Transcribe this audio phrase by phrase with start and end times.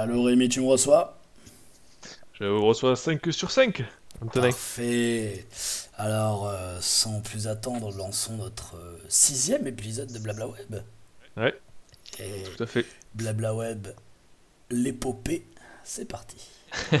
[0.00, 1.18] Allô Rémi, tu me reçois?
[2.32, 3.84] Je reçois 5 sur 5.
[4.32, 5.44] Parfait.
[5.98, 10.76] Alors, euh, sans plus attendre, lançons notre euh, sixième épisode de Blabla Web.
[11.36, 11.54] Ouais.
[12.18, 12.86] Et Tout à fait.
[13.14, 13.88] Blabla Web,
[14.70, 15.44] l'épopée,
[15.84, 16.48] c'est parti.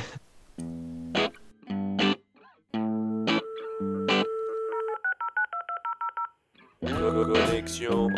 [6.82, 8.08] Connexion.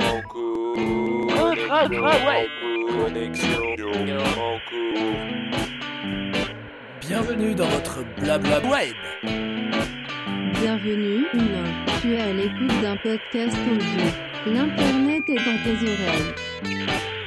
[7.00, 8.94] Bienvenue dans votre Blabla Web.
[10.60, 11.84] Bienvenue, humain.
[12.00, 14.06] Tu es à l'écoute d'un podcast audio.
[14.46, 17.21] L'internet est dans tes oreilles.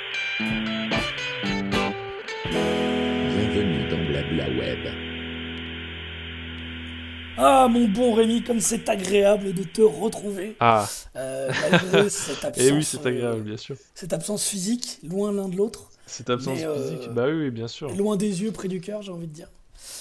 [7.37, 10.55] Ah mon bon Rémi, comme c'est agréable de te retrouver.
[10.59, 13.75] Ah, euh, malgré cette absence, et oui, c'est euh, agréable, bien sûr.
[13.93, 15.89] cette absence physique, loin l'un de l'autre.
[16.05, 17.93] Cette absence mais, euh, physique, bah oui, bien sûr.
[17.95, 19.49] Loin des yeux, près du cœur, j'ai envie de dire.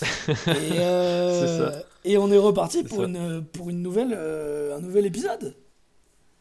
[0.02, 1.82] et, euh, C'est ça.
[2.04, 3.04] et on est reparti pour ça.
[3.04, 5.56] une, pour une nouvelle, euh, un nouvel épisode.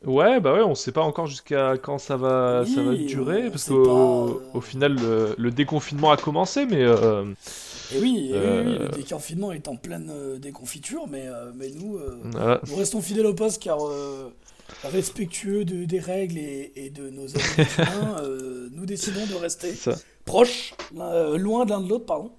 [0.05, 3.69] Ouais, bah ouais, on sait pas encore jusqu'à quand ça va, ça va durer, parce
[3.69, 7.23] qu'au au final, le, le déconfinement a commencé, mais euh,
[7.95, 8.79] Et oui, et oui, Euh.
[8.79, 11.99] le déconfinement est en pleine euh, déconfiture, mais, euh, mais nous,
[12.31, 12.61] voilà.
[12.67, 13.79] nous restons fidèles au poste car
[14.83, 19.73] respectueux de, des règles et, et de nos amis humains, euh, nous décidons de rester
[20.25, 22.31] proches, euh, loin de l'un de l'autre, pardon.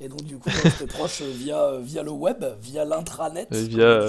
[0.00, 4.06] Et donc du coup, de rester proches via, via le web, via l'intranet, via,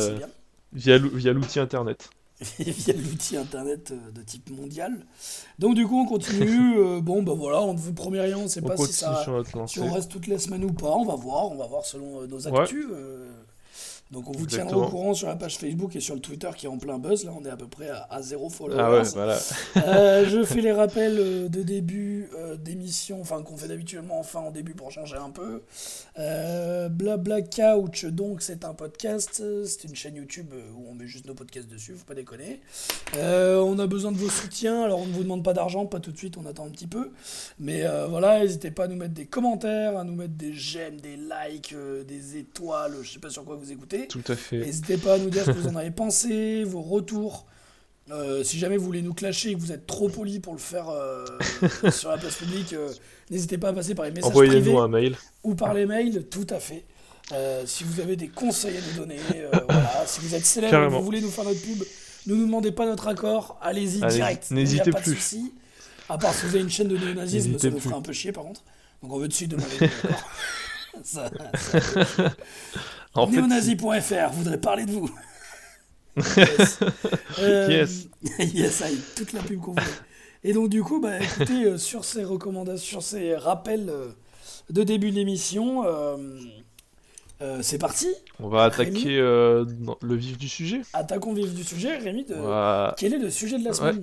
[1.03, 2.09] on via l'outil internet.
[2.59, 5.05] via l'outil internet euh, de type mondial.
[5.59, 8.43] Donc du coup on continue, euh, bon bah voilà, on ne vous promet rien, on
[8.43, 9.25] ne sait On pas si, ça,
[9.67, 12.21] si on reste toutes les semaines ou pas, on va voir, on va voir selon
[12.21, 12.59] euh, nos Ouais.
[12.59, 12.85] actus.
[12.91, 13.31] euh.
[14.11, 16.65] Donc on vous tiendra au courant sur la page Facebook et sur le Twitter qui
[16.65, 18.79] est en plein buzz, là on est à peu près à, à zéro followers.
[18.79, 19.37] Ah ouais, voilà.
[19.77, 24.39] Euh, je fais les rappels euh, de début euh, d'émission, enfin qu'on fait d'habituellement enfin
[24.39, 25.63] en début pour changer un peu.
[26.19, 31.25] Euh, Blabla Couch, donc c'est un podcast, c'est une chaîne YouTube où on met juste
[31.25, 32.61] nos podcasts dessus, faut pas déconner.
[33.13, 36.11] On a besoin de vos soutiens, alors on ne vous demande pas d'argent, pas tout
[36.11, 37.11] de suite, on attend un petit peu.
[37.59, 41.17] Mais voilà, n'hésitez pas à nous mettre des commentaires, à nous mettre des j'aime, des
[41.17, 41.75] likes,
[42.07, 43.96] des étoiles, je sais pas sur quoi vous écoutez.
[44.07, 44.57] Tout à fait.
[44.59, 47.45] N'hésitez pas à nous dire ce que vous en avez pensé, vos retours.
[48.09, 50.59] Euh, si jamais vous voulez nous clasher et que vous êtes trop poli pour le
[50.59, 51.25] faire euh,
[51.91, 52.89] sur la place publique, euh,
[53.29, 55.17] n'hésitez pas à passer par les messages privés Envoyez-nous un mail.
[55.43, 56.85] ou par les mails, tout à fait.
[57.65, 59.17] Si vous avez des conseils à nous donner,
[59.67, 60.03] voilà.
[60.05, 61.83] si vous êtes célèbre et que vous voulez nous faire notre pub,
[62.27, 64.51] ne nous demandez pas notre accord, allez-y direct.
[64.51, 65.35] N'hésitez pas de plus.
[66.07, 67.83] À part si vous avez une chaîne de néonazisme, ça nous plus.
[67.89, 68.63] fera un peu chier par contre.
[69.03, 70.29] Donc on veut dessus demander notre accord.
[71.03, 72.35] Ça- ça-
[73.13, 75.09] En Néonazi.fr voudrait parler de vous.
[76.37, 76.79] yes.
[77.39, 78.07] Euh, Yes.
[78.53, 79.83] yes, aïe, toute la pub qu'on voulait.
[80.43, 84.07] Et donc du coup, bah, écoutez, euh, sur ces recommandations, sur ces rappels euh,
[84.71, 86.17] de début d'émission, euh,
[87.41, 88.07] euh, c'est parti.
[88.39, 89.17] on va Rémi attaquer
[89.79, 90.81] dans le vif du sujet.
[90.93, 91.97] Attaquons le vif du sujet.
[91.97, 93.93] Rémi, de- va- quel est le sujet de la Ouais.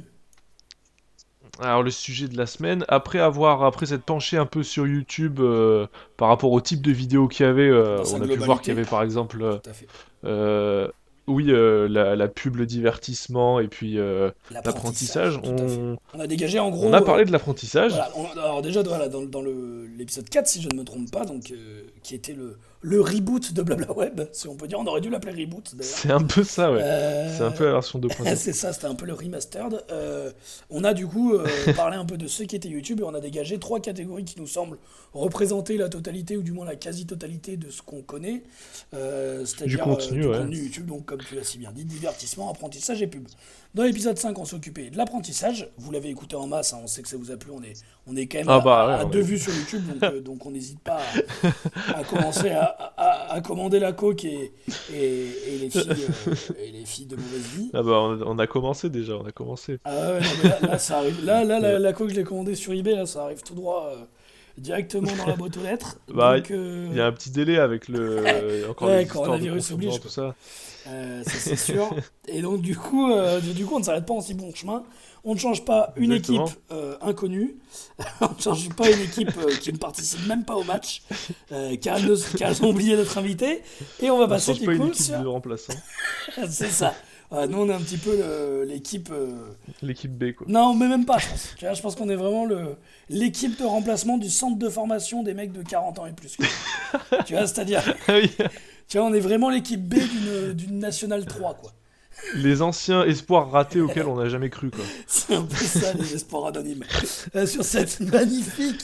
[1.61, 5.39] Alors le sujet de la semaine, après avoir après s'être penché un peu sur YouTube
[5.41, 8.61] euh, par rapport au type de vidéos qu'il y avait, euh, on a pu voir
[8.61, 9.61] qu'il y avait par exemple,
[10.25, 10.89] euh,
[11.27, 13.99] oui, la, la pub, le divertissement et puis
[14.51, 15.39] l'apprentissage.
[15.45, 16.87] On, On a dégagé en gros.
[16.89, 17.93] on a parlé de l'apprentissage.
[17.93, 18.11] Voilà,
[18.43, 19.43] alors déjà voilà, dans, dans
[19.97, 21.53] l'épisode 4, si je ne me trompe pas, donc,
[22.05, 25.09] qui était le, le reboot de Blabla Web, si on peut dire, on aurait dû
[25.09, 25.95] l'appeler reboot d'ailleurs.
[25.97, 26.81] C'est un peu ça, ouais.
[26.83, 28.37] Euh, C'est un peu la version 2.0.
[28.37, 29.83] c'est ça, c'était un peu le remastered.
[29.91, 30.31] Euh,
[30.69, 33.15] on a du coup euh, parlé un peu de ce qui était YouTube et on
[33.15, 34.77] a dégagé trois catégories qui nous semblent
[35.15, 38.43] représenter la totalité ou du moins la quasi-totalité de ce qu'on connaît.
[38.93, 40.39] Euh, c'est-à-dire Du contenu, ouais.
[40.39, 43.27] contenu YouTube, donc comme tu l'as si bien dit, divertissement, apprentissage et pub.
[43.75, 45.69] Dans l'épisode 5, on s'est occupé de l'apprentissage.
[45.79, 47.51] Vous l'avez écouté en masse, hein, on sait que ça vous a plu.
[47.53, 47.73] On est,
[48.07, 49.11] on est quand même Ah à, bah, ouais, à ouais.
[49.11, 51.01] deux vues sur YouTube, donc, euh, donc on n'hésite pas
[51.93, 54.53] à, à commencer à, commander la coque et,
[54.93, 56.35] et, et les, filles, euh,
[56.65, 57.71] et les filles de mauvaise vie.
[57.75, 59.79] Ah bah on, on a commencé déjà, on a commencé.
[59.85, 61.25] Ah ouais, non, mais là, là, ça arrive.
[61.25, 63.91] Là, là, la, la coque, je l'ai commandée sur eBay, là, ça arrive tout droit
[63.93, 64.05] euh,
[64.59, 65.99] directement dans la boîte aux lettres.
[66.15, 69.29] Bah, euh, Il y a un petit délai avec le encore Ouais, les histoires de
[69.29, 70.35] coronavirus oblige, tout ça.
[70.89, 71.91] euh, ça, c'est sûr.
[72.29, 74.83] Et donc, du coup, euh, du coup on ne s'arrête pas en si bon chemin.
[75.27, 76.45] On ne change pas une Exactement.
[76.45, 77.57] équipe euh, inconnue.
[78.21, 81.03] on ne change pas une équipe euh, qui ne participe même pas au match,
[81.51, 83.63] euh, car, elles ont oublié d'être invitées.
[84.03, 85.19] Et on va On passer, du pas une coup, équipe sur...
[85.21, 85.73] de remplaçants.
[86.51, 86.93] c'est ça.
[87.35, 89.11] Ouais, nous, on est un petit peu l'équipe...
[89.13, 89.35] euh,
[89.83, 90.47] L'équipe B quoi.
[90.49, 91.55] Non, mais même pas, je pense.
[91.59, 92.47] Tu vois, je pense qu'on est vraiment
[93.09, 96.37] l'équipe de remplacement du centre de formation des mecs de 40 ans et plus.
[97.27, 98.15] tu vois, c'est-à-dire, Ah
[98.89, 99.95] tu vois, on est vraiment l'équipe B
[100.55, 101.73] d'une- nationale 3, quoi.
[102.37, 104.85] Les anciens espoirs ratés auxquels on n'a jamais cru quoi.
[105.07, 106.85] C'est un peu ça, les espoirs anonymes.
[107.35, 108.81] Euh, sur cette magnifique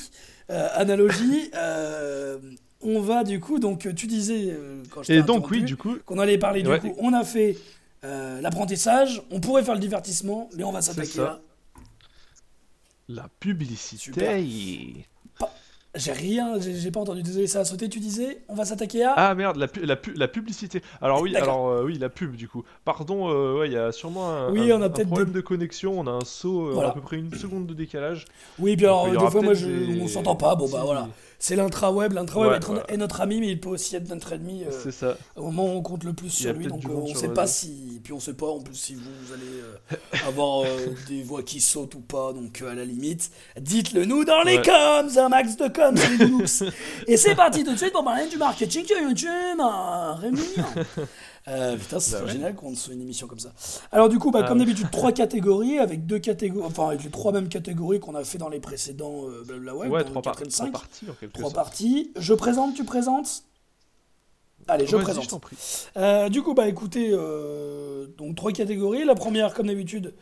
[0.50, 1.48] Euh, analogie.
[1.54, 2.38] euh,
[2.82, 6.18] on va du coup, donc tu disais euh, quand Et donc, oui, du coup, qu'on
[6.18, 6.96] allait parler du coup.
[6.98, 7.56] On a fait
[8.04, 11.40] euh, l'apprentissage, on pourrait faire le divertissement, mais on va s'attaquer là.
[13.08, 15.06] la publicité.
[15.96, 17.24] J'ai rien, j'ai pas entendu.
[17.24, 17.88] Désolé, ça a sauté.
[17.88, 19.12] Tu disais, on va s'attaquer à.
[19.16, 20.82] Ah merde, la, pu- la, pu- la publicité.
[21.02, 22.62] Alors oui, alors euh, oui, la pub du coup.
[22.84, 25.30] Pardon, euh, ouais, il y a sûrement un, Oui, un- on a un peut-être problème
[25.30, 25.98] des- de connexion.
[25.98, 26.90] On a un saut Voilà.
[26.90, 28.26] à peu près une seconde de décalage.
[28.60, 30.54] Oui, puis alors des fois, moi, je, des- on s'entend pas.
[30.54, 31.08] Bon bah voilà,
[31.42, 32.12] c'est l'intra-web.
[32.12, 34.62] L'intra-web Ouais, est, notre ami, mais il peut aussi être notre ennemi.
[34.64, 35.16] euh, C'est ça.
[35.36, 37.98] au moment où on compte le plus sur lui, donc euh, on sait pas si,
[38.04, 40.66] puis on sait pas en plus si vous allez euh, avoir euh,
[41.08, 45.08] des voix qui sautent ou pas, donc à la limite, dites-le nous dans les coms,
[45.18, 46.68] un max de coms, les.
[47.12, 50.40] Et c'est parti tout de suite pour parler du marketing sur YouTube, hein, Rémi.
[51.48, 52.32] Euh, putain, c'est Bah ouais.
[52.32, 53.52] génial qu'on soit une émission comme ça.
[53.92, 54.64] Alors du coup, bah, Ah comme oui.
[54.66, 58.38] d'habitude, trois catégories avec deux catégories, enfin avec les trois mêmes catégories qu'on a fait
[58.38, 60.72] dans les précédents euh, blabla web, Ouais, trois, par- 4 et le trois 5.
[60.72, 61.54] parties en quelque Trois sorte.
[61.54, 62.12] parties.
[62.16, 63.44] Je présente, tu présentes?
[64.68, 65.40] Allez, je présente.
[65.40, 65.56] prie.
[65.96, 69.04] Euh, du coup, bah écoutez, euh, donc trois catégories.
[69.04, 70.14] La première, comme d'habitude,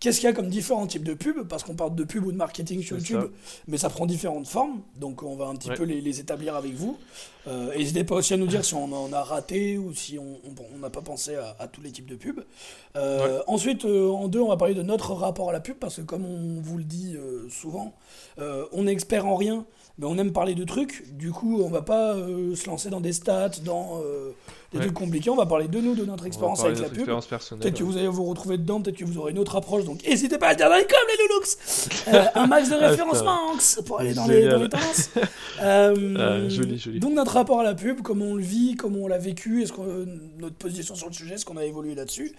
[0.00, 1.46] qu'est-ce qu'il y a comme différents types de pubs?
[1.46, 3.28] Parce qu'on parle de pub ou de marketing sur YouTube, ça.
[3.68, 4.80] mais ça prend différentes formes.
[4.98, 5.76] Donc on va un petit Ouais.
[5.76, 6.96] peu les, les établir avec vous.
[7.46, 10.78] Euh, N'hésitez pas aussi à nous dire si on en a raté ou si on
[10.78, 12.42] n'a pas pensé à, à tous les types de pubs.
[12.96, 15.96] Euh, Ensuite, euh, en deux, on va parler de notre rapport à la pub, parce
[15.96, 17.16] que comme on vous le dit
[17.50, 17.92] souvent,
[18.72, 19.64] on est expert en rien,
[19.98, 21.14] mais on aime parler de trucs.
[21.16, 24.00] Du coup, on va pas se lancer dans des stats, dans
[24.72, 24.84] des Ouais.
[24.84, 25.30] trucs compliqués.
[25.30, 27.04] On va parler de nous, de notre expérience avec la pub.
[27.06, 29.84] Peut-être que vous allez vous retrouver dedans, peut-être que vous aurez une autre approche.
[29.84, 31.56] Donc, n'hésitez pas à le dire dans les coms, les loulooks
[32.14, 35.10] Euh, Un max de Ah, référencement Anx, pour aller dans les, dans les tendances.
[35.62, 37.00] Euh, Ah, joli, joli.
[37.00, 39.72] Donc, notre rapport à la pub, comment on le vit, comment on l'a vécu, est-ce
[39.72, 40.06] que euh,
[40.38, 42.32] notre position sur le sujet, est-ce qu'on a évolué là-dessus.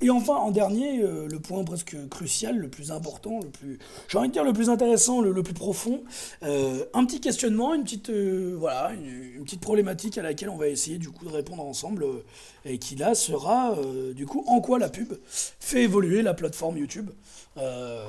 [0.00, 4.28] Et enfin, en dernier, le point presque crucial, le plus important, le plus, j'ai envie
[4.28, 6.02] de dire le plus intéressant, le, le plus profond,
[6.42, 10.98] un petit questionnement, une petite, voilà, une, une petite problématique à laquelle on va essayer
[10.98, 12.24] du coup de répondre ensemble, euh,
[12.64, 16.78] et qui là sera euh, du coup en quoi la pub fait évoluer la plateforme
[16.78, 17.10] YouTube.
[17.56, 18.04] Euh,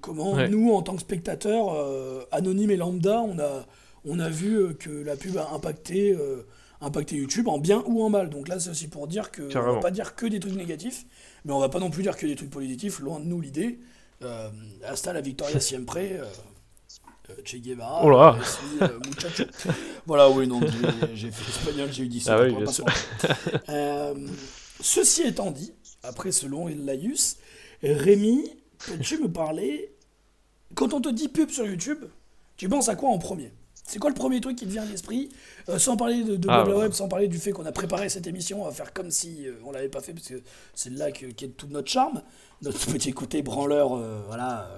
[0.00, 0.48] comment Ouais.
[0.48, 1.74] nous, en tant que spectateurs
[2.30, 3.66] anonymes et lambda, on a,
[4.04, 6.16] on a vu que la pub a impacté,
[6.80, 8.30] impacté YouTube en bien ou en mal.
[8.30, 9.80] Donc là, c'est aussi pour dire que on va Carrément.
[9.80, 11.04] pas dire que des trucs négatifs,
[11.44, 13.00] mais on va pas non plus dire que des trucs positifs.
[13.00, 13.78] Loin de nous l'idée.
[14.22, 14.48] Euh,
[14.86, 15.96] hasta la Victoria siempre.
[15.98, 16.24] Euh,
[17.44, 18.36] Che Guevara, Oh là.
[18.82, 18.88] Euh.
[20.06, 20.60] Voilà, oui, non,
[21.14, 22.54] j'ai- fait espagnol, j'ai eu 17 Ah oui.
[23.68, 24.14] Euh,
[24.80, 25.72] ceci étant dit,
[26.02, 27.36] après ce long laïus,
[27.82, 28.50] Rémi,
[28.86, 29.94] peux-tu me parler
[30.74, 32.04] Quand on te dit pub sur YouTube,
[32.56, 33.52] tu penses à quoi en premier?
[33.86, 35.28] C'est quoi le premier truc qui te vient à l'esprit?
[35.68, 36.74] Euh, Sans parler de, de Ah, ouais.
[36.74, 39.46] Web, sans parler du fait qu'on a préparé cette émission, on va faire comme si
[39.46, 40.40] euh, on l'avait pas fait, parce que
[40.74, 42.22] c'est là que- qu'est tout notre charme,
[42.62, 44.70] notre petit côté branleur, euh, voilà.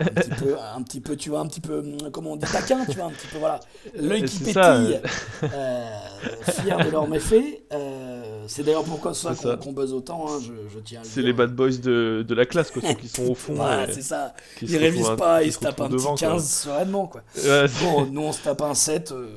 [0.00, 2.46] Un petit, peu, un petit peu, tu vois, un petit peu, hum, comment on dit,
[2.50, 3.60] taquin, tu vois, un petit peu, voilà,
[3.94, 5.00] l'œil qui pétille,
[5.42, 5.86] euh,
[6.62, 7.62] fier de leurs méfaits.
[7.72, 11.08] Euh, c'est d'ailleurs pourquoi c'est ça qu'on buzz autant, hein, je, je tiens à le
[11.08, 11.26] C'est dire.
[11.26, 13.54] les bad boys de, de la classe, quoi, ceux qui sont au fond.
[13.60, 14.34] Voilà, c'est ça.
[14.62, 16.28] Ils se révisent pas, ils se tapent un petit devant, quoi.
[16.28, 17.22] 15 sereinement, quoi.
[17.36, 19.28] Ouais, Bon, nous on se tape un 7 euh,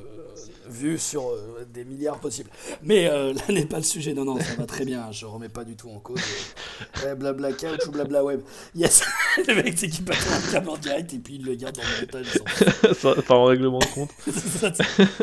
[0.74, 2.50] vu sur euh, des milliards possibles.
[2.82, 5.50] Mais euh, là n'est pas le sujet, non, non, ça va très bien, je remets
[5.50, 6.22] pas du tout en cause.
[7.06, 8.42] euh, blabla couch ou blabla web.
[8.76, 9.04] Yes,
[9.48, 11.84] le mec c'est qu'il passe un câble en direct et puis il le garde dans
[11.84, 12.96] le montage.
[12.98, 14.12] ça, par en règlement de compte.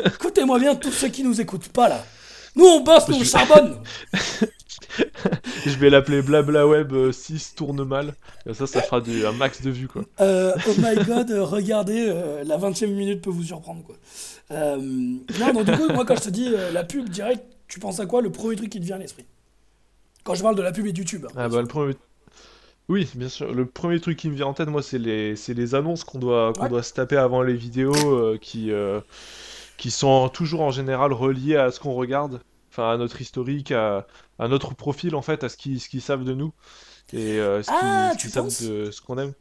[0.05, 2.03] Écoutez-moi bien, tous ceux qui nous écoutent pas là.
[2.55, 3.77] Nous on bosse, nous on charbonne.
[5.65, 8.13] Je vais l'appeler Blabla Web euh, 6 tourne mal.
[8.53, 10.03] Ça, ça fera du, un max de vues, quoi.
[10.19, 13.95] Euh, oh my god, regardez, euh, la 20 e minute peut vous surprendre quoi.
[14.51, 17.79] Euh, non, donc du coup, moi quand je te dis euh, la pub direct, tu
[17.79, 19.25] penses à quoi le premier truc qui te vient à l'esprit?
[20.23, 21.25] Quand je parle de la pub et de YouTube.
[21.25, 21.95] hein, Ah bah le premier...
[22.89, 23.53] Oui, bien sûr.
[23.53, 26.53] Le premier truc qui me vient en tête, moi, c'est les, les annonces qu'on doit,
[26.53, 26.69] qu'on Ouais.
[26.69, 28.71] doit se taper avant les vidéos, euh, qui,
[29.77, 34.07] qui sont toujours en général reliées à ce qu'on regarde, enfin à notre historique, à,
[34.39, 36.53] à notre profil en fait, à ce qu'ils ce qu'ils savent de nous
[37.13, 38.61] et euh, ce qu'ils Ah, tu penses?
[38.63, 39.33] de ce qu'on aime.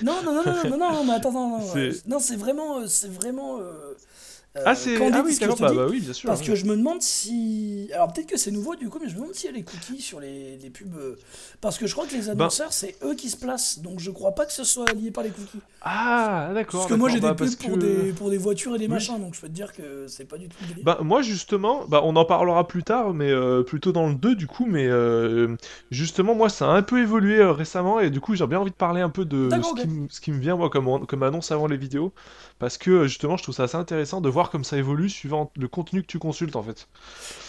[0.00, 2.86] Non, non, non, non, non, non, non, mais attends, non, non, C'est- non, c'est vraiment,
[2.86, 3.58] c'est vraiment.
[3.60, 3.93] euh,
[4.64, 5.76] Ah, c'est candide, ah oui, que je te bah, dis.
[5.76, 6.28] bah oui, bien sûr.
[6.28, 6.44] Parce hein.
[6.44, 7.90] que je me demande si.
[7.92, 9.64] Alors peut-être que c'est nouveau du coup, mais je me demande s'il y a les
[9.64, 10.94] cookies sur les, les pubs.
[10.96, 11.16] euh,
[11.60, 13.80] Parce que je crois que Ben les annonceurs, c'est eux qui se placent.
[13.80, 15.64] Donc je crois pas que ce soit lié par les cookies.
[15.80, 16.80] Ah, d'accord.
[16.80, 18.78] Parce que moi j'ai des d'accord, pubs bah, pour, que- des, pour des voitures et
[18.78, 18.88] des Oui.
[18.88, 20.56] machins, donc je peux te dire que c'est pas du tout.
[20.82, 24.34] Bah moi justement, bah on en parlera plus tard, mais euh, plutôt dans le 2
[24.34, 25.56] du coup, mais euh,
[25.90, 28.70] justement moi ça a un peu évolué euh, récemment et du coup j'ai bien envie
[28.70, 31.22] de parler un peu de ce, qui, me- ce qui me vient moi comme, comme
[31.22, 32.12] annonce avant les vidéos,
[32.58, 35.50] parce que euh, justement je trouve ça assez intéressant de voir comme ça évolue suivant
[35.56, 36.88] le contenu que tu consultes en fait.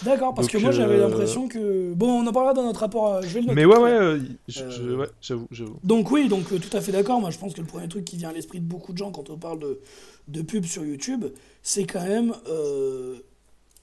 [0.04, 1.94] D'accord, parce Donc, que moi j'avais euh, l'impression que.
[1.94, 3.14] Bon, on en parlera dans notre rapport.
[3.14, 3.56] à- Je vais le noter.
[3.56, 4.20] Mais ouais, ouais, euh,
[4.58, 5.78] Euh, ouais, j'avoue, j'avoue.
[5.84, 7.22] Donc oui, donc euh, tout à fait d'accord.
[7.22, 9.12] Moi, je pense que le premier truc qui vient à l'esprit de beaucoup de gens
[9.12, 9.80] quand on parle de,
[10.28, 11.26] de pub sur YouTube,
[11.64, 13.16] c'est quand même euh,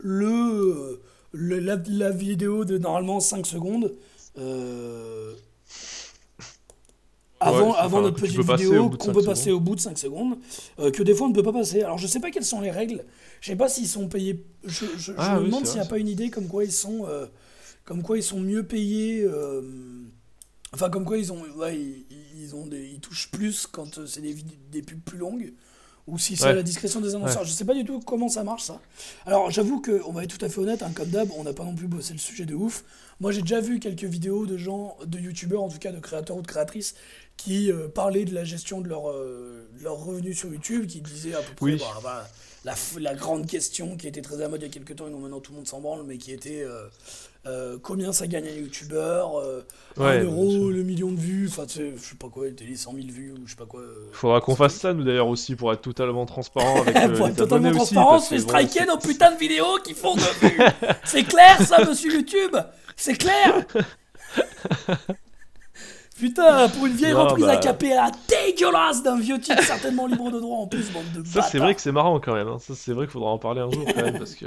[0.01, 1.01] le,
[1.33, 3.93] le- la, la vidéo de normalement 5 secondes.
[7.43, 10.39] Avant, Ouais, avant enfin, notre petite vidéo qu'on peut passer au bout de 5 secondes,
[10.79, 11.83] euh, que des fois on ne peut pas passer.
[11.83, 13.05] Alors je sais pas quelles sont les règles,
[13.41, 15.81] je sais pas s'ils sont payés, je, je- je Ah me oui, demande s'il n'y
[15.87, 17.27] a pas une idée comme quoi ils sont, euh,
[17.85, 19.63] comme quoi ils sont mieux payés, euh,
[20.73, 22.07] enfin comme quoi ils ont, ouais, ils,
[22.37, 25.53] ils ont des, ils touchent plus quand c'est des pubs plus longues,
[26.07, 26.55] ou si c'est à Ouais.
[26.55, 27.45] la discrétion des annonceurs.
[27.45, 28.81] Je sais pas du tout comment ça marche ça.
[29.27, 31.53] Alors j'avoue que, on va être tout à fait honnête, hein, comme d'hab, on n'a
[31.53, 32.85] pas non plus bossé le sujet de ouf.
[33.21, 36.37] Moi j'ai déjà vu quelques vidéos de gens, de youtubeurs en tout cas, de créateurs
[36.37, 36.95] ou de créatrices,
[37.37, 41.01] qui euh, parlaient de la gestion de leurs euh, de leurs revenus sur YouTube, qui
[41.01, 41.77] disaient à peu près Oui.
[41.77, 42.27] bon, voilà,
[42.99, 45.11] la, grande question qui était très à la mode il y a quelques temps et
[45.11, 46.87] dont maintenant tout le monde s'en branle, mais qui était euh,
[47.47, 49.63] euh, combien ça gagne un youtubeur, euh,
[49.97, 50.71] Ouais, un bien euro, sûr.
[50.71, 53.33] le million de vues, enfin tu sais, je sais pas quoi, les 100 000 vues
[53.33, 53.81] ou je sais pas quoi.
[53.81, 57.27] euh, Faudra qu'on fasse ça nous d'ailleurs aussi pour être totalement transparent avec euh, Pour
[57.29, 60.59] être totalement transparent, que bon, striker nos putains de vidéos qui font de vues.
[61.05, 62.57] c'est clair ça, monsieur YouTube?
[62.97, 63.65] C'est clair?
[66.19, 70.31] Putain, pour une vieille Non, reprise bah- à capella dégueulasse d'un vieux titre certainement libre
[70.31, 72.47] de droit en plus, bande de Ça c'est vrai que c'est marrant quand même.
[72.49, 72.59] hein.
[72.61, 74.47] Ça c'est vrai qu'il faudra en parler un jour quand même parce que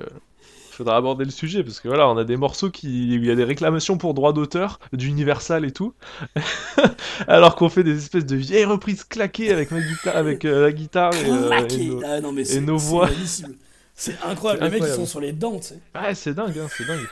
[0.76, 3.36] faudra aborder le sujet parce que voilà, on a des morceaux qui il y a
[3.36, 5.94] des réclamations pour droits d'auteur d'Universal et tout,
[7.28, 10.72] alors qu'on fait des espèces de vieilles reprises claquées avec ma guitare, avec euh, la
[10.72, 13.10] guitare et, euh, et nos- Ah non mais c'est nos voix.
[13.98, 15.80] C'est incroyable, les mecs ils sont sur les dents, tu sais.
[15.96, 17.08] Ouais, c'est dingue, hein, c'est dingue.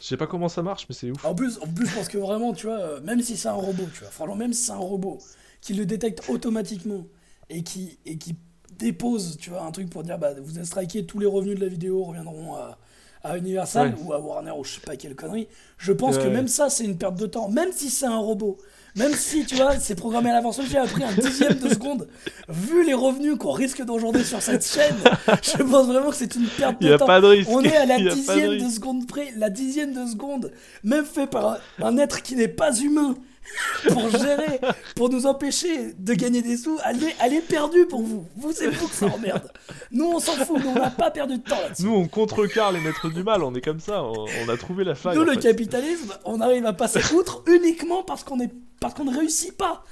[0.00, 1.24] Je sais pas comment ça marche, mais c'est ouf.
[1.24, 3.52] En plus, en plus, je pense que vraiment, tu vois, euh, même si c'est un
[3.52, 5.18] robot, tu vois, franchement, même si c'est un robot
[5.60, 7.06] qui le détecte automatiquement
[7.48, 8.34] et qui, et qui
[8.78, 11.60] dépose, tu vois, un truc pour dire, bah, vous êtes striké, tous les revenus de
[11.60, 12.78] la vidéo reviendront à,
[13.24, 13.94] à Universal Ouais.
[14.04, 15.48] ou à Warner ou je sais pas quelle connerie.
[15.78, 18.58] Je pense que même ça, c'est une perte de temps, même si c'est un robot.
[18.94, 22.08] Même si, tu vois, c'est programmé à l'avance, j'ai appris un dixième de seconde.
[22.50, 24.96] Vu les revenus qu'on risque d'engendrer sur cette chaîne,
[25.42, 27.06] je pense vraiment que c'est une perte Il de y a temps.
[27.06, 27.48] pas de risque.
[27.50, 30.52] On est à la Il de dixième de, seconde près, la dixième de seconde,
[30.84, 33.14] même fait par un être qui n'est pas humain,
[33.88, 34.60] pour gérer,
[34.96, 38.26] pour nous empêcher de gagner des sous, elle est, elle est perdue pour vous.
[38.36, 39.50] Vous, c'est vous que ça emmerde.
[39.90, 41.84] Nous, on s'en fout, nous, on n'a pas perdu de temps là-dessus.
[41.84, 44.84] Nous on contrecarre les maîtres du mal, on est comme ça, on, on a trouvé
[44.84, 45.16] la faille.
[45.16, 45.40] Nous, le fait.
[45.40, 48.50] capitalisme, on arrive à passer outre uniquement parce qu'on est
[48.82, 49.84] parce qu'on ne réussit pas.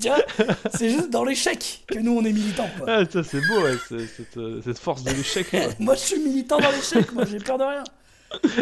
[0.74, 2.68] C'est juste dans l'échec que nous, on est militants.
[2.76, 2.86] Quoi.
[2.88, 5.46] Ah, ça c'est beau, ouais, cette, euh, cette force de l'échec.
[5.78, 7.84] moi, je suis militant dans l'échec, moi, j'ai peur de rien.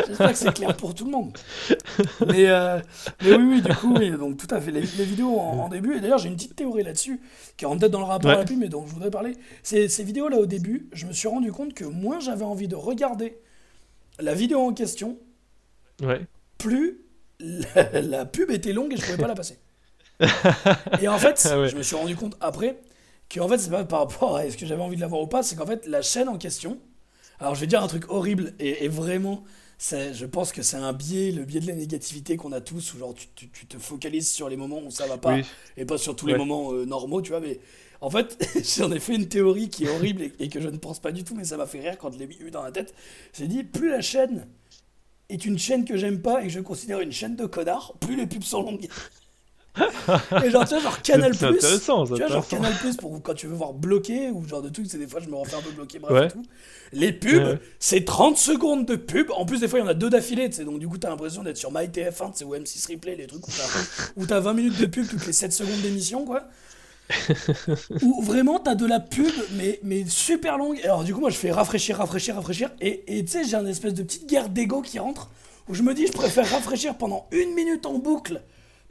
[0.06, 1.36] J'espère que c'est clair pour tout le monde.
[2.26, 2.80] Mais, euh,
[3.22, 4.70] mais oui, oui, du coup, oui, donc tout à fait.
[4.70, 7.20] Les, les vidéos en, en début, et d'ailleurs, j'ai une petite théorie là-dessus,
[7.56, 8.36] qui rentre peut-être dans le rapport Ouais.
[8.36, 9.32] à la pub, mais dont je voudrais parler.
[9.62, 12.76] Ces, ces vidéos-là, au début, je me suis rendu compte que moins j'avais envie de
[12.76, 13.38] regarder
[14.18, 15.18] la vidéo en question,
[16.02, 16.20] Ouais.
[16.58, 17.00] plus
[17.40, 19.58] la, la pub était longue et je pouvais pas la passer.
[21.00, 21.68] Et en fait, Ah ouais.
[21.68, 22.78] je me suis rendu compte après
[23.28, 25.22] que en fait, c'est pas par rapport à est-ce que j'avais envie de la voir
[25.22, 26.78] ou pas, c'est qu'en fait, la chaîne en question.
[27.40, 29.42] Alors, je vais dire un truc horrible et, et vraiment,
[29.78, 32.98] je pense que c'est un biais, le biais de la négativité qu'on a tous, où
[32.98, 35.44] genre tu, tu- tu te focalises sur les moments où ça va pas Oui.
[35.76, 37.40] et pas sur tous les moments euh, normaux, tu vois.
[37.40, 37.58] Mais
[38.02, 38.38] en fait,
[38.78, 41.12] j'en ai fait une théorie qui est horrible et, et que je ne pense pas
[41.12, 42.94] du tout, mais ça m'a fait rire quand je l'ai eu dans la tête.
[43.32, 44.46] J'ai dit, plus la chaîne
[45.30, 48.16] est une chaîne que j'aime pas et que je considère une chaîne de connards, plus
[48.16, 48.88] les pubs sont longues.
[50.44, 52.48] Et genre, tu vois, genre Canal C'est intéressant, c'est tu vois, genre.
[52.48, 55.20] Canal Plus pour quand tu veux voir bloqué ou genre de trucs, c'est des fois
[55.20, 56.26] je me refais un peu bloqué, bref Ouais.
[56.26, 56.42] et tout.
[56.92, 57.58] Les pubs, Ouais.
[57.78, 59.30] c'est 30 secondes de pub.
[59.30, 61.08] En plus, des fois, il y en a deux d'affilée, tu donc du coup, t'as
[61.08, 64.40] l'impression d'être sur MyTF1, tu sais, ou M6 Replay, les trucs où t'as, où t'as
[64.40, 66.44] 20 minutes de pub toutes les 7 secondes d'émission, quoi.
[68.02, 70.78] Où vraiment, t'as de la pub, mais, mais super longue.
[70.78, 72.70] Et alors, du coup, moi, je fais rafraîchir, rafraîchir, rafraîchir.
[72.80, 75.28] Et et tu sais, j'ai une espèce de petite guerre d'ego qui rentre,
[75.68, 78.40] où je me dis, je préfère rafraîchir pendant une minute en boucle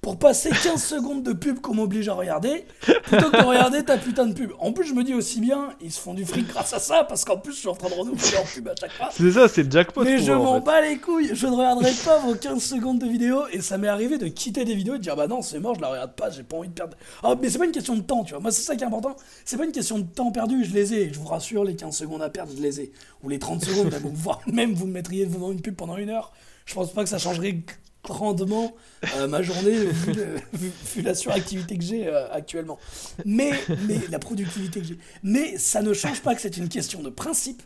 [0.01, 2.65] pour passer 15 secondes de pub qu'on m'oblige à regarder,
[3.03, 4.51] plutôt que de regarder ta putain de pub.
[4.59, 7.03] En plus, je me dis aussi bien, ils se font du fric grâce à ça,
[7.03, 9.09] parce qu'en plus, je suis en train de renouveler leur pub à chaque fois.
[9.11, 10.03] C'est ça, c'est le jackpot.
[10.03, 13.43] Mais je m'en bats les couilles, je ne regarderai pas vos 15 secondes de vidéo,
[13.51, 15.75] et ça m'est arrivé de quitter des vidéos et de dire bah non, c'est mort,
[15.75, 16.97] je la regarde pas, j'ai pas envie de perdre.
[17.23, 18.87] Ah, mais c'est pas une question de temps, tu vois, moi c'est ça qui est
[18.87, 19.15] important,
[19.45, 21.95] c'est pas une question de temps perdu, je les ai, je vous rassure, les 15
[21.95, 22.91] secondes à perdre, je les ai.
[23.23, 26.31] Ou les 30 secondes, voire même vous me mettriez devant une pub pendant une heure,
[26.65, 27.63] je pense pas que ça changerait
[28.09, 28.75] grandement
[29.15, 32.77] euh, ma journée vu, le- vu- vu la suractivité que j'ai euh, actuellement.
[33.25, 33.51] Mais,
[33.87, 34.97] mais la productivité que j'ai.
[35.23, 37.61] Mais ça ne change pas que c'est une question de principe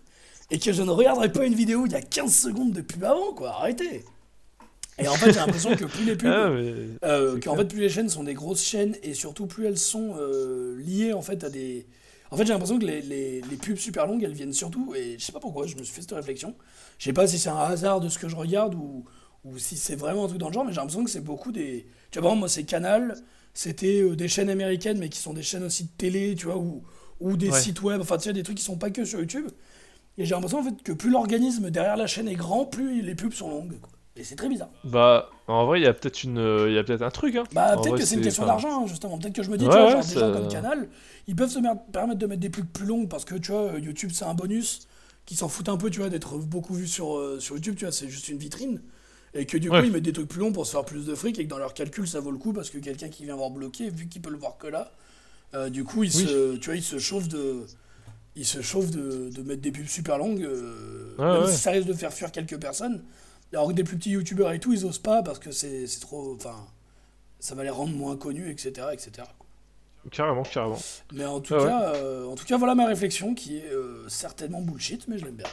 [0.52, 2.82] et que je ne regarderai pas une vidéo où il y a 15 secondes de
[2.82, 3.52] pub avant, quoi.
[3.60, 4.04] Arrêtez.
[5.00, 6.50] Et en fait, j'ai l'impression que plus les pubs, Ah,
[7.08, 10.16] euh, qu'en fait, plus les chaînes sont des grosses chaînes et surtout plus elles sont
[10.20, 11.88] euh, liées en fait à des.
[12.30, 15.18] En fait, j'ai l'impression que les, les, les pubs super longues, elles viennent surtout, et
[15.20, 16.56] je sais pas pourquoi, je me suis fait cette réflexion.
[16.98, 19.06] Je sais pas si c'est un hasard de ce que je regarde ou,
[19.46, 21.52] ou si c'est vraiment un truc dans le genre, mais j'ai l'impression que c'est beaucoup
[21.52, 21.86] des.
[22.12, 23.16] Tu vois, par exemple, moi, c'est Canal,
[23.54, 26.58] c'était euh, des chaînes américaines, mais qui sont des chaînes aussi de télé, tu vois,
[26.58, 26.84] ou,
[27.20, 27.60] ou des Ouais.
[27.60, 29.48] sites web, enfin, tu sais, des trucs qui sont pas que sur YouTube.
[30.18, 33.16] Et j'ai l'impression, en fait, que plus l'organisme derrière la chaîne est grand, plus les
[33.16, 33.80] pubs sont longues.
[33.80, 33.90] quoi.
[34.16, 34.70] Et c'est très bizarre.
[34.84, 37.36] Bah, en vrai, il y a peut-être une, euh, il y a peut-être un truc,
[37.36, 37.44] hein.
[37.52, 39.18] Bah, peut-être que c'est une question d'argent, hein, justement.
[39.18, 40.88] Peut-être que je me dis, Ouais, tu vois, ouais, genre, des gens comme Canal,
[41.28, 41.60] ils peuvent se
[41.92, 44.88] permettre de mettre des pubs plus longues parce que, tu vois, YouTube, c'est un bonus
[45.26, 47.86] qui s'en foutent un peu, tu vois, d'être beaucoup vu sur, euh, sur YouTube, tu
[47.86, 48.82] vois, c'est juste une vitrine.
[49.36, 49.86] Et que du coup, Ouais.
[49.88, 51.58] ils mettent des trucs plus longs pour se faire plus de fric et que dans
[51.58, 54.22] leur calcul, ça vaut le coup parce que quelqu'un qui vient voir bloqué, vu qu'il
[54.22, 54.92] peut le voir que là,
[55.56, 56.24] euh, du coup, il Oui.
[56.28, 57.66] se, tu vois, il se chauffe de.
[58.36, 61.52] Il se chauffe de, de mettre des pubs super longues, euh, même ouais.
[61.52, 63.04] si ça risque de faire fuir quelques personnes.
[63.54, 66.34] Alors que des plus petits youtubeurs et tout, ils osent pas parce que c'est trop.
[66.36, 66.56] Enfin,
[67.40, 68.88] ça va les rendre moins connus, etc.
[68.92, 69.28] etc.
[70.12, 70.80] Carrément, carrément.
[71.14, 71.68] Mais en tout, Ah ouais.
[71.70, 73.72] cas, euh, en tout cas, voilà ma réflexion qui est
[74.08, 75.48] certainement bullshit, mais je l'aime bien.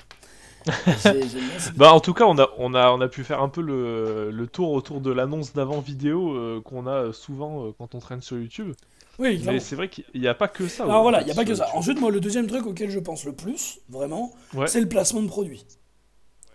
[1.76, 4.30] Bah, en tout cas, on a, on a, on a pu faire un peu le,
[4.30, 8.20] le tour autour de l'annonce d'avant vidéo euh, qu'on a souvent euh, quand on traîne
[8.22, 8.74] sur YouTube.
[9.18, 9.52] Oui, clairement.
[9.52, 10.84] Mais c'est vrai qu'il n'y a pas que ça.
[10.84, 11.64] Alors ouais, voilà, il n'y a pas que ça.
[11.64, 11.78] YouTube.
[11.78, 14.66] Ensuite, moi, le deuxième truc auquel je pense le plus, vraiment, Ouais.
[14.66, 15.64] c'est le placement de produits.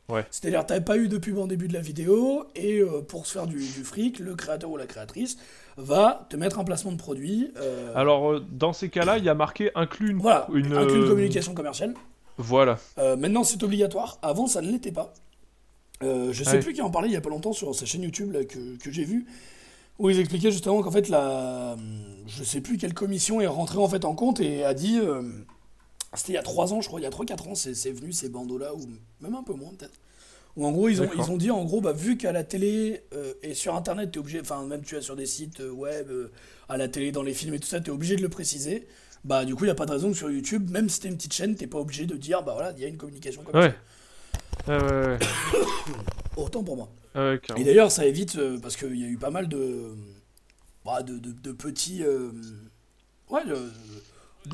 [0.07, 0.23] Ouais.
[0.29, 3.33] C'est-à-dire, t'avais pas eu de pub en début de la vidéo, et euh, pour se
[3.33, 5.37] faire du, du fric, le créateur ou la créatrice
[5.77, 7.51] va te mettre un placement de produit.
[7.57, 10.19] euh, Alors, euh, dans ces cas-là, il y a marqué inclus une.
[10.19, 10.69] voilà, une,
[11.07, 11.95] communication commerciale.
[12.37, 12.79] Voilà.
[12.97, 14.19] Euh, maintenant, c'est obligatoire.
[14.21, 15.13] Avant, ça ne l'était pas.
[16.03, 18.03] Euh, je sais plus qui en parlait il y a pas longtemps sur sa chaîne
[18.03, 19.25] YouTube là, que, que j'ai vu,
[19.97, 21.77] où ils expliquaient justement qu'en fait, la,
[22.27, 25.21] je sais plus quelle commission est rentrée en fait en compte et a dit, euh,
[26.13, 27.91] c'était il y a 3 ans, je crois, il y a 3-4 ans, c'est c'est
[27.91, 28.81] venu ces bandeaux-là, ou
[29.21, 29.97] même un peu moins peut-être.
[30.57, 33.03] Où en gros, ils ont, ils ont dit, en gros, bah, vu qu'à la télé
[33.13, 36.09] euh, et sur Internet, tu es obligé, enfin, même tu as sur des sites web,
[36.69, 38.87] à la télé, dans les films et tout ça, tu es obligé de le préciser.
[39.25, 41.07] Bah, du coup, il n'y a pas de raison que sur YouTube, même si t'es
[41.07, 43.41] une petite chaîne, t'es pas obligé de dire, bah voilà, il y a une communication
[43.43, 43.73] comme Ouais.
[44.67, 45.19] Ouais, ouais, ouais.
[46.37, 46.89] Autant pour moi.
[47.15, 49.95] Ouais, Et d'ailleurs, ça évite, euh, parce qu'il y a eu pas mal de,
[50.85, 52.03] bah, de, de, de petits.
[52.03, 52.29] euh,
[53.29, 53.71] ouais, de-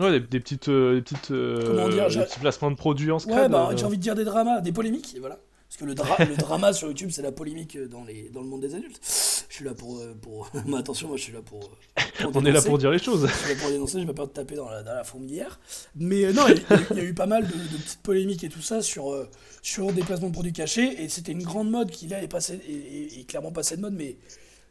[0.01, 3.11] Ouais, des, des petites, euh, des petites, euh, Comment dire, des petits placements de produits
[3.11, 3.51] en ouais scred.
[3.51, 5.37] bah, euh, j'ai envie de dire des dramas, des polémiques, et voilà.
[5.71, 8.47] Parce que le, dra- le drama sur YouTube, c'est la polémique dans, les, dans le
[8.47, 8.99] monde des adultes.
[9.47, 9.99] Je suis là pour.
[9.99, 10.49] euh, pour...
[10.65, 11.63] Mais attention, moi, je suis là pour.
[11.63, 13.25] euh, pour On est là pour dire les choses.
[13.25, 15.61] Je suis là pour dénoncer, je vais pas te taper dans la, dans la fourmilière.
[15.95, 18.01] Mais euh, non, il y, a- il y a eu pas mal de, de petites
[18.01, 19.29] polémiques et tout ça sur, euh,
[19.61, 21.01] sur des placements de produits cachés.
[21.01, 23.93] Et c'était une grande mode qui là est, passée, est, clairement passée de mode.
[23.93, 24.17] Mais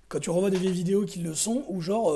[0.09, 2.15] quand tu revois des vieilles vidéos qui le sont, où genre,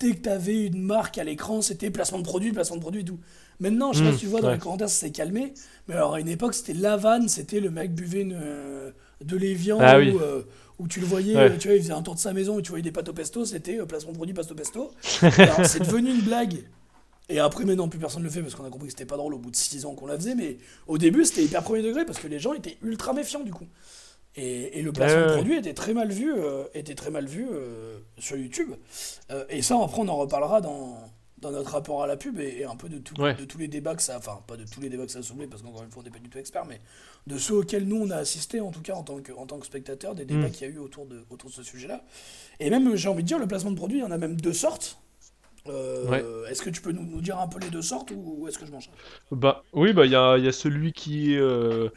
[0.00, 3.04] dès que t'avais une marque à l'écran, c'était placement de produit, placement de produit et
[3.06, 3.18] tout.
[3.60, 4.54] Maintenant, je sais pas si tu vois dans ouais.
[4.54, 5.54] les commentaires, ça s'est calmé.
[5.88, 8.90] Mais alors à une époque, c'était Lavanne, c'était le mec buvait une, euh,
[9.24, 10.16] de l'évian Ah où, oui.
[10.20, 10.42] euh,
[10.78, 11.56] où tu le voyais, Ouais.
[11.58, 13.12] tu vois, il faisait un tour de sa maison et tu voyais des pâtes au
[13.12, 14.90] pesto, c'était euh, placement de produit, pâte au pesto.
[15.02, 16.64] C'est devenu une blague.
[17.30, 19.16] Et après, maintenant, plus personne ne le fait parce qu'on a compris que c'était pas
[19.16, 20.34] drôle au bout de 6 ans qu'on la faisait.
[20.34, 23.50] Mais au début, c'était hyper premier degré parce que les gens étaient ultra méfiants du
[23.52, 23.64] coup.
[24.36, 25.36] Et, et le placement Ouais, de ouais.
[25.36, 27.46] produit était très mal vu, euh, était très mal vu
[28.18, 28.72] sur YouTube.
[29.48, 30.98] Et ça, après, on en reparlera dans,
[31.38, 33.34] dans notre rapport à la pub et, et un peu de, tout- Ouais.
[33.34, 34.16] de tous les débats que ça.
[34.18, 36.04] Enfin, pas de tous les débats que ça a soulevé parce qu'encore une fois, on
[36.04, 36.80] n'est pas du tout expert, mais
[37.26, 39.58] de ceux auxquels nous, on a assisté, en tout cas en tant que, en tant
[39.58, 40.50] que spectateur, des débats Mm.
[40.52, 42.04] qu'il y a eu autour de, autour de ce sujet-là.
[42.60, 44.40] Et même, j'ai envie de dire, le placement de produit, il y en a même
[44.40, 44.98] deux sortes.
[45.66, 46.22] Euh, Ouais.
[46.50, 48.58] Est-ce que tu peux nous, nous dire un peu les deux sortes ou, ou est-ce
[48.58, 48.90] que je mange
[49.32, 51.88] Bah oui, bah il y a, y a celui qui euh,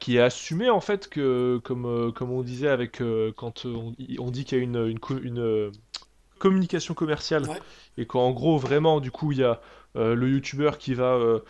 [0.00, 3.94] qui est assumé en fait que comme, euh, comme on disait avec euh, quand on,
[4.18, 5.70] on dit qu'il y a une, une,
[6.40, 7.62] communication commerciale Ouais.
[7.98, 9.60] et qu'en gros vraiment du coup il y a
[9.96, 11.40] euh, le youtubeur qui va euh,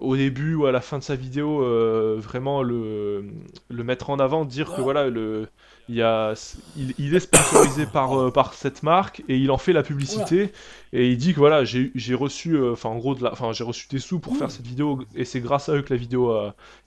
[0.00, 3.24] au début ou à la fin de sa vidéo euh, vraiment le,
[3.70, 5.08] le mettre en avant, dire que Voilà.
[5.10, 5.48] le
[5.88, 6.34] il y a
[6.76, 10.52] il, il est sponsorisé par par cette marque et il en fait la publicité
[10.94, 13.98] et il dit que voilà j'ai reçu enfin en gros de la j'ai reçu des
[14.00, 14.36] sous pour Mm.
[14.38, 16.32] faire cette vidéo et c'est grâce à eux que la vidéo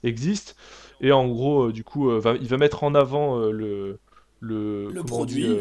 [0.02, 0.56] existe
[1.00, 3.98] et en gros du coup va, il va mettre en avant le
[4.40, 5.42] le produit.
[5.46, 5.56] dit,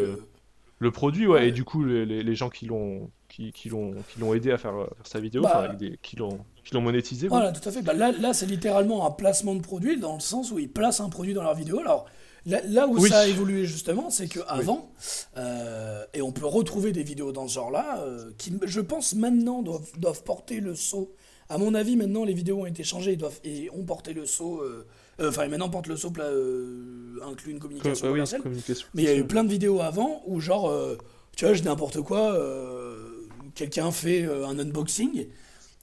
[0.80, 1.48] le produit ouais, Ouais.
[1.50, 4.86] et du coup les, les, gens qui l'ont qui, qui l'ont aidé à faire, euh,
[4.98, 6.40] faire sa vidéo Bah, enfin, avec des- qui l'ont
[6.74, 7.28] monétisé.
[7.28, 7.82] Voilà, tout à fait.
[7.82, 11.00] Bah, là, là c'est littéralement un placement de produit dans le sens où ils placent
[11.02, 11.80] un produit dans leur vidéo.
[11.80, 12.06] Alors,
[12.46, 13.10] là, là où Oui.
[13.10, 14.92] ça a évolué justement, c'est que avant,
[15.38, 19.62] euh, et on peut retrouver des vidéos dans ce genre-là, euh, qui, je pense, maintenant
[19.62, 21.14] doivent, doivent porter le saut.
[21.50, 24.26] À mon avis, maintenant, les vidéos ont été changées et, doivent, et ont porté le
[24.26, 24.62] saut.
[24.62, 24.86] euh,
[25.20, 28.42] Enfin, et maintenant portent le saut, pla- euh, inclut une Co- communication bah oui, commerciale.
[28.42, 28.88] communication.
[28.94, 30.96] Mais il y a eu plein de vidéos avant où, genre, euh,
[31.36, 35.28] tu vois, je n'importe quoi, euh, quelqu'un fait euh, un unboxing,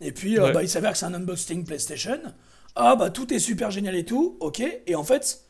[0.00, 0.52] et puis euh, Ouais.
[0.52, 2.20] bah, il s'avère que c'est un unboxing PlayStation.
[2.76, 5.40] Ah, bah tout est super génial et tout, ok, et en fait,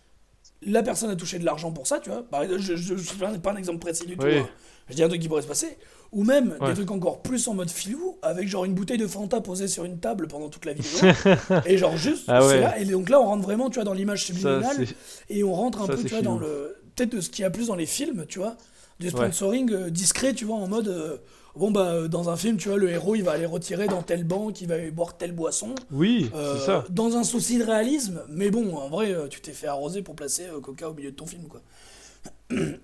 [0.63, 2.25] la personne a touché de l'argent pour ça, tu vois.
[2.43, 4.25] Exemple, je, je, je fais pas un exemple précis du tout.
[4.27, 4.39] Oui.
[4.39, 4.49] hein.
[4.89, 5.77] Je dis un truc qui pourrait se passer.
[6.13, 6.69] Ou même Ouais.
[6.69, 9.85] des trucs encore plus en mode filou, avec genre une bouteille de Fanta posée sur
[9.85, 10.91] une table pendant toute la vidéo.
[11.67, 12.61] et genre juste, Ah ouais.
[12.61, 12.79] là.
[12.79, 14.87] Et donc là, on rentre vraiment, tu vois, dans l'image subliminale.
[15.29, 16.77] Et on rentre un Ça, peu, tu vois, dans le.
[16.95, 18.57] Peut-être de ce qu'il y a plus dans les films, tu vois.
[19.01, 20.87] Du sponsoring euh, discret, tu vois, en mode.
[20.87, 21.17] euh,
[21.57, 24.03] bon, bah, euh, dans un film, tu vois, le héros, il va aller retirer dans
[24.03, 25.75] telle banque, il va aller boire telle boisson.
[25.91, 26.85] Oui, c'est ça.
[26.91, 30.45] Dans un souci de réalisme, mais bon, en vrai, tu t'es fait arroser pour placer
[30.63, 31.61] Coca au milieu de ton film, quoi.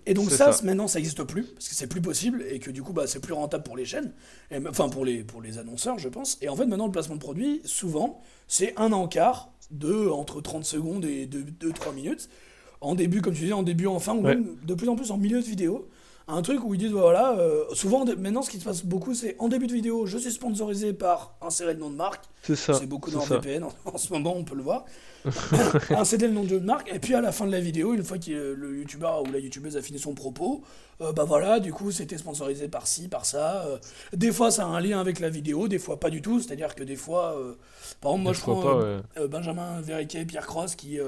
[0.06, 0.64] Et donc ça, ça.
[0.64, 3.20] maintenant, ça n'existe plus, parce que c'est plus possible, et que du coup, bah, c'est
[3.20, 4.12] plus rentable pour les chaînes,
[4.50, 6.38] et, enfin pour les, pour les annonceurs, je pense.
[6.40, 10.64] Et en fait, maintenant, le placement de produit, souvent, c'est un encart de entre 30
[10.64, 12.28] secondes et 2-3 minutes,
[12.80, 14.34] en début, comme tu disais, en début, en fin, ou Ouais.
[14.34, 15.88] même de plus en plus en milieu de vidéo.
[16.32, 19.14] Un truc où ils disent, bah, voilà, euh, souvent, maintenant, ce qui se passe beaucoup,
[19.14, 22.56] c'est en début de vidéo, je suis sponsorisé par insérer le nom de marque, C'est
[22.56, 22.74] ça.
[22.74, 23.20] c'est beaucoup dans.
[23.20, 24.84] VPN en, en ce moment, on peut le voir.
[25.90, 28.18] Insérer le nom de marque, et puis à la fin de la vidéo, une fois
[28.18, 30.62] que le youtubeur ou la youtubeuse a fini son propos,
[31.02, 33.64] euh, bah voilà, du coup c'était sponsorisé par ci, par ça.
[33.66, 33.78] euh.
[34.14, 36.74] des fois ça a un lien avec la vidéo, des fois pas du tout, c'est-à-dire
[36.74, 37.36] que des fois,
[38.00, 39.28] par exemple, moi Des je prends pas, ouais.
[39.28, 40.98] Benjamin Verriquet et Pierre Cross qui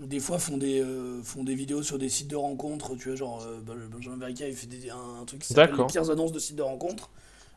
[0.00, 3.16] des fois font des, euh, font des vidéos sur des sites de rencontres, tu vois,
[3.16, 6.10] genre euh, Ben- Benjamin Verriquet il fait des- un, un truc qui s'appelle les pires
[6.10, 7.10] annonces de sites de rencontres.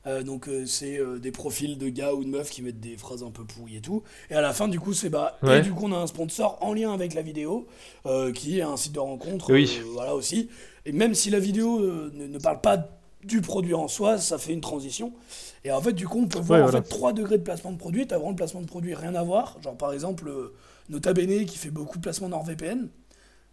[0.08, 3.22] Euh, donc euh, c'est des profils de gars ou de meufs qui mettent des phrases
[3.22, 4.02] un peu pourries et tout.
[4.30, 6.58] Et à la fin du coup c'est bah et du coup on a un sponsor
[6.62, 7.68] en lien avec la vidéo
[8.34, 9.52] qui est un site de rencontre.
[9.52, 9.82] Oui.
[9.94, 10.50] voilà aussi.
[10.86, 12.88] Et même si la vidéo ne, ne parle pas
[13.26, 15.12] du produit en soi, ça fait une transition.
[15.66, 16.82] Et en fait du coup on peut voir Ouais, en voilà.
[16.82, 18.08] fait trois degrés de placement de produit.
[18.08, 19.58] T'as vraiment le placement de produit rien à voir.
[19.62, 20.32] Genre par exemple
[20.90, 22.88] Nota Bene qui fait beaucoup de placements NordVPN.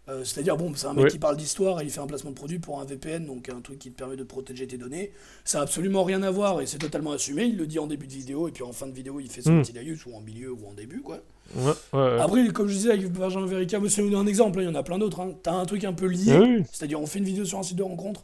[0.09, 2.35] Euh, C'est-à-dire, bon, c'est un mec qui parle d'histoire et il fait un placement de
[2.35, 5.11] produit pour un VPN, donc un truc qui te permet de protéger tes données.
[5.43, 7.43] Ça a absolument rien à voir et c'est totalement assumé.
[7.43, 9.41] Il le dit en début de vidéo et puis en fin de vidéo, il fait
[9.41, 9.61] son Mm.
[9.63, 11.19] petit laïus ou en milieu ou en début, quoi.
[11.57, 12.19] Ouais, ouais, ouais.
[12.21, 14.83] Après, comme je disais avec Benjamin Verica, c'est un exemple, hein, il y en a
[14.83, 15.19] plein d'autres.
[15.19, 15.31] Hein.
[15.43, 16.63] T'as un truc un peu lié, Ah oui.
[16.71, 18.23] c'est-à-dire on fait une vidéo sur un site de rencontre.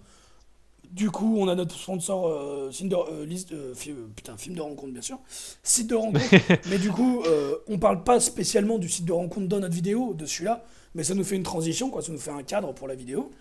[0.94, 4.62] Du coup, on a notre sponsor, euh, euh, liste, euh, fi- euh, putain, film de
[4.62, 5.20] rencontre, bien sûr.
[5.64, 6.24] Site de rencontre.
[6.70, 7.24] mais du coup,
[7.68, 10.64] on parle pas spécialement du site de rencontre dans notre vidéo, de celui-là.
[10.94, 12.04] Mais ça nous fait une transition, quoi.
[12.04, 13.32] Ça nous fait un cadre pour la vidéo.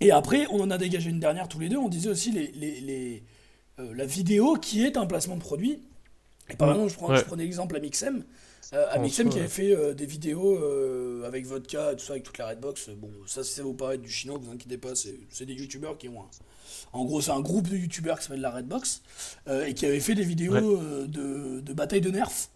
[0.00, 1.76] Et après, on en a dégagé une dernière tous les deux.
[1.76, 3.22] On disait aussi les, les, les,
[3.78, 5.78] la vidéo qui est un placement de produit.
[6.50, 7.18] Et par exemple, je, prends, ouais.
[7.18, 8.24] je prenais l'exemple Amixem.
[8.72, 12.22] Euh, Amixem qui avait fait euh, des vidéos euh, avec vodka et tout ça, avec
[12.22, 12.90] toute la Redbox.
[12.90, 15.98] Bon, ça, si ça vous paraît du chinois, vous inquiétez pas, c'est c'est des youtubeurs
[15.98, 16.28] qui ont un.
[16.92, 19.02] En gros, c'est un groupe de youtubeurs qui s'appelle la Redbox
[19.48, 20.60] euh, et qui avait fait des vidéos Ouais.
[20.62, 22.48] euh, de, de bataille de nerfs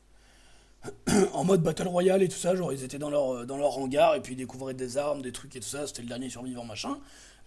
[1.32, 2.54] en mode battle royale et tout ça.
[2.54, 5.32] Genre, ils étaient dans leur, dans leur hangar et puis ils découvraient des armes, des
[5.32, 5.86] trucs et tout ça.
[5.86, 6.98] C'était le dernier survivant, machin.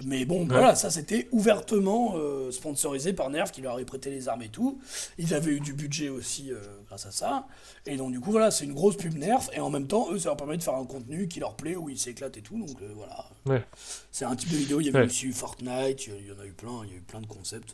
[0.06, 4.30] Mais bon, voilà, ça c'était ouvertement euh, sponsorisé par Nerf qui leur avait prêté les
[4.30, 4.80] armes et tout.
[5.18, 6.58] Ils avaient eu du budget aussi euh,
[6.88, 7.48] grâce à ça.
[7.86, 9.50] Et donc, du coup, voilà, c'est une grosse pub Nerf.
[9.54, 11.76] Et en même temps, eux, ça leur permet de faire un contenu qui leur plaît,
[11.76, 12.58] où ils s'éclatent et tout.
[12.58, 13.26] Donc, euh, voilà.
[13.46, 13.66] Ouais.
[14.10, 14.80] C'est un type de vidéo.
[14.80, 15.06] Il y avait Ouais.
[15.06, 17.28] aussi eu Fortnite, il y en a eu plein, il y a eu plein de
[17.28, 17.74] concepts.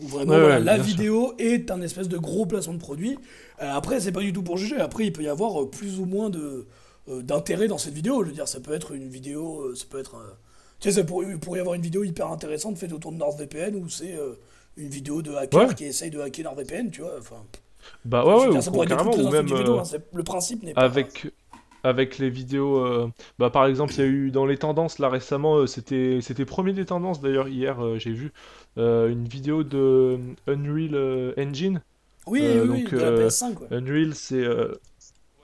[0.00, 0.84] Où vraiment, voilà, la sûr.
[0.84, 3.16] vidéo est un espèce de gros placement de produit.
[3.58, 4.76] Après, c'est pas du tout pour juger.
[4.78, 6.66] Après, il peut y avoir plus ou moins de
[7.08, 8.22] d'intérêt dans cette vidéo.
[8.24, 10.16] Je veux dire, ça peut être une vidéo, ça peut être.
[10.82, 13.88] Tu sais, ça pourrait, y avoir une vidéo hyper intéressante faite autour de NordVPN où
[13.88, 14.32] c'est euh,
[14.76, 15.74] une vidéo de hacker Ouais.
[15.76, 17.14] qui essaye de hacker NordVPN, tu vois.
[17.20, 17.36] Enfin,
[18.04, 20.22] Bah ouais, ouais, dire, ou ça pourrait être carrément, ou même vidéo, euh, hein, le
[20.24, 20.80] principe n'est pas.
[20.80, 21.32] avec
[21.84, 22.84] avec les vidéos.
[22.84, 26.18] euh, Bah par exemple, il y a eu dans les tendances là récemment, euh, c'était
[26.20, 28.32] c'était premier des tendances d'ailleurs hier, euh, j'ai vu
[28.76, 30.18] une vidéo de
[30.48, 31.80] Unreal Engine.
[32.26, 33.58] Oui, oui, oui, donc, de la euh, PS5.
[33.60, 33.66] Ouais.
[33.76, 34.44] Unreal, c'est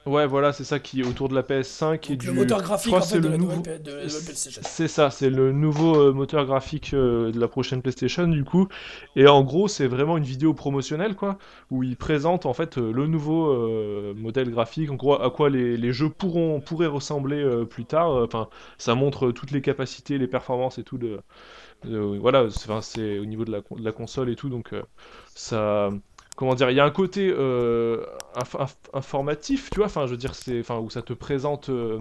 [0.08, 2.26] ouais voilà, c'est ça qui est autour de la PS5 et Donc, du.
[2.28, 3.62] le moteur graphique en fait, c'est de, le la nouveau.
[3.62, 3.76] de la
[4.20, 4.60] PlayStation.
[4.64, 8.68] C'est ça, c'est le nouveau euh, moteur graphique euh, de la prochaine PlayStation du coup.
[9.16, 11.38] Et en gros, c'est vraiment une vidéo promotionnelle quoi,
[11.70, 15.50] où ils présentent en fait euh, le nouveau euh, modèle graphique, en gros à quoi
[15.50, 18.10] les, les jeux pourront pourraient ressembler euh, plus tard.
[18.24, 21.20] Enfin, ça montre euh, toutes les capacités, les performances et tout de,
[21.84, 22.46] de- voilà,
[22.82, 24.82] c'est au niveau de la, con- de la console et tout, donc euh,
[25.34, 25.90] ça.
[26.36, 28.04] Comment dire, il y a un côté euh,
[28.38, 31.68] inf- inf- informatif, tu vois, enfin, je veux dire, c'est, enfin, où ça te présente,
[31.70, 32.00] euh,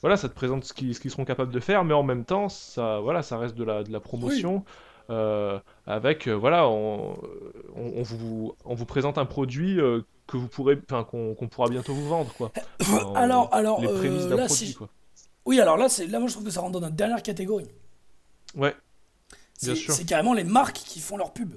[0.00, 2.48] voilà, ça te présente ce qu'ils qu'ils seront capables de faire, mais en même temps,
[2.48, 4.64] ça, voilà, ça reste de la, de la promotion.
[5.10, 7.14] euh, avec, euh, voilà, on,
[7.76, 11.48] on, on vous, on vous présente un produit euh, que vous pourrez, enfin, qu'on qu'on
[11.48, 12.52] pourra bientôt vous vendre, quoi.
[12.80, 14.88] Enfin, alors, alors les prémices euh, d'un là, produit, quoi.
[15.44, 17.66] Oui, alors là, c'est là, moi je trouve que ça rentre dans notre dernière catégorie.
[18.54, 18.74] Ouais,
[19.62, 19.92] Bien sûr.
[19.94, 21.54] c'est carrément les marques qui font leur pub.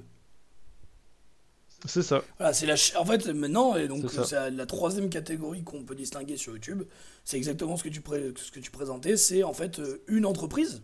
[1.84, 2.22] C'est ça.
[2.38, 4.50] Voilà, c'est la en fait maintenant et donc C'est ça.
[4.50, 6.82] la troisième catégorie qu'on peut distinguer sur YouTube.
[7.24, 10.24] C'est exactement ce que tu pré- ce que tu présentais, c'est en fait euh, une
[10.26, 10.82] entreprise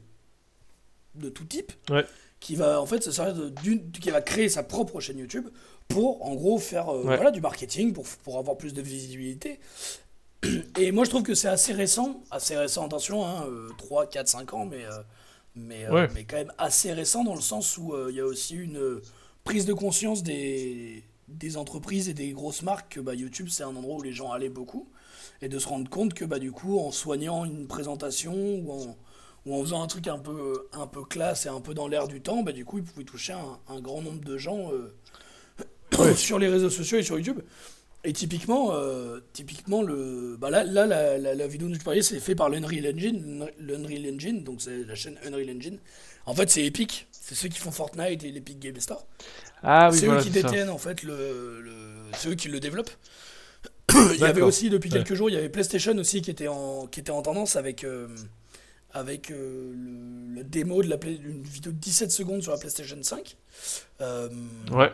[1.15, 2.05] de tout type Ouais.
[2.41, 5.49] qui va en fait se servir d'une qui va créer sa propre chaîne YouTube
[5.89, 7.17] pour en gros faire euh, Ouais.
[7.17, 9.61] voilà du marketing pour pour avoir plus de visibilité.
[10.77, 14.27] Et moi, je trouve que c'est assez récent, assez récent, attention, hein, euh, 3, 4,
[14.27, 14.91] 5 ans, mais, euh,
[15.55, 16.09] mais, Ouais.
[16.15, 19.01] mais quand même assez récent dans le sens où il y a aussi une
[19.45, 23.75] prise de conscience des, des entreprises et des grosses marques que bah, YouTube, c'est un
[23.75, 24.89] endroit où les gens allaient beaucoup.
[25.41, 28.97] Et de se rendre compte que bah, du coup, en soignant une présentation ou en,
[29.47, 32.09] ou en faisant un truc un peu, un peu classe et un peu dans l'air
[32.09, 36.15] du temps, bah, du coup, ils pouvaient toucher un, un grand nombre de gens euh,
[36.15, 37.41] sur les réseaux sociaux et sur YouTube.
[38.05, 42.03] Et typiquement, euh, typiquement le, bah là, là la, la, la vidéo dont je parlais,
[42.03, 43.49] c'est fait par l'Unreal Engine.
[43.59, 45.79] L'Unreal Engine, donc c'est la chaîne Unreal Engine.
[46.27, 47.07] En fait, c'est Epic.
[47.33, 49.07] C'est ceux qui font Fortnite et l'Epic Game Store.
[49.63, 50.43] Ah oui, c'est voilà, eux qui ça.
[50.43, 51.73] détiennent en fait le, le
[52.17, 52.91] c'est eux qui le développent.
[54.15, 54.99] il y avait aussi depuis Ouais.
[54.99, 57.85] quelques jours, il y avait PlayStation aussi qui était en qui était en tendance avec
[57.85, 58.09] euh,
[58.93, 59.73] avec euh,
[60.35, 63.37] le, démo de la play- vidéo de 17 secondes sur la PlayStation 5.
[64.01, 64.29] Euh,
[64.71, 64.91] Ouais.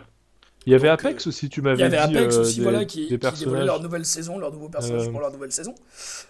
[0.66, 2.16] Il y avait Donc, Apex aussi, tu il m'avais y avait dit.
[2.18, 3.64] Apex aussi, des, voilà, qui, qui dévoilait personnages.
[3.64, 5.74] leur nouvelle saison, leur nouveau personnage Euh, pour leur nouvelle saison.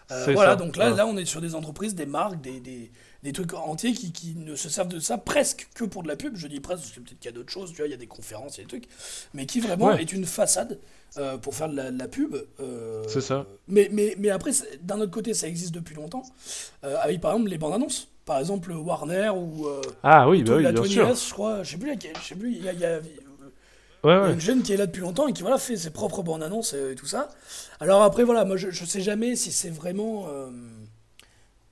[0.08, 2.92] Voilà, ça, donc là, là, on est sur des entreprises, des marques, des, des,
[3.22, 6.16] des trucs entiers qui, qui ne se servent de ça presque que pour de la
[6.16, 6.36] pub.
[6.36, 7.94] Je dis presque, parce que peut-être qu'il y a d'autres choses, tu vois, il y
[7.94, 8.88] a des conférences, il y a des trucs,
[9.34, 10.00] mais qui vraiment Ouais.
[10.00, 10.78] est une façade
[11.16, 12.36] euh, pour faire de la, de la pub.
[12.60, 13.46] euh, C'est ça.
[13.66, 14.52] Mais, mais, mais après,
[14.82, 16.22] d'un autre côté, ça existe depuis longtemps,
[16.84, 18.08] euh, avec par exemple les bandes annonces.
[18.24, 21.08] Par exemple, Warner ou euh, Ah oui, bah oui, la bien 20 sûr.
[21.08, 23.00] S, je crois, je sais plus je sais plus, il y a- il y a
[24.04, 24.32] Ouais, il y a ouais.
[24.32, 26.72] une jeune qui est là depuis longtemps et qui voilà, fait ses propres bandes annonces
[26.74, 27.28] et tout ça.
[27.80, 30.48] Alors après, voilà, moi je, je sais jamais si c'est vraiment euh,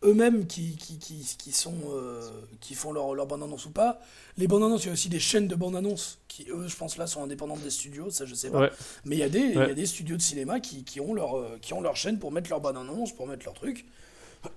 [0.05, 2.29] eux-mêmes qui, qui, qui, qui sont, euh,
[2.61, 4.01] qui font leur, leur bande annonce ou pas.
[4.37, 6.77] Les bandes annonces, il y a aussi des chaînes de bandes annonces qui, eux, je
[6.77, 8.61] pense là, sont indépendantes des studios, ça je sais pas.
[8.61, 8.71] Ouais.
[9.05, 9.71] Mais il y, a des- il y Ouais.
[9.71, 12.31] a des studios de cinéma qui, qui, ont leur, euh, qui ont leur chaîne pour
[12.33, 13.87] mettre leur bande annonce, pour mettre leur truc.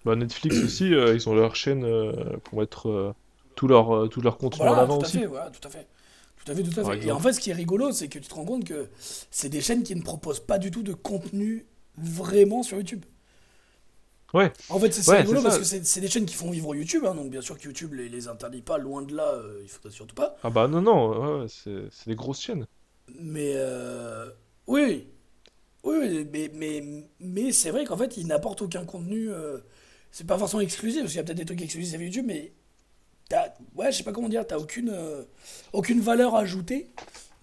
[0.06, 2.12] Bah, Netflix aussi, euh, ils ont leur chaîne euh,
[2.44, 3.14] pour mettre
[3.56, 5.20] tout leur, tout leur contenu en avant tout à aussi.
[5.20, 5.88] fait, voilà, tout à fait.
[6.46, 7.06] Tout à fait, tout à fait.
[7.06, 8.88] Et en fait, ce qui est rigolo, c'est que tu te rends compte que
[9.32, 11.66] c'est des chaînes qui ne proposent pas du tout de contenu
[11.98, 13.04] vraiment sur YouTube.
[14.34, 14.52] Ouais.
[14.70, 17.16] En fait, c'est Ouais, rigolo parce que c'est des chaînes qui font vivre YouTube, hein,
[17.16, 19.92] donc bien sûr que YouTube les, les interdit pas, loin de là, euh, il faudrait
[19.92, 20.36] surtout pas.
[20.44, 22.68] Ah bah non, non, ouais, c'est des grosses chaînes.
[23.20, 24.30] Mais euh,
[24.68, 25.08] oui,
[25.84, 26.84] oui, oui, mais, mais,
[27.20, 29.32] mais c'est vrai qu'en fait, ils n'apportent aucun contenu.
[29.32, 29.60] euh,
[30.12, 32.54] c'est pas forcément exclusif, parce qu'il y a peut-être des trucs exclusifs à YouTube, mais
[33.30, 35.24] t'as, ouais, je sais pas comment dire, t'as aucune, euh,
[35.74, 36.92] aucune valeur ajoutée.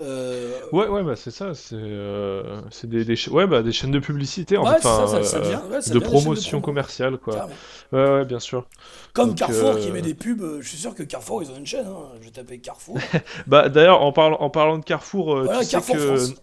[0.00, 3.92] Euh, Ouais, ouais, bah c'est ça, c'est euh, des, des, cha- ouais, bah, des chaînes
[3.92, 6.58] de publicité, en Ouais, fait, ça, ça- ça euh, devient- ouais, ça de de promotion
[6.60, 6.64] promo.
[6.72, 7.48] commerciale, quoi.
[7.92, 8.66] Ouais, ouais, bien sûr.
[9.14, 11.50] Comme Donc, Carrefour euh, qui met des pubs, euh, je suis sûr que Carrefour ils
[11.50, 12.10] ont une chaîne, hein.
[12.20, 12.98] je vais taper Carrefour.
[13.46, 16.34] Bah d'ailleurs, en parlant, en parlant de Carrefour, euh, voilà, tu sais Carrefour que France.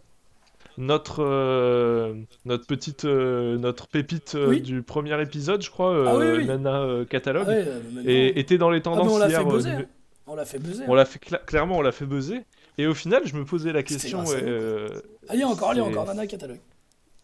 [0.79, 4.61] notre, euh, notre petite, euh, notre pépite euh, Oui.
[4.61, 6.45] du premier épisode, je crois, euh, Ah oui, oui.
[6.47, 9.41] Nana euh, Catalogue, Ouais, euh, maintenant- et était dans les Ah, tendances on l'a hier.
[9.41, 9.69] fait euh, buzzer.
[9.69, 9.81] hein.
[10.25, 10.85] On l'a fait buzzer.
[10.87, 12.41] On l'a fait cla- clairement, on l'a fait buzzer.
[12.77, 16.27] Et au final, je me posais la question, nous, euh, Allez, encore, allez, encore, Nana
[16.27, 16.61] Catalogue.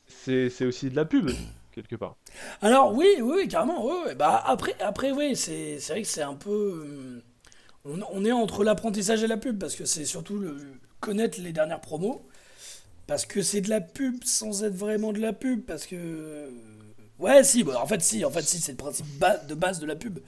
[0.07, 1.31] c'est c'est aussi de la pub
[1.71, 2.17] quelque part.
[2.61, 3.85] Alors oui, oui, oui, carrément.
[4.17, 6.81] Bah après, après, oui, c'est c'est vrai que c'est un peu.
[6.83, 7.21] hum,
[7.85, 10.57] On, on est entre l'apprentissage et la pub parce que c'est surtout le
[11.01, 12.27] connaître les dernières promos
[13.07, 16.49] parce que c'est de la pub sans être vraiment de la pub parce que.
[17.19, 19.79] Ouais, si, bah, en fait, si, en fait, si, c'est le principe ba- de base
[19.79, 20.19] de la pub.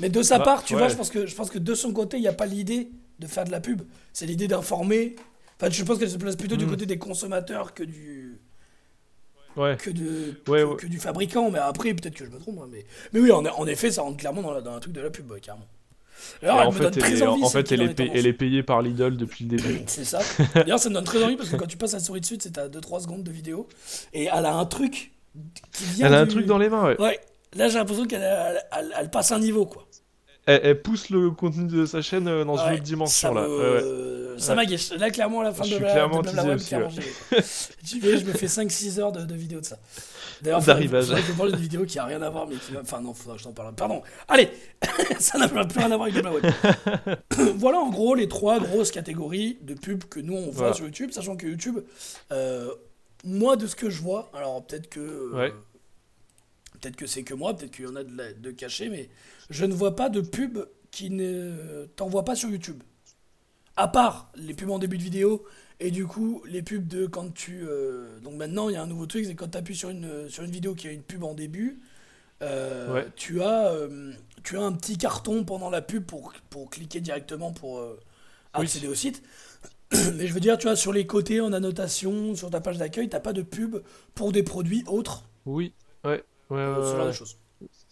[0.00, 0.78] Mais de sa Bah, part, tu ouais.
[0.78, 2.90] vois, je pense que je pense que de son côté, il n'y a pas l'idée
[3.20, 3.82] de faire de la pub.
[4.12, 5.14] C'est l'idée d'informer.
[5.60, 6.70] Enfin, je pense qu'elle se place plutôt du Mm.
[6.70, 8.38] côté des consommateurs que du
[9.56, 9.76] Ouais.
[9.76, 10.76] que, de, Ouais, que, ouais.
[10.76, 12.58] que du fabricant, mais après, peut-être que je me trompe.
[12.62, 14.92] hein, mais, mais oui, en, en effet, ça rentre clairement dans, la- dans un truc
[14.94, 15.66] de la pub, ouais, carrément.
[16.42, 17.42] Alors, elle en me fait, donne elle très envie.
[17.42, 19.80] en fait, elle est elle payée par Lidl depuis le début.
[19.86, 20.20] C'est ça.
[20.54, 22.56] D'ailleurs, ça me donne très envie parce que quand tu passes la souris dessus, c'est
[22.58, 23.68] à 2-3 secondes de vidéo.
[24.12, 25.12] Et elle a un truc
[25.72, 26.06] qui vient.
[26.06, 27.00] Elle a un truc dans les mains, ouais.
[27.00, 27.18] Ouais.
[27.56, 29.88] Là, j'ai l'impression qu'elle elle, elle- elle passe un niveau, quoi.
[30.46, 33.34] Elle, elle pousse le contenu de sa chaîne euh, dans une Ouais, autre dimension, ça
[33.34, 33.46] là.
[33.46, 34.40] me- Ouais.
[34.40, 34.92] Ça m'agace.
[34.94, 36.88] Là, clairement, à la fin Je de suis la, clairement de Web, aussi, clairement,
[37.84, 38.18] j'y vais.
[38.18, 39.78] Je me fais 5-6 heures de, de vidéos de ça.
[40.40, 41.04] D'ailleurs, D'arrivage.
[41.04, 42.80] je parle d'une vidéo qui a rien à voir, mais qui va.
[42.80, 43.74] Enfin, non, faudra que je t'en parle.
[43.74, 44.00] Pardon.
[44.28, 44.48] Allez
[45.18, 46.52] Ça n'a plus rien à voir avec Blabla Web.
[47.56, 50.72] voilà, en gros, les trois grosses catégories de pubs que nous, on voit Voilà.
[50.72, 51.80] sur YouTube, sachant que YouTube,
[52.32, 52.70] euh,
[53.24, 55.00] moi, de ce que je vois, alors peut-être que.
[55.00, 55.52] euh, Ouais.
[56.80, 59.08] Peut-être que c'est que moi, peut-être qu'il y en a de, la- de cachés, mais
[59.50, 60.58] je ne vois pas de pub
[60.90, 62.82] qui ne t'envoie pas sur YouTube.
[63.76, 65.44] À part les pubs en début de vidéo
[65.78, 67.62] et du coup les pubs de quand tu.
[67.66, 70.28] euh, donc maintenant il y a un nouveau truc, c'est quand tu appuies sur une,
[70.28, 71.80] sur une vidéo qui a une pub en début,
[72.42, 73.12] euh, Ouais.
[73.16, 74.12] tu, as, euh,
[74.44, 77.82] tu as un petit carton pendant la pub pour, pour cliquer directement pour
[78.54, 78.70] Oui.
[78.70, 79.22] accéder au site.
[80.14, 83.08] Mais je veux dire, tu vois, sur les côtés, en annotation, sur ta page d'accueil,
[83.08, 83.78] t'as pas de pub
[84.14, 87.12] pour des produits autres, Oui, ouais, ouais, euh, ouais, ce genre de ouais.
[87.12, 87.36] choses.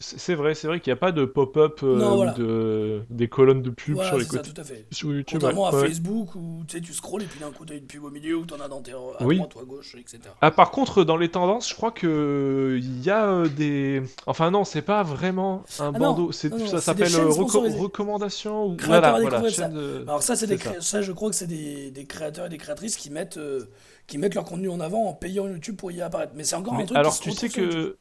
[0.01, 2.33] C'est vrai, c'est vrai qu'il n'y a pas de pop-up euh, voilà.
[2.33, 4.87] de des colonnes de pub Voilà, sur les c'est ça, côtés tout à fait.
[4.92, 5.40] sur YouTube.
[5.40, 5.77] Contrairement ouais.
[5.77, 5.88] à Ouais.
[5.88, 8.37] Facebook où tu sais, tu scrolles et puis d'un coup t'as une pub au milieu
[8.37, 9.37] ou t'en as dans tes à Oui.
[9.37, 10.21] droite ou à gauche, etc.
[10.40, 14.03] Ah, par contre, dans les tendances, je crois que il y a euh, des.
[14.27, 16.31] Enfin non, c'est pas vraiment un Ah bandeau.
[16.33, 20.47] C'est non, non, ça s'appelle reco- recommandations ou Créateurs voilà, voilà, de- Alors ça, c'est
[20.47, 23.11] des C'est cré- ça, je crois que c'est des, des créateurs et des créatrices qui
[23.11, 23.64] mettent euh,
[24.07, 26.33] qui mettent leur contenu en avant en payant YouTube pour y apparaître.
[26.37, 26.97] Mais c'est encore Mais un truc.
[26.99, 27.97] alors qui se tu sais que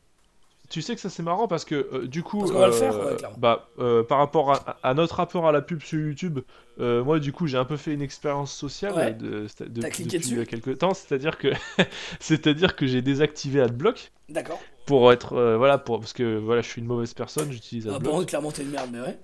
[0.70, 2.74] tu sais que ça c'est marrant parce que euh, du coup Parce qu'on va le
[2.74, 6.00] euh, faire, ouais, bah euh, par rapport à, à notre rapport à la pub sur
[6.00, 6.40] YouTube
[6.78, 9.14] moi du coup j'ai un peu fait une expérience sociale Ouais.
[9.14, 11.48] de, de- depuis dessus quelques temps c'est-à-dire que
[12.20, 14.60] c'est-à-dire que j'ai désactivé AdBlock D'accord.
[14.86, 18.14] pour être voilà pour parce que voilà je suis une mauvaise personne j'utilise Ah, AdBlock
[18.14, 19.18] bon, clairement, t'es une merde, mais ouais.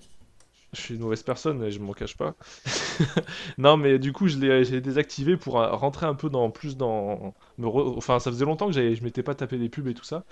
[0.73, 2.33] je suis une mauvaise personne et je m'en cache pas.
[3.57, 7.33] non, mais du coup, je l'ai désactivé pour rentrer un peu dans plus dans.
[7.59, 9.93] Me re- Enfin, ça faisait longtemps que j'avais- je m'étais pas tapé des pubs et
[9.93, 10.23] tout ça.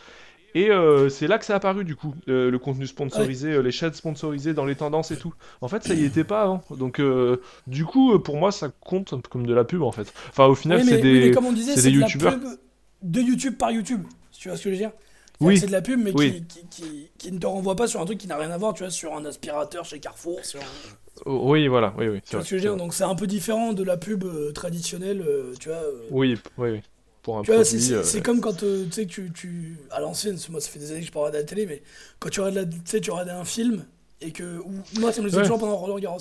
[0.53, 3.61] Et euh, c'est là que ça a apparu du coup, euh, le contenu sponsorisé, euh,
[3.61, 5.33] les chaînes sponsorisées dans les tendances et tout.
[5.61, 6.61] En fait, ça y était pas avant.
[6.71, 7.01] Donc,
[7.67, 10.11] du coup, pour moi, ça compte comme de la pub en fait.
[10.29, 11.31] Enfin, au final, Oui, c'est oui, des.
[11.31, 12.35] comme on disait, c'est c'est des de la youtubeurs.
[13.01, 14.03] de YouTube par YouTube.
[14.31, 14.91] Tu vois ce que je veux dire?
[15.39, 15.57] Oui.
[15.57, 16.43] C'est de la pub, mais Oui.
[16.47, 18.57] qui, qui, qui, qui ne te renvoie pas sur un truc qui n'a rien à
[18.57, 20.43] voir, tu vois, sur un aspirateur chez Carrefour.
[20.43, 20.59] Sur
[21.25, 22.21] Oh, oui, voilà, oui, oui.
[22.23, 22.77] Tu vois vrai, ce que je veux dire?
[22.77, 25.23] Donc c'est un peu différent de la pub traditionnelle,
[25.59, 25.81] tu vois.
[26.09, 26.81] Oui, oui, oui.
[27.21, 27.79] Pour un Tu produit.
[27.81, 30.69] c'est euh, c'est comme quand euh, tu sais que tu, tu à l'ancienne, moi ça
[30.69, 31.83] fait des années que je peux regarder à la télé, mais
[32.19, 33.85] quand tu regardes la, tu sais, tu regardes un film
[34.21, 36.19] et que ou, moi ça me le toujours pendant Roland Garros.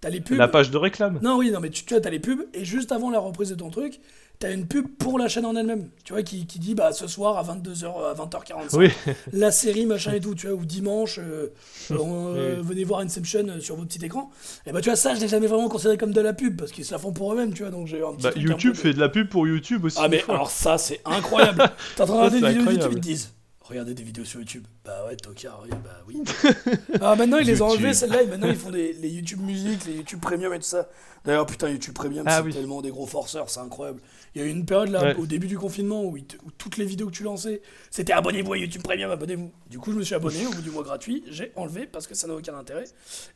[0.00, 0.36] T'as les pubs.
[0.36, 1.18] La page de réclame.
[1.22, 3.48] Non oui non mais tu, tu vois t'as les pubs et juste avant la reprise
[3.48, 3.98] de ton truc,
[4.38, 5.88] t'as une pub pour la chaîne en elle-même.
[6.04, 8.90] Tu vois qui, qui dit bah ce soir à 22h à 20h45 Oui.
[9.32, 11.52] la série machin et tout, tu vois ou dimanche euh,
[11.90, 14.30] euh, venez voir Inception euh, sur votre petit écran.
[14.66, 16.72] Et bah tu vois ça je l'ai jamais vraiment considéré comme de la pub parce
[16.72, 18.74] qu'ils se la font pour eux-mêmes, tu vois donc j'ai un petit Bah, un YouTube
[18.74, 19.98] peu fait de la pub pour YouTube aussi.
[20.00, 20.34] ah mais fois.
[20.34, 21.64] alors ça c'est incroyable.
[21.96, 23.32] T'es en train de regarder c'est vidéos YouTube, ils te disent
[23.68, 24.64] Regardez des vidéos sur YouTube.
[24.84, 26.22] Bah ouais, tocard, oui, bah oui.
[27.00, 29.84] ah maintenant ils les ont enlevés celles-là et maintenant ils font des, les YouTube Music,
[29.86, 30.88] les YouTube Premium et tout ça.
[31.24, 32.52] D'ailleurs putain YouTube Premium Ah c'est oui.
[32.52, 34.00] tellement des gros forceurs, c'est incroyable.
[34.36, 35.14] Il y a eu une période là Ouais.
[35.16, 38.12] au début du confinement où, ils te- où toutes les vidéos que tu lançais c'était
[38.12, 39.50] abonnez-vous à YouTube Premium, abonnez-vous.
[39.68, 42.14] Du coup je me suis abonné au bout du mois gratuit, j'ai enlevé parce que
[42.14, 42.84] ça n'a aucun intérêt.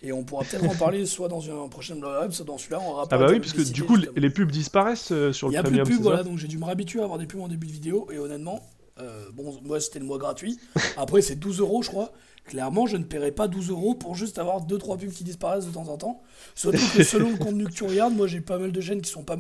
[0.01, 2.93] Et on pourra peut-être en parler soit dans un prochain blog, soit dans celui-là en
[2.93, 4.21] rapport Ah bah oui, parce que du coup, les, justement.
[4.21, 6.23] les pubs disparaissent euh, sur Il le n'y a plus de premium, pub, c'est voilà,
[6.23, 8.61] donc j'ai dû me réhabituer à avoir des pubs en début de vidéo, et honnêtement,
[9.01, 10.59] euh, bon, moi c'était le mois gratuit.
[10.97, 12.13] Après, c'est 12 euros, je crois.
[12.45, 15.73] Clairement, je ne paierai pas 12 euros pour juste avoir 2-3 pubs qui disparaissent de
[15.73, 16.23] temps en temps.
[16.55, 19.11] Surtout que selon le contenu que tu regardes, moi j'ai pas mal de chaînes qui
[19.11, 19.37] sont pas,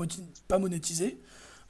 [0.46, 1.18] pas monétisées,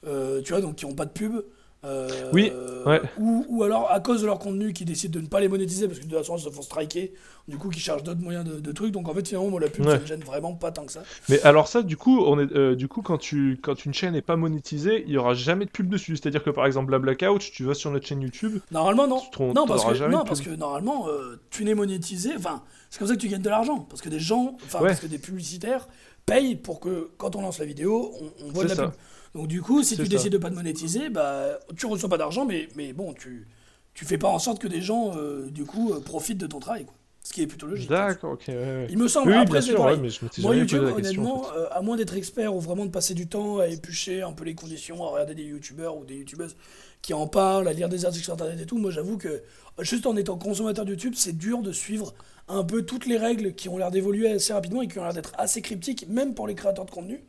[0.05, 1.41] euh, tu vois, donc qui ont pas de pub.
[1.83, 2.51] Euh, Oui,
[2.85, 3.01] ouais.
[3.17, 5.87] ou, ou alors à cause de leur contenu qui décident de ne pas les monétiser
[5.87, 7.13] parce que de toute façon ils se font striker
[7.47, 9.67] du coup qui cherchent d'autres moyens de, de trucs donc en fait finalement moi la
[9.67, 9.93] pub Ouais.
[9.93, 12.51] ça me gêne vraiment pas tant que ça Mais alors ça, du coup, on est,
[12.55, 15.65] euh, du coup, quand tu, quand une chaîne n'est pas monétisée, il y aura jamais
[15.65, 16.15] de pub dessus.
[16.17, 18.59] C'est-à-dire que par exemple, la Blackout, tu vas sur notre chaîne YouTube.
[18.71, 19.21] Normalement, non.
[19.35, 22.31] Tu non, parce que, non parce que normalement, euh, tu n'es monétisé.
[22.37, 23.79] Enfin, c'est comme ça que tu gagnes de l'argent.
[23.89, 24.89] Parce que des gens, enfin, Ouais.
[24.89, 25.87] parce que des publicitaires
[26.27, 28.83] payent pour que quand on lance la vidéo, on, on voit de la ça.
[28.83, 28.91] pub.
[29.35, 30.09] Donc, du coup, si tu ça.
[30.09, 33.47] décides de pas te monétiser, bah, tu reçois pas d'argent, mais, mais bon, tu,
[33.93, 36.59] tu fais pas en sorte que des gens, euh, du coup, euh, profitent de ton
[36.59, 36.85] travail.
[36.85, 36.95] Quoi.
[37.23, 37.87] Ce qui est plutôt logique.
[37.89, 38.45] D'accord, ok.
[38.47, 38.87] ouais.
[38.89, 39.29] Il me semble.
[39.29, 41.21] Oui, Après, bien c'est ouais, mais je m'étais Moi, YouTube, la question.
[41.21, 41.57] en honnêtement, fait.
[41.59, 44.43] euh, à moins d'être expert ou vraiment de passer du temps à éplucher un peu
[44.43, 46.55] les conditions, à regarder des youtubeurs ou des youtubeuses
[47.03, 49.41] qui en parlent, à lire des articles sur internet et tout, moi j'avoue que
[49.79, 52.13] juste en étant consommateur de YouTube, c'est dur de suivre
[52.47, 55.13] un peu toutes les règles qui ont l'air d'évoluer assez rapidement et qui ont l'air
[55.13, 57.23] d'être assez cryptiques, même pour les créateurs de contenu,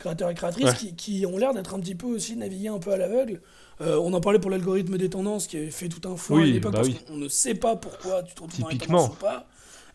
[0.00, 0.74] créateurs et créatrices, Ouais.
[0.76, 3.40] qui, qui ont l'air d'être un petit peu aussi navigués un peu à l'aveugle.
[3.80, 6.50] Euh, on en parlait pour l'algorithme des tendances qui avait fait tout un foin Oui,
[6.50, 6.98] à l'époque bah parce oui.
[7.06, 8.98] qu'on ne sait pas pourquoi tu te retrouves dans les Typiquement.
[9.08, 9.46] tendances ou pas.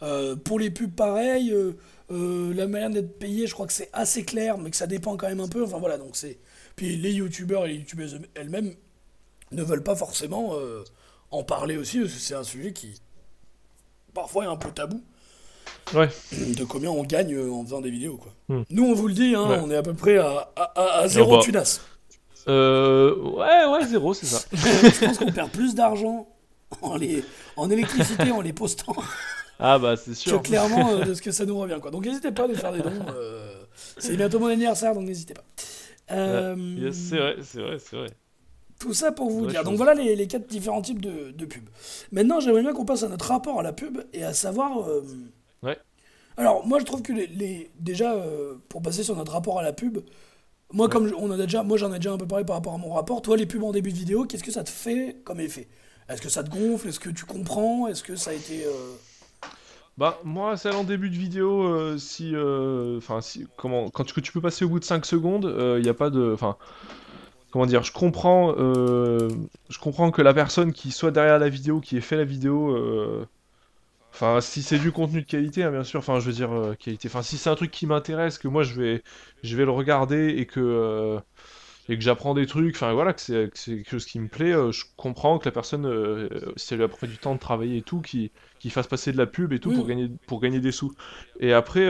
[0.04, 1.52] Euh, pour les pubs, pareil.
[1.52, 5.18] euh, la manière d'être payé, je crois que c'est assez clair, mais que ça dépend
[5.18, 5.64] quand même un peu.
[5.64, 6.40] Enfin voilà, donc c'est.
[6.76, 8.74] Puis les youtubeurs et les youtubeuses elles-mêmes
[9.52, 10.54] ne veulent pas forcément
[11.32, 13.02] en parler aussi, parce que c'est un sujet qui
[14.14, 15.02] parfois est un peu tabou.
[15.94, 16.10] Ouais.
[16.58, 18.32] De combien on gagne euh, en faisant des vidéos, quoi.
[18.50, 18.64] Hmm.
[18.70, 19.60] Nous, on vous le dit, hein, Ouais.
[19.64, 21.44] on est à peu près à, à, à- à zéro bah.
[21.44, 21.80] tunas.
[22.48, 24.40] Euh, ouais, ouais, zéro, c'est ça.
[24.54, 26.28] je pense qu'on perd plus d'argent
[26.82, 27.24] en, les,
[27.56, 28.96] en électricité en les postant
[29.60, 30.42] Ah bah c'est que sûr.
[30.44, 31.78] clairement euh, de ce que ça nous revient.
[31.82, 31.90] Quoi.
[31.92, 32.92] Donc n'hésitez pas à nous faire des dons.
[33.16, 33.56] euh,
[33.98, 35.44] c'est bientôt mon anniversaire, donc n'hésitez pas.
[36.12, 38.10] Euh, Yes, c'est vrai, c'est vrai, c'est vrai.
[38.80, 39.64] Tout ça pour vous dire.
[39.64, 41.70] Donc voilà les, les quatre différents types de, de pubs.
[42.12, 44.88] Maintenant, j'aimerais bien qu'on passe à notre rapport à la pub et à savoir.
[45.64, 45.78] Ouais.
[46.38, 49.64] Alors, moi, je trouve que les, les- déjà, euh, pour passer sur notre rapport à
[49.64, 50.00] la pub,
[50.74, 52.58] moi, comme je- on en a déjà, moi, j'en ai déjà un peu parlé par
[52.58, 53.22] rapport à mon rapport.
[53.22, 55.68] Toi, les pubs en début de vidéo, qu'est-ce que ça te fait comme effet?
[56.10, 56.90] Est-ce que ça te gonfle?
[56.90, 57.88] Est-ce que tu comprends?
[57.88, 58.66] Est-ce que ça a été.
[58.66, 58.72] euh,
[59.98, 64.32] Bah moi, celle en début de vidéo, euh, si, euh, enfin si, comment, quand tu,
[64.32, 65.46] peux passer au bout de 5 secondes,
[65.78, 66.58] il n'y a pas de, enfin,
[67.52, 71.98] comment dire, je comprends, je comprends que la personne qui soit derrière la vidéo, qui
[71.98, 72.76] ait fait la vidéo,
[74.16, 76.00] Enfin, si c'est du contenu de qualité, hein, bien sûr.
[76.00, 77.10] Enfin, je veux dire euh, qualité.
[77.10, 79.04] Enfin, si c'est un truc qui m'intéresse, que moi je vais,
[79.44, 81.20] je vais le regarder et que euh,
[81.90, 82.76] et que j'apprends des trucs.
[82.76, 84.54] Enfin, voilà, que c'est que c'est quelque chose qui me plaît.
[84.54, 85.84] euh, je comprends que la personne,
[86.56, 89.12] si elle lui a pris du temps de travailler et tout, qui qui fasse passer
[89.12, 89.76] de la pub et tout Oui.
[89.76, 90.94] pour gagner pour gagner des sous.
[91.42, 91.90] Et après.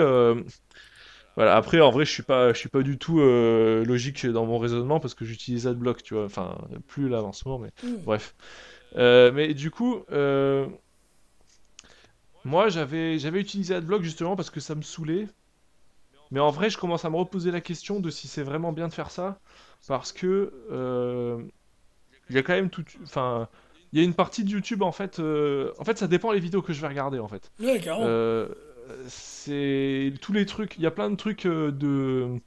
[1.35, 4.57] Voilà, après en vrai je suis pas je suis pas du tout logique dans mon
[4.57, 6.57] raisonnement parce que j'utilise Adblock, tu vois, enfin
[6.87, 7.71] plus là en ce moment mais
[8.05, 8.35] bref.
[8.95, 10.03] Mais du coup
[12.45, 15.27] moi j'avais j'avais utilisé Adblock justement parce que ça me saoulait.
[16.31, 18.87] Mais en vrai je commence à me reposer la question de si c'est vraiment bien
[18.87, 19.39] de faire ça
[19.87, 21.43] parce que euh,
[22.29, 23.47] il y a quand même tout enfin
[23.93, 26.39] il y a une partie de YouTube en fait euh, en fait ça dépend les
[26.39, 27.51] vidéos que je vais regarder en fait.
[27.59, 28.05] Ouais, carrément.
[28.07, 28.47] Euh,
[29.07, 30.75] c'est tous les trucs.
[30.77, 32.39] Il y a plein de trucs euh, de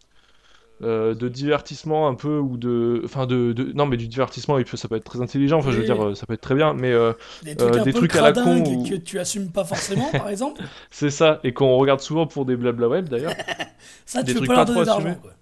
[0.82, 4.58] euh, de divertissement un peu ou de, enfin de, de- non mais du divertissement.
[4.74, 5.58] ça peut être très intelligent.
[5.58, 6.74] Enfin, je veux dire, euh, ça peut être très bien.
[6.74, 7.12] Mais euh,
[7.42, 10.28] des trucs euh, des trucs à la con ou- que tu assumes pas forcément, par
[10.28, 10.62] exemple.
[10.90, 11.40] c'est ça.
[11.44, 13.34] Et qu'on regarde souvent pour des blabla web d'ailleurs.
[14.06, 15.16] Ça, Des tu peux trucs pas leur donner assumés.
[15.20, 15.32] quoi.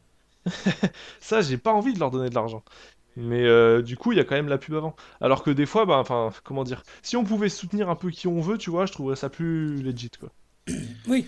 [1.20, 2.62] ça, j'ai pas envie de leur donner de l'argent.
[3.16, 4.94] Mais euh, du coup, il y a quand même la pub avant.
[5.20, 8.26] Alors que des fois, bah, enfin, comment dire, si on pouvait soutenir un peu qui
[8.28, 10.30] on veut, tu vois, je trouverais ça plus legit quoi.
[11.08, 11.26] Oui,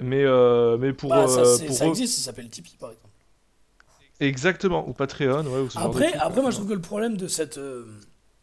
[0.00, 2.76] Mais euh, mais pour, bah, ça, euh, c'est- pour ça eux- existe, ça s'appelle Tipeee,
[2.78, 3.08] par exemple.
[4.20, 6.80] exactement ou Patreon, ouais, ou ce genre de Après, après, moi, je trouve que le
[6.80, 7.86] problème de cette, euh,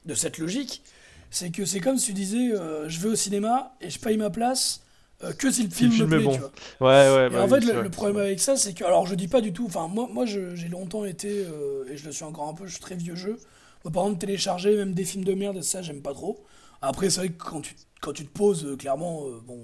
[0.05, 0.84] de cette logique,
[1.30, 2.51] c'est que c'est comme si tu disais
[2.88, 4.82] je vais au cinéma et je paye ma place
[5.24, 6.30] euh, que si le film, film me plaît.
[6.30, 6.30] bon.
[6.30, 6.53] tu vois.
[6.80, 8.84] Ouais, ouais, Et bah en fait, le, le problème avec ça, c'est que.
[8.86, 9.66] Alors, je dis pas du tout.
[9.66, 11.45] Enfin, moi, moi j'ai longtemps été.
[11.45, 13.39] euh, et je le suis encore un peu, je suis très vieux jeu.
[13.84, 16.43] Moi, par exemple, télécharger même des films de merde, ça, j'aime pas trop.
[16.82, 19.60] Après, c'est vrai que quand tu, quand tu te poses, euh, clairement, bon.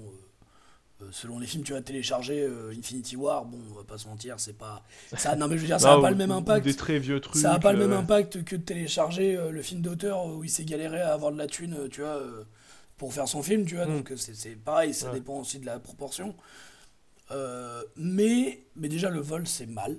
[1.04, 4.06] Euh, selon les films tu vas télécharger, euh, Infinity War, bon, on va pas se
[4.08, 4.82] mentir, c'est pas.
[5.16, 6.64] Ça, non, mais je veux dire, ça Non, a pas ou- le même impact.
[6.64, 7.40] Des très vieux trucs.
[7.40, 10.42] Ça n'a pas le même euh, impact que de télécharger euh, le film d'auteur où
[10.44, 12.44] il s'est galéré à avoir de la thune, tu vois, euh,
[12.96, 13.86] pour faire son film, tu vois.
[13.86, 13.96] Mm.
[13.96, 15.14] Donc c'est pareil, ça Ouais.
[15.14, 16.34] dépend aussi de la proportion.
[17.96, 19.96] Mais, mais déjà, le vol, c'est mal.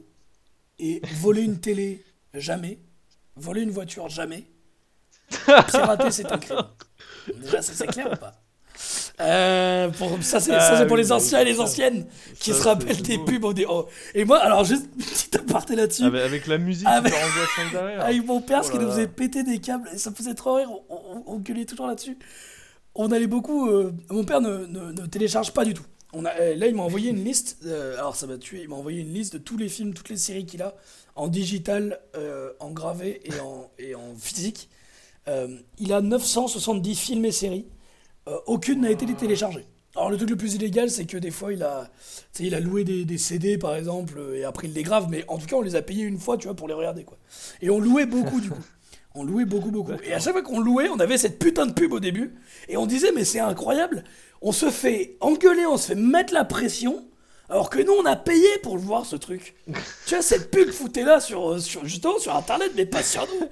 [0.79, 2.03] Et voler une télé,
[2.33, 2.79] jamais.
[3.35, 4.45] Voler une voiture, jamais.
[5.45, 6.59] Pirater, c'est un crime.
[7.41, 8.41] Déjà, ça c'est clair ou pas?
[9.21, 12.05] Euh, pour, ça, c'est Ah pour les oui, anciens et les anciennes
[12.39, 13.23] qui se rappellent des beau.
[13.25, 13.85] pubs dé- oh.
[14.13, 16.03] Et moi, alors, juste une petite aparté là-dessus.
[16.03, 18.01] Avec, avec la musique Avec- angoissante derrière.
[18.05, 20.33] Avec mon père, ce Oh qui nous faisait péter des câbles, et ça me faisait
[20.33, 22.17] trop rire, on, on- on gueulait toujours là-dessus.
[22.93, 23.69] On allait beaucoup.
[23.69, 25.83] euh, mon père ne, ne- ne télécharge pas du tout.
[26.13, 28.69] On a, euh, là, il m'a envoyé une liste, euh, alors ça m'a tué, il
[28.69, 30.73] m'a envoyé une liste de tous les films, toutes les séries qu'il a,
[31.15, 34.69] en digital, euh, en gravé et en, et en physique.
[35.27, 35.47] Euh,
[35.79, 37.65] il a 970 films et séries,
[38.27, 39.65] Euh, aucune n'a été téléchargée.
[39.95, 41.89] Alors le truc le plus illégal, c'est que des fois, il a,
[42.39, 45.37] il a loué des, des CD, par exemple, et après il les grave, mais en
[45.37, 47.17] tout cas, on les a payés une fois, tu vois, pour les regarder, quoi.
[47.61, 48.63] Et on louait beaucoup, du coup.
[49.17, 49.93] On louait beaucoup, beaucoup.
[50.03, 52.35] Et à chaque fois qu'on louait, on avait cette putain de pub au début.
[52.67, 54.03] Et on disait, mais c'est incroyable.
[54.41, 57.05] On se fait engueuler, on se fait mettre la pression.
[57.49, 59.55] Alors que nous, on a payé pour le voir, ce truc.
[60.05, 63.47] tu vois, cette pub foutée-là sur, euh, sur, justement sur Internet, mais pas sur nous.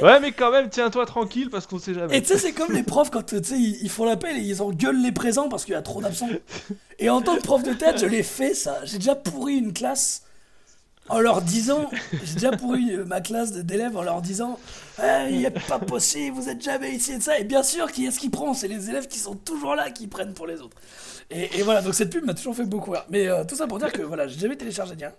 [0.00, 2.16] Ouais, mais quand même, tiens-toi tranquille parce qu'on sait jamais.
[2.16, 5.02] et tu sais, c'est comme les profs quand ils, ils font l'appel et ils engueulent
[5.02, 6.28] les présents parce qu'il y a trop d'absents.
[7.00, 8.80] Et en tant que prof de tête, je l'ai fait ça.
[8.84, 10.22] J'ai déjà pourri une classe
[11.08, 11.90] en leur disant,
[12.24, 14.58] j'ai déjà pourri euh, ma classe d'élèves en leur disant,
[15.02, 17.38] Eh, il est pas possible, vous êtes jamais ici et de ça.
[17.38, 18.54] Et bien sûr, qui est-ce qui prend?
[18.54, 20.76] C'est les élèves qui sont toujours là qui prennent pour les autres.
[21.30, 23.04] Et, et voilà, donc cette pub m'a toujours fait beaucoup rire.
[23.10, 25.12] Mais euh, tout ça pour dire que voilà, j'ai jamais téléchargé rien.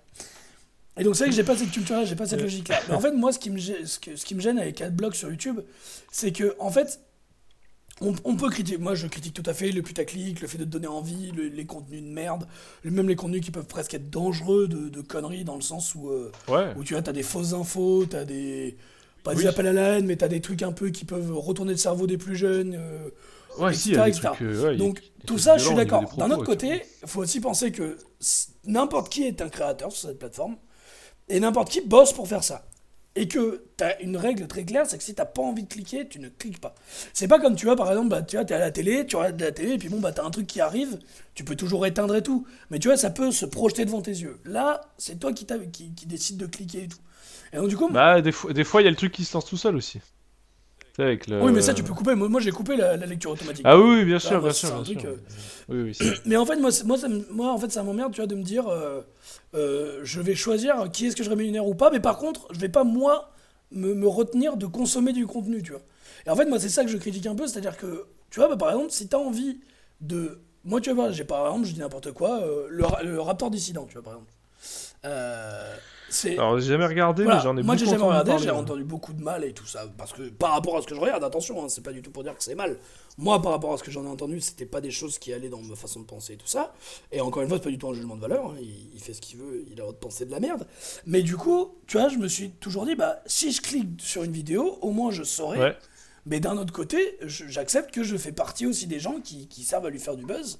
[0.97, 2.79] Et donc c'est vrai que j'ai pas cette culture-là, j'ai pas cette logique-là.
[2.89, 4.81] Mais en fait, moi, ce qui me gêne, ce que- ce qui me gêne avec
[4.81, 5.61] Adblock sur YouTube,
[6.11, 6.99] c'est que en fait,
[8.01, 8.77] on, on peut critiquer.
[8.77, 11.47] Moi, je critique tout à fait le putaclic, le fait de te donner envie, le-
[11.49, 12.47] les contenus de merde,
[12.83, 16.09] même les contenus qui peuvent presque être dangereux de, de conneries dans le sens où,
[16.09, 16.73] euh, Ouais.
[16.77, 18.77] où tu vois, t'as des fausses infos, t'as des
[19.23, 19.47] pas des Oui.
[19.47, 22.07] appels à la haine, mais t'as des trucs un peu qui peuvent retourner le cerveau
[22.07, 22.75] des plus jeunes.
[22.77, 23.09] euh,
[23.57, 24.19] Ouais, etc., des etc.
[24.33, 26.15] trucs, euh, ouais, y Donc tout ça, je suis d'accord.
[26.15, 27.97] D'un autre côté, il faut aussi penser que
[28.65, 30.55] n'importe qui est un créateur sur cette plateforme
[31.27, 32.68] et n'importe qui bosse pour faire ça.
[33.19, 35.67] Et que tu as une règle très claire, c'est que si t'as pas envie de
[35.67, 36.73] cliquer, tu ne cliques pas.
[37.13, 39.17] C'est pas comme tu vois, par exemple, bah, tu vois, es à la télé, tu
[39.17, 40.97] regardes la télé, et puis bon, bah, t'as un truc qui arrive,
[41.35, 42.47] tu peux toujours éteindre et tout.
[42.69, 44.37] Mais tu vois, ça peut se projeter devant tes yeux.
[44.45, 46.97] Là, c'est toi qui, qui, qui décide de cliquer et tout.
[47.51, 49.25] Et donc, du coup, Bah, des fois, des fois, il y a le truc qui
[49.25, 49.99] se lance tout seul aussi.
[50.97, 51.41] Avec le.
[51.41, 52.15] oui, mais ça, tu peux couper.
[52.15, 53.65] Moi, moi, j'ai coupé la, la lecture automatique.
[53.65, 55.15] Ah oui, oui, bien sûr, bien sûr, truc, euh,
[55.69, 58.17] Oui, oui, c'est- Mais en fait, moi, moi, ça moi en fait, ça m'emmerde, tu
[58.21, 59.01] vois, de me dire, euh,
[59.55, 62.59] euh, je vais choisir qui est-ce que je rémunère ou pas, mais par contre, je
[62.59, 63.31] vais pas, moi,
[63.71, 65.81] me, retenir de consommer du contenu, tu vois.
[66.25, 68.49] Et en fait, moi, c'est ça que je critique un peu, c'est-à-dire que, tu vois,
[68.49, 69.59] bah, par exemple, si t'as envie
[70.01, 70.41] de...
[70.65, 73.85] Moi, tu vois, j'ai par exemple, je dis n'importe quoi, euh, le, le Raptor dissident,
[73.85, 74.33] tu vois, par exemple.
[76.37, 79.13] Alors, j'ai jamais regardé, Voilà, mais j'en ai moi j'ai jamais regardé, j'ai entendu beaucoup
[79.13, 81.63] de mal et tout ça, parce que par rapport à ce que je regarde, attention,
[81.63, 82.77] hein, c'est pas du tout pour dire que c'est mal.
[83.17, 85.49] Moi, par rapport à ce que j'en ai entendu, c'était pas des choses qui allaient
[85.49, 86.73] dans ma façon de penser et tout ça.
[87.11, 88.99] Et encore une fois, c'est pas du tout un jugement de valeur, hein, il, il
[89.01, 90.65] fait ce qu'il veut, il a le droit de penser de la merde.
[91.05, 94.23] Mais du coup, tu vois, je me suis toujours dit, bah si je clique sur
[94.23, 95.59] une vidéo, au moins je saurai.
[95.59, 95.77] Ouais.
[96.25, 99.85] Mais d'un autre côté, j'accepte que je fais partie aussi des gens qui, qui servent
[99.85, 100.59] à lui faire du buzz.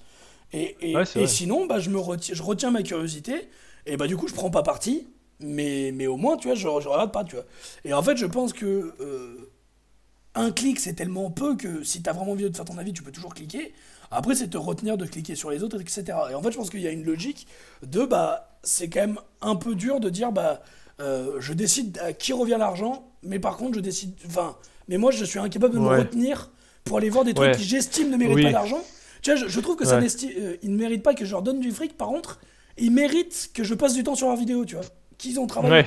[0.51, 3.49] Et, et, Ouais, sinon, bah, je, me retiens, je retiens ma curiosité.
[3.85, 5.07] Et bah, du coup, je prends pas parti.
[5.41, 7.45] Mais, mais au moins, tu vois, je, je regarde pas, tu vois.
[7.85, 9.49] Et en fait, je pense que euh,
[10.35, 13.03] un clic, c'est tellement peu que si t'as vraiment envie de faire ton avis, tu
[13.03, 13.73] peux toujours cliquer.
[14.11, 16.03] Après, c'est te retenir de cliquer sur les autres, etc.
[16.31, 17.47] Et en fait, je pense qu'il y a une logique
[17.83, 20.61] de, bah, c'est quand même un peu dur de dire, bah,
[20.99, 24.13] euh, je décide à qui revient l'argent, mais par contre, je décide.
[24.25, 26.49] Enfin, mais moi, je suis incapable de me retenir
[26.83, 27.55] pour aller voir des trucs Ouais.
[27.57, 28.43] qui j'estime ne méritent Oui.
[28.43, 28.81] pas d'argent.
[29.21, 30.07] Tu vois, je, je trouve que ça Ouais.
[30.37, 31.95] euh, ils ne méritent pas que je leur donne du fric.
[31.97, 32.39] Par contre,
[32.77, 34.85] ils méritent que je passe du temps sur leur vidéo, tu vois.
[35.19, 35.73] Qu'ils ont travaillé.
[35.83, 35.85] Ouais.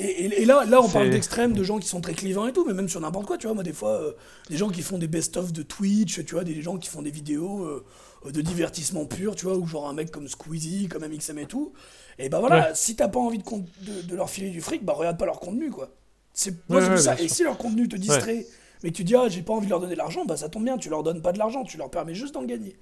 [0.00, 2.52] Et, et- et là, là, on parle d'extrêmes, de gens qui sont très clivants et
[2.52, 3.54] tout, mais même sur n'importe quoi, tu vois.
[3.54, 4.12] Moi, des fois, euh,
[4.48, 7.10] des gens qui font des best-of de Twitch, tu vois, des gens qui font des
[7.10, 7.84] vidéos euh,
[8.26, 11.46] euh, de divertissement pur, tu vois, ou genre un mec comme Squeezie, comme MXM et
[11.46, 11.72] tout.
[12.20, 12.74] Et bah voilà, Ouais.
[12.74, 15.26] si t'as pas envie de, con- de, de leur filer du fric, bah regarde pas
[15.26, 15.90] leur contenu, quoi.
[16.32, 17.18] C'est moi, Ouais, ça.
[17.20, 18.46] Et si leur contenu te distrait,
[18.84, 20.48] mais que tu dis, ah, j'ai pas envie de leur donner de l'argent, bah ça
[20.48, 22.76] tombe bien, tu leur donnes pas de l'argent, tu leur permets juste d'en gagner.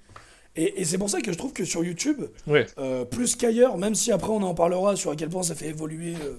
[0.57, 2.65] Et, et c'est pour ça que je trouve que sur YouTube, Ouais.
[2.77, 5.67] euh, plus qu'ailleurs, même si après on en parlera sur à quel point ça fait
[5.67, 6.33] évoluer euh,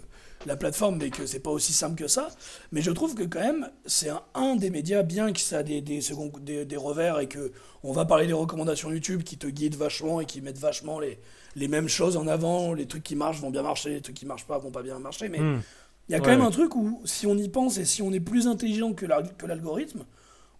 [0.46, 2.28] la plateforme, mais que c'est pas aussi simple que ça.
[2.72, 5.62] Mais je trouve que quand même, c'est un, un des médias, bien que ça a
[5.62, 7.52] des, des, second- des, des revers et que
[7.84, 11.18] on va parler des recommandations YouTube qui te guident vachement et qui mettent vachement les,
[11.54, 12.72] les mêmes choses en avant.
[12.74, 14.98] Les trucs qui marchent vont bien marcher, les trucs qui marchent pas vont pas bien
[14.98, 15.28] marcher.
[15.28, 15.60] Mais Hmm.
[16.08, 16.46] il y a quand Ouais, même ouais.
[16.46, 19.22] un truc où, si on y pense et si on est plus intelligent que la-
[19.22, 20.04] que l'algorithme,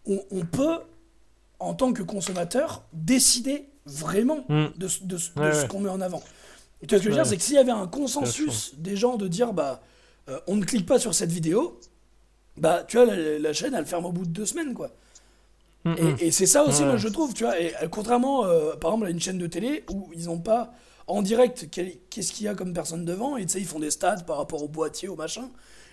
[0.07, 0.79] on, on peut,
[1.61, 4.67] en tant que consommateur, décider vraiment Hmm.
[4.77, 6.23] de, ce- de de qu'on met en avant.
[6.83, 8.75] Et tu vois ce que je veux dire, c'est que s'il y avait un consensus
[8.79, 9.81] des gens de dire, bah,
[10.29, 11.81] euh, on ne clique pas sur cette vidéo,
[12.57, 14.91] bah, tu vois, la, la chaîne, elle ferme au bout de deux semaines, quoi.
[15.85, 16.17] Hmm, hmm.
[16.21, 16.89] Et, et c'est ça aussi, Ouais.
[16.89, 17.59] moi, je trouve, tu vois.
[17.61, 20.73] Et euh, contrairement, euh, par exemple, à une chaîne de télé où ils n'ont pas
[21.07, 23.91] en direct qu'est-ce qu'il y a comme personne devant, et tu sais, ils font des
[23.91, 25.49] stats par rapport au boîtier, au machin.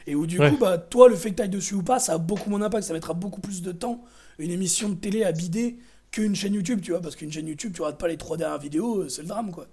[0.08, 2.18] Et où du coup, bah, toi, le fait que tu dessus ou pas, ça a
[2.20, 2.84] beaucoup moins d'impact.
[2.86, 4.04] Ça mettra beaucoup plus de temps
[4.40, 5.78] une émission de télé à bider
[6.12, 7.02] qu'une chaîne YouTube, tu vois.
[7.02, 9.52] Parce qu'une chaîne YouTube, tu rates pas les trois dernières vidéos, euh, c'est le drame,
[9.52, 9.68] quoi.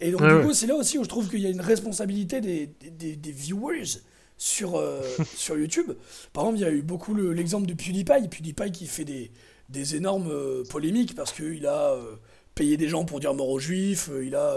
[0.00, 0.42] Et donc, du ouais.
[0.42, 3.16] coup, c'est là aussi où je trouve qu'il y a une responsabilité des, des, des-
[3.16, 4.00] des viewers
[4.36, 5.00] sur, euh,
[5.36, 5.92] sur YouTube.
[6.32, 8.28] Par exemple, il y a eu beaucoup le- l'exemple de PewDiePie.
[8.28, 9.30] PewDiePie qui fait des,
[9.70, 12.16] des énormes euh, polémiques parce qu'il a euh,
[12.54, 14.56] payé des gens pour dire mort aux juifs, il a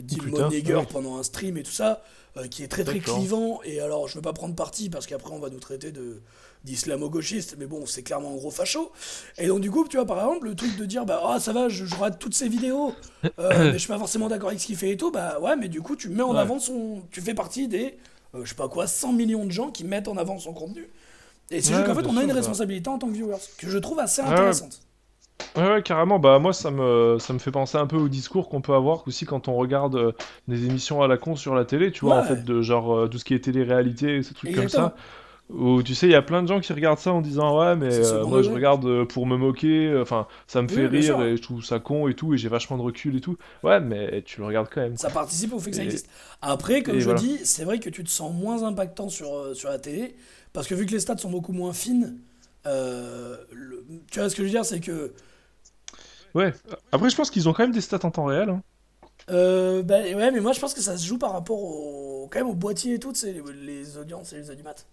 [0.00, 0.86] nigger ouais.
[0.86, 2.02] pendant un stream et tout ça,
[2.36, 3.60] euh, qui est très très clivant.
[3.64, 6.20] Et alors, je veux pas prendre parti parce qu'après, on va nous traiter de
[6.64, 8.90] d'islamo-gauchiste, mais bon, c'est clairement un gros facho.
[9.38, 11.52] Et donc, du coup, tu vois, par exemple, le truc de dire, bah, ah, ça
[11.52, 12.92] va, je, je rate toutes ces vidéos,
[13.38, 15.54] euh, mais je suis pas forcément d'accord avec ce qu'il fait et tout, bah, ouais,
[15.56, 16.40] mais du coup, tu mets en Ouais.
[16.40, 17.02] avant son.
[17.12, 17.96] Tu fais partie des,
[18.34, 20.88] euh, je sais pas quoi, 100 millions de gens qui mettent en avant son contenu.
[21.52, 23.68] Et c'est Ouais, juste qu'en fait, on a une responsabilité en tant que viewers, que
[23.70, 24.80] je trouve assez intéressante.
[25.56, 26.18] Ouais, ouais, carrément.
[26.18, 29.06] Bah, moi, ça me, ça me fait penser un peu au discours qu'on peut avoir
[29.08, 30.12] aussi quand on regarde euh,
[30.48, 33.08] des émissions à la con sur la télé, tu vois, en fait, de genre euh,
[33.08, 34.62] tout ce qui est télé-réalité, ces trucs Exactement.
[34.64, 34.94] comme ça.
[35.50, 37.76] Où tu sais, il y a plein de gens qui regardent ça en disant Ouais,
[37.76, 41.22] mais euh, moi je regarde pour me moquer, enfin, ça me Oui, fait rire sûr.
[41.22, 43.38] et je trouve ça con et tout, et j'ai vachement de recul et tout.
[43.62, 44.96] Ouais, mais tu le regardes quand même.
[44.96, 46.08] Ça participe au fait que ça existe.
[46.40, 47.20] Après, comme et je voilà.
[47.20, 50.16] dis, c'est vrai que tu te sens moins impactant sur, sur la télé,
[50.54, 52.18] parce que vu que les stats sont beaucoup moins fines,
[52.66, 55.12] euh, le- tu vois ce que je veux dire, c'est que
[56.34, 56.52] Ouais.
[56.92, 58.50] Après, je pense qu'ils ont quand même des stats en temps réel.
[58.50, 58.62] hein.
[59.30, 62.38] Euh, bah, ouais, mais moi je pense que ça se joue par rapport au, quand
[62.38, 64.86] même au boîtier et tout, tu sais, les, les audiences et les audimates.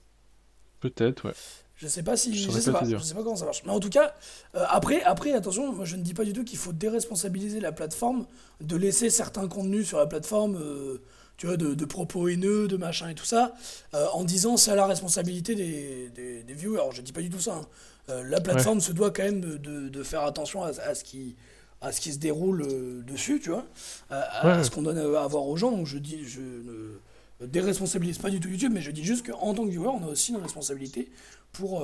[0.80, 1.34] Peut-être, ouais.
[1.76, 3.64] Je sais pas si, Je sais pas je sais pas comment ça marche.
[3.66, 4.16] Mais en tout cas,
[4.56, 7.72] euh, après, après, attention, moi je ne dis pas du tout qu'il faut déresponsabiliser la
[7.72, 8.26] plateforme,
[8.62, 11.02] de laisser certains contenus sur la plateforme, euh,
[11.38, 13.54] tu vois, de, de propos haineux, de machin et tout ça,
[13.94, 16.80] euh, en disant c'est à la responsabilité des, des, des viewers.
[16.80, 17.56] Alors, je dis pas du tout ça.
[17.56, 17.68] hein.
[18.10, 21.36] Euh, la plateforme se doit quand même de, de- faire attention à, à ce qui
[21.82, 23.66] à ce qui se déroule euh, dessus, tu vois,
[24.10, 25.72] à, ce qu'on donne à voir aux gens.
[25.72, 29.54] Donc je dis, je ne déresponsabilise pas du tout YouTube, mais je dis juste qu'en
[29.54, 31.12] tant que viewer, on a aussi une responsabilité
[31.52, 31.84] pour,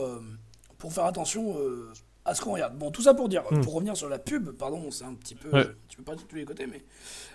[0.77, 1.55] pour faire attention
[2.29, 2.77] à ce qu'on regarde.
[2.77, 3.61] Bon, tout ça pour dire, Hmm.
[3.61, 5.61] pour revenir sur la pub, pardon, c'est un petit peu, Ouais.
[5.61, 6.81] un petit peu pas de tous les côtés, mais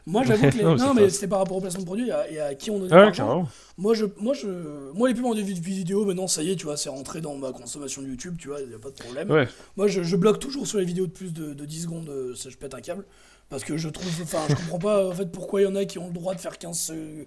[0.06, 0.64] moi j'avoue que les...
[0.76, 3.00] Non, mais c'était par rapport au placement de produit et à, qui on donnait ouais,
[3.04, 3.48] l'argent.
[3.76, 6.64] Moi, je, moi, je, moi, les pubs en vidéo, vidéo, maintenant, ça y est, tu
[6.66, 8.94] vois, c'est rentré dans ma consommation de YouTube, tu vois, il n'y a pas de
[8.96, 9.30] problème.
[9.30, 9.48] Ouais.
[9.76, 12.34] Moi, je, je bloque toujours sur les vidéos de plus de, de 10 secondes, euh,
[12.34, 13.04] ça, je pète un câble.
[13.50, 15.84] Parce que je trouve, enfin, je comprends pas, en fait, pourquoi il y en a
[15.84, 17.24] qui ont le droit de faire 15, euh,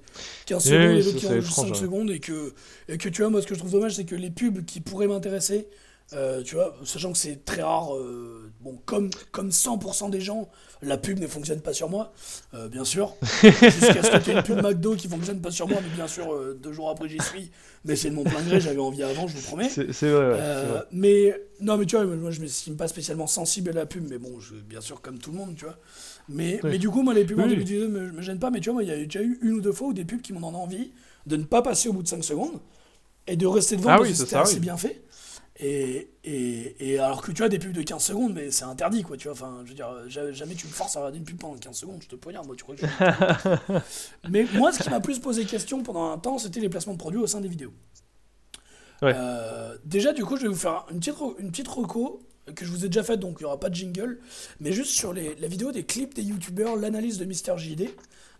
[0.47, 1.79] 15 Oui, secondes oui, et ça, d'autres qui c'est ont juste étrange, 5 ouais.
[1.79, 2.11] secondes.
[2.11, 2.53] Et que,
[2.89, 4.81] et que, tu vois, moi, ce que je trouve dommage, c'est que les pubs qui
[4.81, 5.67] pourraient m'intéresser,
[6.13, 10.47] Euh, tu vois, sachant que c'est très rare, euh, bon, comme, comme 100% des gens,
[10.81, 12.13] la pub ne fonctionne pas sur moi,
[12.53, 13.13] euh, bien sûr.
[13.43, 16.07] Jusqu'à ce que tu aies une pub McDo qui fonctionne pas sur moi, mais bien
[16.07, 17.51] sûr, deux jours après j'y suis.
[17.83, 19.67] Mais c'est de mon plein gré, j'avais envie avant, je vous promets.
[19.69, 20.83] C'est vrai, ouais, vrai.
[20.93, 24.17] mais non, mais tu vois, moi je m'estime pas spécialement sensible à la pub, mais
[24.17, 25.77] bon, je, bien sûr, comme tout le monde, tu vois.
[26.29, 26.69] Mais, Oui.
[26.71, 28.61] mais du coup, moi, les pubs en début de vidéo me, me gênent pas, mais
[28.61, 30.31] tu vois, il y a déjà eu une ou deux fois où des pubs qui
[30.31, 30.91] m'ont donné envie
[31.25, 32.59] de ne pas passer au bout de 5 secondes
[33.27, 35.01] et de rester devant Ah parce oui, que c'était assez bien fait.
[35.59, 39.01] Et, et, et alors que tu vois, des pubs de 15 secondes, mais c'est interdit,
[39.01, 39.33] quoi, tu vois.
[39.33, 41.75] Enfin, je veux dire, ja- jamais tu me forces à regarder une pub pendant 15
[41.75, 44.29] secondes, je te poignarde, moi, tu crois que je...
[44.29, 46.99] Mais moi, ce qui m'a plus posé question pendant un temps, c'était les placements de
[46.99, 47.73] produits au sein des vidéos.
[49.01, 49.13] Ouais.
[49.15, 52.21] Euh, déjà, du coup, je vais vous faire une petite, une petite reco
[52.55, 54.19] que je vous ai déjà faite, donc il n'y aura pas de jingle,
[54.59, 57.89] mais juste sur les, la vidéo des clips des youtubeurs, l'analyse de Mister JD.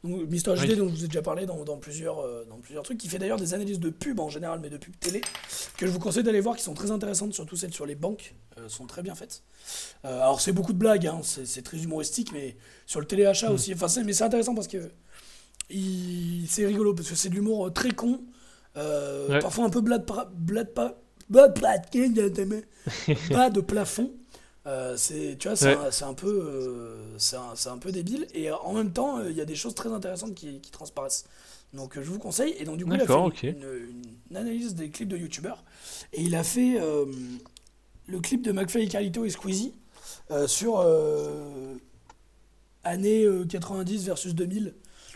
[0.03, 0.75] Donc, Mister JD, Oui.
[0.77, 3.17] dont je vous ai déjà parlé dans, dans plusieurs, euh, dans plusieurs trucs, qui fait
[3.17, 5.21] d'ailleurs des analyses de pub en général, mais de pub télé,
[5.77, 8.35] que je vous conseille d'aller voir, qui sont très intéressantes, surtout celles sur les banques,
[8.59, 9.43] euh, sont très bien faites.
[10.05, 13.73] Euh, alors, c'est beaucoup de blagues, hein, c'est très humoristique, mais sur le téléachat aussi,
[13.73, 14.91] enfin, c'est- mais c'est intéressant parce que
[15.69, 18.21] c'est rigolo, parce que c'est de l'humour euh, très con,
[18.75, 19.39] Ouais.
[19.39, 20.95] parfois un peu blad, pra- blad, pa-
[21.29, 21.81] blad, blad,
[23.31, 24.11] bas de plafond.
[24.67, 26.03] Euh, c'est tu vois c'est Ouais.
[26.03, 28.27] un, peu euh, c'est un, peu débile.
[28.33, 31.23] Et en même temps euh, il y a des choses très intéressantes qui, qui transparaissent.
[31.73, 32.53] Donc euh, je vous conseille.
[32.59, 33.43] Et donc du coup il a fait une, ok.
[33.43, 33.89] une-
[34.29, 35.63] une analyse des clips de youtubeurs.
[36.11, 36.79] Et il a fait
[38.07, 39.73] le clip de McFly Carlito et Squeezie
[40.47, 40.79] sur
[42.83, 44.73] années euh, 90 versus 2000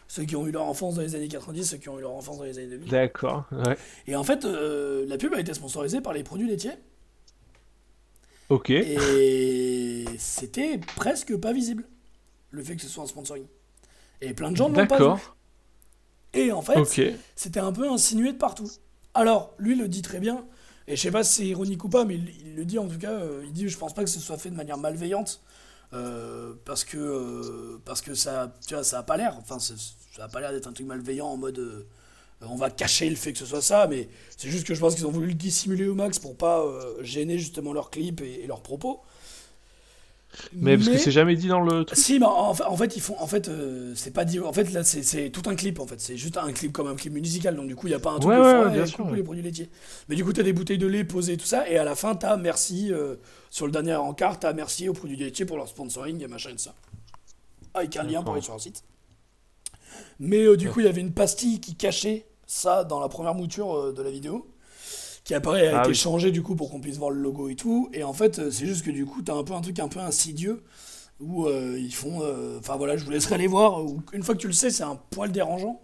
[0.07, 2.11] ceux qui ont eu leur enfance dans les années 90 ceux qui ont eu leur
[2.11, 3.77] enfance dans les années 2000 D'accord, ouais.
[4.07, 6.71] et en fait la pub a été sponsorisée par les produits laitiers
[8.51, 8.69] Ok.
[8.69, 11.85] et c'était presque pas visible,
[12.51, 13.45] le fait que ce soit un sponsoring.
[14.19, 15.03] Et plein de gens ne l'ont pas vu.
[15.03, 15.35] D'accord.
[16.33, 18.69] Et en fait, c'était un peu insinué de partout.
[19.13, 20.45] Alors, lui le dit très bien,
[20.87, 22.87] et je sais pas si c'est ironique ou pas, mais il, il le dit en
[22.87, 25.41] tout cas, euh, il dit je pense pas que ce soit fait de manière malveillante,
[25.93, 29.75] euh, parce que euh, parce que ça, tu vois, ça a pas l'air, enfin ça
[30.23, 31.85] a pas l'air d'être un truc malveillant en mode
[32.49, 34.95] on va cacher le fait que ce soit ça, mais c'est juste que je pense
[34.95, 38.41] qu'ils ont voulu le dissimuler au max pour pas euh, gêner justement leurs clips et,
[38.43, 39.01] et leurs propos.
[40.53, 41.97] Mais parce que c'est jamais dit dans le truc.
[41.99, 43.17] Si, mais en, fa- en fait, ils font.
[43.19, 44.39] En fait, euh, c'est pas dit.
[44.39, 45.77] En fait, là, c'est- tout un clip.
[45.81, 47.53] En fait, c'est juste un clip comme un clip musical.
[47.53, 49.23] Donc, du coup, il y a pas un truc Ouais, de ouais, bien sûr, les
[49.23, 49.69] produits laitiers.
[50.07, 51.69] Mais du coup, t'as des bouteilles de lait posées, tout ça.
[51.69, 52.93] Et à la fin, t'as merci.
[52.93, 53.15] euh,
[53.49, 56.57] sur le dernier encart, t'as merci aux produits laitiers pour leur sponsoring et machin et
[56.57, 56.73] ça.
[57.73, 58.85] Avec un lien pour aller sur un site.
[60.19, 63.33] Mais euh, du coup, il y avait une pastille qui cachait ça dans la première
[63.35, 64.47] mouture euh, de la vidéo.
[65.23, 65.95] Qui apparaît a Ah été oui.
[65.95, 67.89] changé du coup pour qu'on puisse voir le logo et tout.
[67.93, 69.87] Et en fait, euh, c'est juste que du coup, t'as un peu un truc un
[69.87, 70.63] peu insidieux
[71.19, 72.21] où euh, ils font.
[72.23, 73.79] euh, Enfin voilà, je vous laisserai aller voir.
[74.13, 75.79] une fois que tu le sais, c'est un poil dérangeant.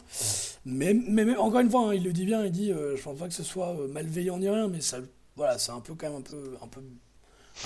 [0.65, 2.43] Mais, mais, mais encore une fois, hein, il le dit bien.
[2.45, 4.97] Il dit, euh, je pense pas que ce soit malveillant ni rien, mais ça,
[5.35, 6.81] voilà, c'est un peu quand même un peu, un peu,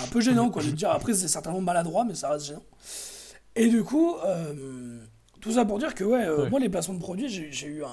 [0.03, 0.91] un peu gênant quoi de le dire.
[0.91, 2.63] Après, c'est certainement maladroit, mais ça reste gênant.
[3.55, 4.15] Et du coup,
[5.39, 7.89] tout ça pour dire que ouais, moi les placements de produits, j'ai eu un,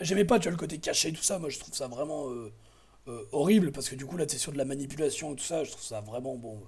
[0.00, 1.38] j'aimais pas, tu vois, le côté caché, tout ça.
[1.38, 2.52] Moi, je trouve ça vraiment euh,
[3.08, 5.64] euh, horrible parce que du coup là, t'es sur de la manipulation et tout ça.
[5.64, 6.58] Je trouve ça vraiment bon.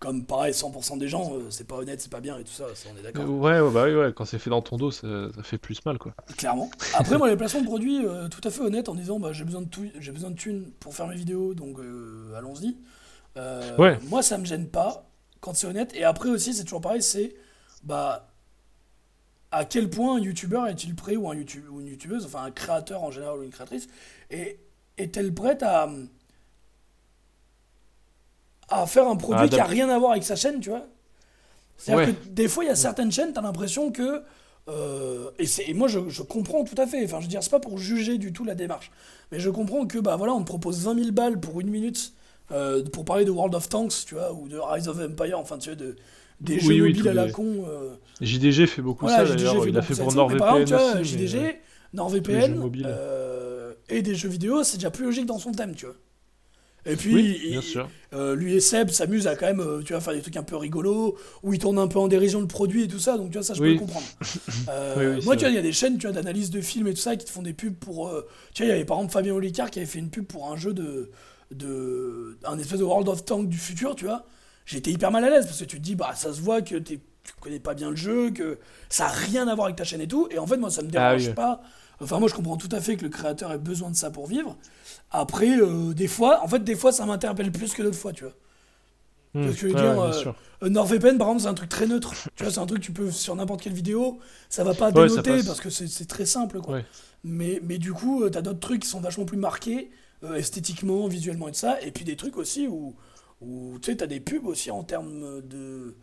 [0.00, 2.66] Comme pareil, 100% des gens, euh, c'est pas honnête, c'est pas bien et tout ça,
[2.74, 3.26] ça on est d'accord.
[3.30, 5.82] Ouais, ouais, bah oui, ouais, quand c'est fait dans ton dos, ça, ça fait plus
[5.86, 6.12] mal, quoi.
[6.36, 6.68] Clairement.
[6.94, 9.62] Après, moi, les placements de produits, tout à fait honnête, en disant bah, j'ai besoin
[9.62, 11.78] de tout, j'ai besoin de thunes pour faire mes vidéos, donc
[12.36, 12.76] allons-y.
[13.36, 13.98] Euh, Ouais.
[14.08, 15.08] Moi, ça me gêne pas
[15.40, 15.92] quand c'est honnête.
[15.94, 17.34] Et après aussi, c'est toujours pareil, c'est
[17.82, 18.33] bah
[19.54, 22.50] à quel point un youtubeur est-il prêt ou un YouTube ou une youtubeuse, enfin un
[22.50, 23.88] créateur en général ou une créatrice,
[24.30, 24.58] et
[24.98, 25.88] est-elle prête à
[28.68, 30.86] à faire un produit qui a rien à voir avec sa chaîne, tu vois?
[31.76, 32.14] C'est-à-dire Ouais.
[32.14, 34.22] que des fois, il y a certaines chaînes, t'as l'impression que.
[34.68, 37.04] euh, et, c'est- et moi, je, je comprends tout à fait.
[37.04, 38.90] Enfin, je veux dire, c'est pas pour juger du tout la démarche.
[39.32, 42.14] Mais je comprends que, bah voilà, on te propose 20 000 balles pour une minute
[42.52, 45.58] euh, pour parler de World of Tanks, tu vois, ou de Rise of Empire, enfin,
[45.58, 45.96] tu vois, de,
[46.40, 47.64] des Oui, jeux oui, mobiles à la les- con.
[47.68, 49.66] euh, JDG fait beaucoup voilà, ça, d'ailleurs.
[49.66, 50.96] Il a fait pour par exemple, NordVPN tu vois, aussi.
[50.98, 51.60] mais- JDG,
[51.94, 55.94] NordVPN, euh, et des jeux vidéo, c'est déjà plus logique dans son thème, tu vois.
[56.86, 57.88] Et puis, Oui, il- bien sûr.
[58.12, 60.42] euh, lui et Seb s'amusent à quand même, euh, tu vois, faire des trucs un
[60.42, 63.30] peu rigolos, où ils tournent un peu en dérision le produit et tout ça, donc
[63.30, 63.68] tu vois, ça je Oui.
[63.68, 64.06] peux le comprendre.
[64.68, 66.60] Euh, Oui, oui, moi, tu vois, il y a des chaînes, tu vois, d'analyse de
[66.60, 68.08] films et tout ça qui te font des pubs pour.
[68.08, 70.26] euh, tu vois, il y avait par exemple Fabien Olicard qui avait fait une pub
[70.26, 71.10] pour un jeu de.
[71.50, 74.26] de un espèce de World of Tanks du futur, tu vois.
[74.66, 76.76] J'étais hyper mal à l'aise parce que tu te dis, bah, ça se voit que
[76.76, 78.58] t'es- tu connais pas bien le jeu, que
[78.88, 80.82] ça a rien à voir avec ta chaîne et tout, et en fait, moi, ça
[80.82, 81.34] me Ah dérange oui.
[81.34, 81.62] pas.
[82.00, 84.26] Enfin, moi, je comprends tout à fait que le créateur ait besoin de ça pour
[84.26, 84.56] vivre.
[85.10, 88.24] Après, euh, des fois, en fait, des fois, ça m'interpelle plus que d'autres fois, tu
[88.24, 88.34] vois.
[89.42, 90.24] Ce que je veux ouais, dire, euh.
[90.62, 92.14] Euh, NordVPN, par exemple, c'est un truc très neutre.
[92.34, 94.90] tu vois, c'est un truc que tu peux sur n'importe quelle vidéo, ça va pas
[94.94, 96.76] Ouais, dénoter parce que c'est c'est très simple, quoi.
[96.76, 96.86] Ouais.
[97.24, 99.90] Mais, mais du coup, euh, t'as d'autres trucs qui sont vachement plus marqués,
[100.22, 102.94] euh, esthétiquement, visuellement et tout ça, et puis des trucs aussi où,
[103.46, 105.96] Ou tu sais, t'as des pubs aussi en termes de.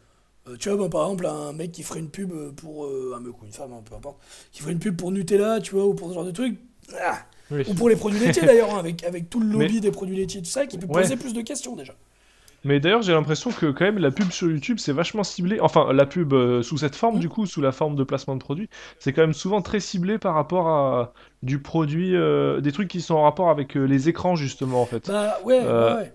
[0.48, 2.86] euh, tu vois, moi, par exemple, un mec qui ferait une pub pour.
[2.86, 4.18] euh, un mec ou une femme, hein, peu importe.
[4.52, 6.60] Qui ferait une pub pour Nutella, tu vois, ou pour ce genre de truc.
[7.02, 7.18] Ah
[7.52, 7.64] Oui.
[7.70, 10.16] ou pour les produits laitiers d'ailleurs, hein, avec, avec tout le lobby Mais- des produits
[10.16, 11.02] laitiers, tout ça, qui peut Ouais.
[11.04, 11.94] poser plus de questions déjà.
[12.64, 15.60] Mais d'ailleurs, j'ai l'impression que quand même la pub sur YouTube, c'est vachement ciblé.
[15.62, 17.20] Enfin, la pub euh, sous cette forme, Mm.
[17.20, 18.70] du coup, sous la forme de placement de produit,
[19.00, 23.02] c'est quand même souvent très ciblé par rapport à du produit, euh, des trucs qui
[23.02, 25.08] sont en rapport avec euh, les écrans justement en fait.
[25.08, 26.12] Bah ouais, ouais, ouais.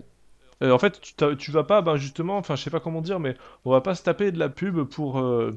[0.63, 0.99] Euh, en fait,
[1.37, 3.35] tu, vas pas, ben justement, enfin, je sais pas comment dire, mais
[3.65, 5.55] on va pas se taper de la pub pour, euh,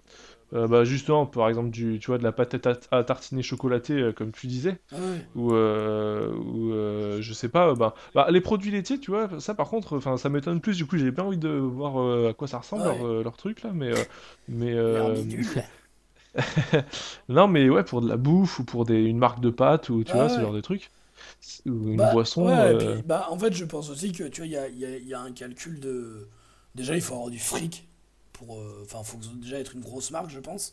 [0.55, 4.13] euh, bah, justement, par exemple, du, tu vois, de la pâte à, à tartiner chocolatée,
[4.17, 5.27] comme tu disais, ouais.
[5.35, 6.73] ou, ou
[7.21, 10.29] je sais pas, ben, bah, les produits laitiers, tu vois, ça par contre, enfin, ça
[10.29, 10.77] m'étonne plus.
[10.77, 12.87] Du coup, j'ai bien envie de voir à quoi ça ressemble Ouais.
[12.87, 13.93] leur, leur truc là, mais,
[14.49, 14.75] mais
[17.29, 20.05] non, mais ouais, pour de la bouffe ou pour des, une marque de pâtes ou
[20.05, 20.91] tu Ah vois, ce genre de trucs,
[21.67, 22.47] ou une Bah, boisson.
[22.47, 24.57] ouais, et euh, puis, bah, en fait, je pense aussi que tu vois, il y
[24.57, 26.29] a, il y a- il y a un calcul de.
[26.75, 27.87] Déjà, il faut avoir du fric.
[28.33, 30.73] pour euh, Enfin, il faut déjà être une grosse marque, je pense.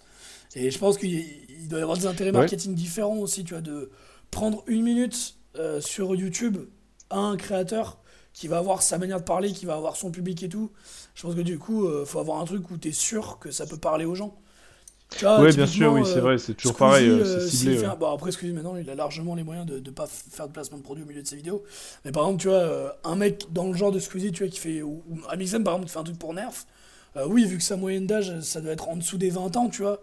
[0.55, 2.37] Et je pense qu'il doit y avoir des intérêts Ouais.
[2.39, 3.91] marketing différents aussi, tu vois, de
[4.31, 6.57] prendre une minute euh, sur YouTube
[7.09, 7.99] à un créateur
[8.31, 10.71] qui va avoir sa manière de parler, qui va avoir son public et tout.
[11.15, 13.51] Je pense que du coup, il faut avoir un truc où tu es sûr que
[13.51, 14.39] ça peut parler aux gens.
[15.21, 17.75] Vois, Ouais, bien sûr, oui, c'est euh, vrai, c'est toujours Squeezie, pareil, euh, euh, ciblé.
[17.77, 17.85] fait ouais.
[17.87, 20.53] un- Bon, après, Squeezie, maintenant, il a largement les moyens de ne pas faire de
[20.53, 21.63] placement de produit au milieu de ses vidéos.
[22.05, 24.59] Mais par exemple, tu vois, un mec dans le genre de Squeezie, tu vois, qui
[24.59, 24.81] fait.
[24.81, 26.65] Ou, ou Amixem, par exemple, qui fait un truc pour Nerf.
[27.15, 29.69] euh, oui, vu que sa moyenne d'âge, ça doit être en dessous des 20 ans,
[29.69, 30.01] tu vois.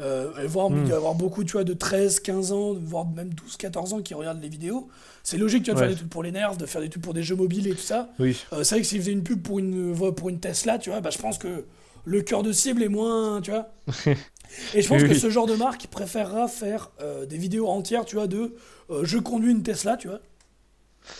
[0.00, 0.78] Euh, et voir, Hmm.
[0.78, 3.92] il doit y avoir beaucoup, tu vois, de 13, 15 ans, voire même 12, 14
[3.92, 4.88] ans qui regardent les vidéos.
[5.24, 5.86] C'est logique, tu vois, de Ouais.
[5.88, 7.72] faire des trucs pour les nerfs, de faire des trucs pour des jeux mobiles et
[7.74, 8.08] tout ça.
[8.18, 8.36] Oui.
[8.62, 11.10] C'est vrai que s'il faisait une pub pour une, pour une Tesla, tu vois, bah,
[11.10, 11.64] je pense que
[12.04, 13.68] le cœur de cible est moins, tu vois.
[14.74, 18.04] Et je pense Oui, que ce genre de marque préférera faire euh, des vidéos entières,
[18.04, 18.54] tu vois, de
[18.90, 20.20] euh, je conduis une Tesla, tu vois.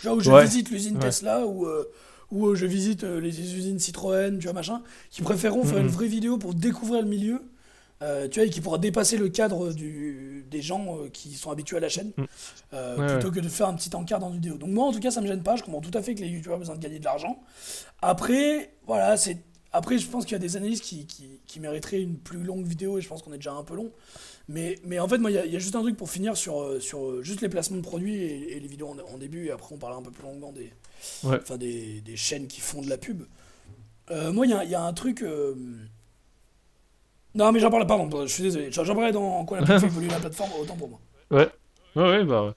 [0.03, 0.43] Genre où je Ouais.
[0.45, 1.01] visite l'usine Ouais.
[1.01, 1.89] Tesla ou euh,
[2.31, 6.07] où euh, je visite les usines Citroën, tu vois, machin, qui préféreront faire une vraie
[6.07, 7.41] vidéo pour découvrir le milieu,
[8.01, 11.79] tu vois, et qui pourra dépasser le cadre du, des gens qui sont habitués à
[11.79, 12.11] la chaîne,
[12.71, 14.55] Ouais, plutôt que de faire un petit encart dans une vidéo.
[14.57, 16.21] Donc moi, en tout cas, ça me gêne pas, je comprends tout à fait que
[16.21, 17.39] les youtubeurs ont besoin de gagner de l'argent.
[18.01, 19.37] Après, voilà, c'est...
[19.71, 22.65] Après, je pense qu'il y a des analyses qui, qui, qui mériteraient une plus longue
[22.65, 23.91] vidéo, et je pense qu'on est déjà un peu long.
[24.47, 26.09] Mais, mais en fait, moi, il y, a- il y a juste un truc pour
[26.09, 29.13] finir sur, euh, sur euh, juste les placements de produits et, et les vidéos en,
[29.13, 30.71] en début, et après on parlera un peu plus longuement des,
[31.23, 31.37] Ouais.
[31.41, 33.23] enfin, des, des chaînes qui font de la pub.
[34.11, 35.21] Euh, moi, il y a, il y a un truc...
[35.23, 35.55] euh,
[37.35, 38.71] Non, mais j'en parle, pardon, je suis désolé.
[38.71, 40.99] J'en parlerai dans en quoi la fait évoluer la plateforme, autant pour moi.
[41.31, 41.49] Ouais,
[41.95, 42.55] ouais, bah.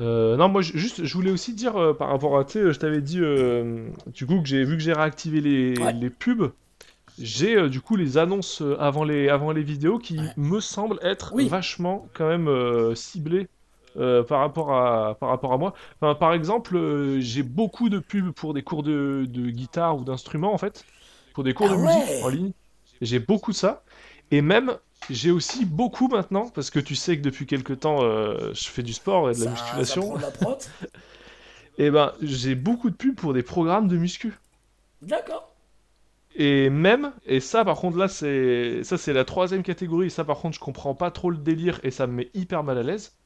[0.00, 2.78] Euh, non, moi, juste, je voulais aussi dire euh, par rapport à, tu sais, je
[2.78, 5.92] t'avais dit, euh, du coup, que j'ai vu que j'ai réactivé les, Ouais.
[5.92, 6.52] les pubs,
[7.18, 10.36] j'ai euh, du coup les annonces euh, avant les, avant les vidéos qui Ouais.
[10.36, 11.42] me semblent être Oui.
[11.42, 13.48] vachement quand même euh, ciblées
[13.98, 15.74] euh, par, rapport à, par rapport à moi.
[16.00, 20.04] Enfin, par exemple, euh, j'ai beaucoup de pubs pour des cours de, de guitare ou
[20.04, 20.86] d'instruments en fait,
[21.34, 21.78] pour des cours Ah de ouais.
[21.78, 22.52] musique en ligne.
[23.00, 23.84] J'ai beaucoup de ça.
[24.30, 24.78] Et même,
[25.10, 28.82] j'ai aussi beaucoup maintenant, parce que tu sais que depuis quelques temps, euh, je fais
[28.82, 30.18] du sport et de la musculation.
[30.18, 30.58] Ça prend la prot.
[31.78, 34.34] Et ben, j'ai beaucoup de pubs pour des programmes de muscu.
[35.00, 35.54] D'accord.
[36.34, 40.38] Et même, et ça par contre là c'est ça c'est la troisième catégorie, ça par
[40.38, 43.16] contre je comprends pas trop le délire et ça me met hyper mal à l'aise.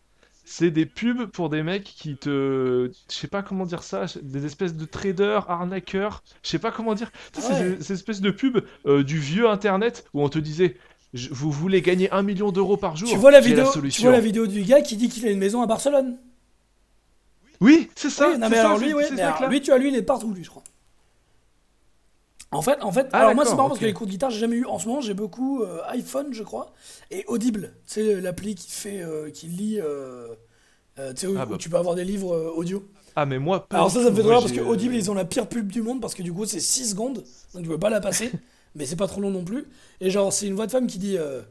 [0.45, 2.91] C'est des pubs pour des mecs qui te...
[3.09, 6.95] Je sais pas comment dire ça, des espèces de traders, arnaqueurs, je sais pas comment
[6.95, 7.13] dire.
[7.33, 7.77] Tu sais, Ouais.
[7.77, 10.77] C'est ces espèces de pubs euh, du vieux internet où on te disait
[11.15, 14.13] je- vous voulez gagner un million d'euros par jour Tu vois, la vidéo, tu vois
[14.13, 16.19] la vidéo du gars qui dit qu'il a une maison à Barcelone
[17.61, 18.31] Oui, c'est ça.
[18.31, 20.33] Oui, non, mais ça, alors lui, ouais, mais alors tu vois, lui, il est partout,
[20.33, 20.65] lui, je crois.
[22.51, 24.31] En fait, en fait Ah, alors moi, c'est marrant parce que les cours de guitare,
[24.31, 24.67] j'ai jamais eu.
[24.67, 26.73] En ce moment, j'ai beaucoup euh, iPhone, je crois,
[27.11, 27.73] et Audible.
[27.87, 30.29] C'est l'appli qui fait, euh, qui lit, euh,
[30.97, 31.57] tu sais, Ah, bah.
[31.59, 32.87] tu peux avoir des livres audio.
[33.15, 35.15] Ah mais moi pas Alors ça, ça me fait drôle parce que Audible, ils ont
[35.15, 37.23] la pire pub du monde parce que du coup, c'est 6 secondes,
[37.55, 38.31] donc tu peux pas la passer,
[38.75, 39.67] mais c'est pas trop long non plus.
[40.01, 41.43] Et genre, c'est une voix de femme qui dit euh,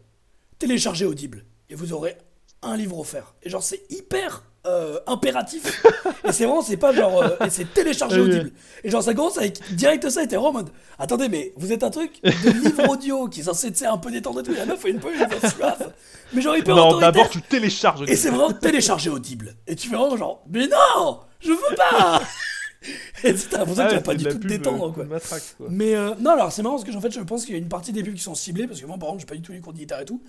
[0.59, 2.17] téléchargez Audible et vous aurez
[2.61, 3.33] un livre offert.
[3.43, 5.83] Et genre, c'est hyper euh, impératif.
[6.23, 8.29] et c'est vraiment, c'est pas genre, euh, et c'est télécharger oui.
[8.29, 8.51] Audible.
[8.83, 10.69] Et genre, ça commence avec direct ça, et t'es vraiment en mode
[10.99, 14.41] attendez, mais vous êtes un truc de livre audio qui est censé, un peu détendre
[14.41, 14.53] et tout.
[14.53, 15.91] La meuf fait une peu une suave,
[16.33, 18.03] mais genre hyper Non, d'abord tu télécharges.
[18.07, 19.55] Et c'est vraiment télécharger Audible.
[19.65, 22.21] Et tu fais vraiment genre, mais non, je veux pas
[23.23, 24.91] Et t'as l'impression Ah que tu ouais, vas pas c'est du tout te détendre, euh,
[24.91, 25.03] quoi.
[25.05, 25.67] matraque, quoi.
[25.69, 27.61] Mais euh, non, alors c'est marrant parce que en fait, je pense qu'il y a
[27.61, 29.41] une partie des pubs qui sont ciblées, parce que moi, par exemple, j'ai pas du
[29.43, 30.21] tout les cours de guitare et tout.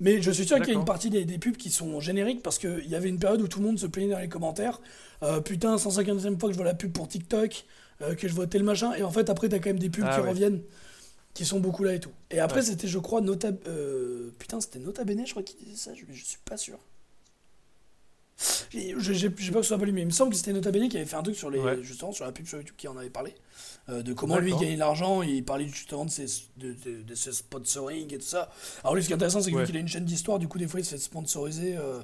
[0.00, 2.42] Mais je suis sûr qu'il y a une partie des, des pubs qui sont génériques
[2.42, 4.80] parce qu'il y avait une période où tout le monde se plaignait dans les commentaires.
[5.22, 7.64] Euh, putain, 150e fois que je vois la pub pour TikTok,
[8.02, 8.92] euh, que je vois tel machin.
[8.94, 10.30] Et en fait, après, t'as quand même des pubs Ah qui ouais.
[10.30, 10.62] reviennent,
[11.34, 12.10] qui sont beaucoup là et tout.
[12.32, 12.66] Et après, Ouais.
[12.66, 13.50] c'était, je crois, Nota.
[13.68, 16.78] euh, putain, c'était Nota Bene, je crois qu'il disait ça, je, je suis pas sûr.
[18.40, 18.94] Sais
[19.50, 20.96] pas que ce soit pas lui, mais il me semble que c'était Nota Bene qui
[20.96, 21.78] avait fait un truc sur les, Ouais.
[21.82, 23.34] justement sur la pub sur YouTube qui en avait parlé.
[23.88, 26.26] euh, de comment lui de l'argent, il parlait justement de ses,
[26.56, 28.50] de, de, de ses sponsoring et tout ça.
[28.82, 29.64] Alors lui, ce qui est intéressant, c'est Ouais.
[29.64, 32.00] qu'il a une chaîne d'histoire, du coup, des fois, il se fait sponsoriser euh,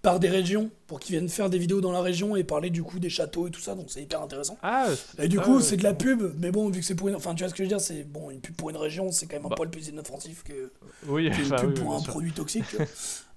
[0.00, 2.84] par des régions pour qu'ils viennent faire des vidéos dans la région et parler du
[2.84, 4.56] coup des châteaux et tout ça, donc c'est hyper intéressant.
[4.62, 4.86] Ah,
[5.18, 7.16] Et du ah, coup, c'est de la pub, mais bon, vu que c'est pour une.
[7.16, 9.10] Enfin, tu vois ce que je veux dire, c'est bon, une pub pour une région,
[9.10, 9.56] c'est quand même un Bah.
[9.56, 10.70] poil plus inoffensif que,
[11.08, 12.64] Oui, que une enfin, pub oui, pour un produit toxique.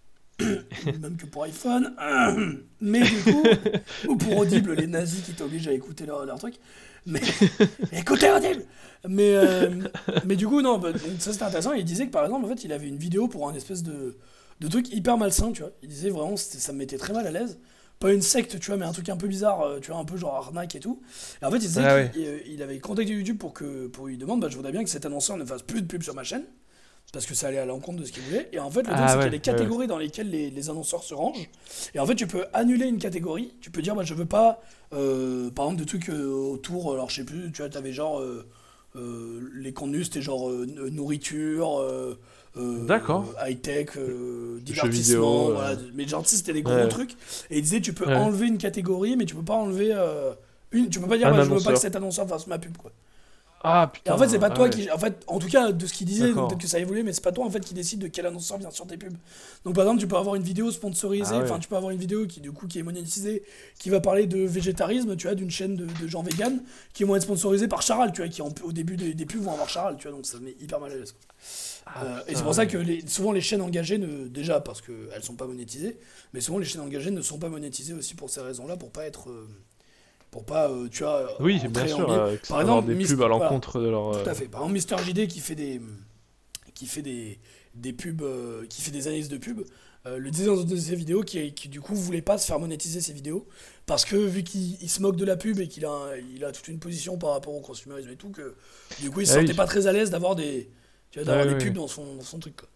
[0.86, 1.96] Même que pour iPhone.
[2.82, 3.44] Mais du coup,
[4.08, 6.56] ou pour Audible, les nazis qui t'obligent à écouter leur, leur truc.
[7.06, 7.22] Mais
[7.92, 8.64] écoutez Audible
[9.08, 9.70] mais, euh,
[10.26, 10.90] mais du coup, non, bah,
[11.20, 11.74] ça c'était intéressant.
[11.74, 14.18] Il disait que par exemple, en fait, il avait une vidéo pour un espèce de,
[14.60, 15.72] de truc hyper malsain, tu vois.
[15.82, 17.60] Il disait vraiment, ça me mettait très mal à l'aise.
[18.00, 20.06] Pas une secte, tu vois, mais un truc un peu bizarre, euh, tu vois, un
[20.06, 21.02] peu genre arnaque et tout.
[21.42, 24.18] Et en fait, il disait Ah qu'il euh, avait contacté YouTube pour, que, pour lui
[24.18, 26.24] demander, bah, je voudrais bien que cet annonceur ne fasse plus de pub sur ma
[26.24, 26.44] chaîne.
[27.14, 28.48] Parce que ça allait à l'encontre de ce qu'il voulait.
[28.54, 30.30] Et en fait, le truc, Ah c'est ouais, qu'il y a des catégories dans lesquelles
[30.30, 31.50] les, les annonceurs se rangent.
[31.94, 33.54] Et en fait, tu peux annuler une catégorie.
[33.60, 34.62] Tu peux dire, bah, je veux pas,
[34.94, 36.94] euh, par exemple, de trucs euh, autour.
[36.94, 38.20] Alors, je sais plus, tu vois, t'avais genre.
[38.22, 38.48] euh,
[38.96, 41.80] euh, les contenus, c'était genre euh, nourriture.
[41.80, 42.18] euh,
[42.58, 43.34] euh, D'accord.
[43.46, 45.46] High-tech, euh, divertissement.
[45.48, 45.78] vidéo, voilà.
[45.94, 46.88] Mais genre, tu sais, c'était des gros Ouais.
[46.88, 47.12] trucs.
[47.50, 48.16] Et il disait, tu peux Ouais.
[48.16, 49.92] enlever une catégorie, mais tu peux pas enlever.
[49.94, 50.34] euh,
[50.72, 52.58] une, tu peux pas dire, Un bah, je veux pas que cet annonceur fasse ma
[52.60, 52.92] pub, quoi.
[53.64, 54.14] Ah Et putain.
[54.14, 54.70] en fait, c'est pas ah toi ouais.
[54.70, 54.90] qui.
[54.90, 57.14] En fait, en tout cas, de ce qu'il disait, peut-être que ça a évolué, mais
[57.14, 59.16] c'est pas toi en fait qui décide de quel annonceur vient sur tes pubs.
[59.66, 61.44] Donc par exemple, tu peux avoir une vidéo sponsorisée, Ah ouais.
[61.44, 63.44] enfin, tu peux avoir une vidéo qui du coup qui est monétisée,
[63.78, 67.16] qui va parler de végétarisme, tu vois, d'une chaîne de, de gens véganes, qui vont
[67.16, 69.70] être sponsorisés par Charal, tu vois, qui en- au début des, des pubs vont avoir
[69.70, 71.14] Charal, tu vois, donc ça me met hyper mal à l'aise.
[71.86, 74.82] Ah, Euh, et c'est pour ça que les- souvent les chaînes engagées, ne, déjà parce
[74.82, 75.98] qu'elles sont pas monétisées,
[76.34, 79.06] mais souvent les chaînes engagées ne sont pas monétisées aussi pour ces raisons-là, pour pas
[79.06, 79.30] être.
[79.30, 79.48] euh,
[80.32, 81.30] pour pas, euh, tu vois.
[81.42, 82.10] Oui, bien en sûr.
[82.12, 83.36] euh, que Par exemple, des pubs à voilà.
[83.46, 84.16] l'encontre de leur.
[84.16, 84.48] euh, Tout à fait.
[84.48, 85.82] Par exemple, Mister JD qui fait des,
[86.74, 87.40] qui fait des,
[87.76, 89.64] des pubs, euh, qui fait des analyses de pubs,
[90.08, 92.48] euh, le disait dans une de ses vidéos qui, qui du coup voulait pas se
[92.48, 93.48] faire monétiser ses vidéos
[93.86, 96.52] parce que vu qu'il il se moque de la pub et qu'il a, il a
[96.52, 98.56] toute une position par rapport au consumérisme et tout, que
[99.00, 99.42] du coup il se Ah oui.
[99.42, 100.72] sentait pas très à l'aise d'avoir des,
[101.12, 102.56] tu vois, d'avoir Ouais, des pubs dans son, dans son truc.
[102.56, 102.70] Quoi.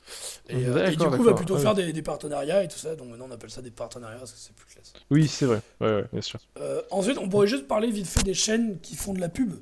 [0.49, 1.36] Et, euh, et du coup, va d'accord.
[1.36, 2.95] plutôt Ah faire des, des partenariats et tout ça.
[2.95, 4.93] Donc maintenant on appelle ça des partenariats parce que c'est plus classe.
[5.09, 5.61] Oui, c'est vrai.
[5.81, 6.39] Ouais, ouais, bien sûr.
[6.59, 9.53] Euh, ensuite, on pourrait juste parler vite fait des chaînes qui font de la pub.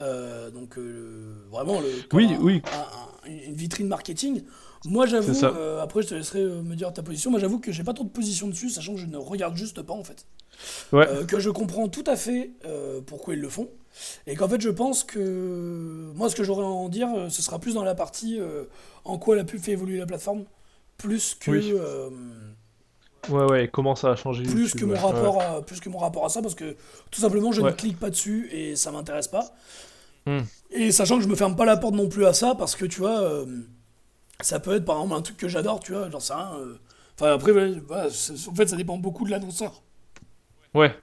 [0.00, 2.62] Euh, donc, euh, vraiment, le, comme Oui, un- oui.
[2.72, 4.42] un- un- une vitrine marketing.
[4.84, 7.32] Moi, j'avoue, euh, après, je te laisserai me dire ta position.
[7.32, 9.82] Moi, j'avoue que j'ai pas trop de position dessus, sachant que je ne regarde juste
[9.82, 10.24] pas, en fait.
[10.92, 11.06] Ouais.
[11.26, 12.52] Que je comprends tout à fait
[13.06, 13.68] pourquoi ils le font.
[14.26, 16.12] Et qu'en fait, je pense que.
[16.14, 18.64] Moi, ce que j'aurais à en dire, euh, ce sera plus dans la partie euh,
[19.04, 20.44] en quoi la pub fait évoluer la plateforme,
[20.96, 21.50] plus que.
[21.50, 21.72] Oui.
[21.74, 22.10] euh,
[23.28, 23.68] Ouais, ouais.
[23.70, 24.98] Comment ça a changé plus que mon ouais.
[24.98, 26.76] rapport à plus que mon rapport à ça parce que
[27.10, 29.54] tout simplement je ne clique pas dessus et ça m'intéresse pas
[30.26, 30.40] Hmm.
[30.70, 32.84] et sachant que je me ferme pas la porte non plus à ça parce que
[32.84, 33.46] tu vois euh,
[34.40, 36.50] ça peut être par exemple un truc que j'adore tu vois j'en sais rien
[37.18, 39.82] enfin après voilà, en fait ça dépend beaucoup de l'annonceur
[40.74, 40.94] Ouais.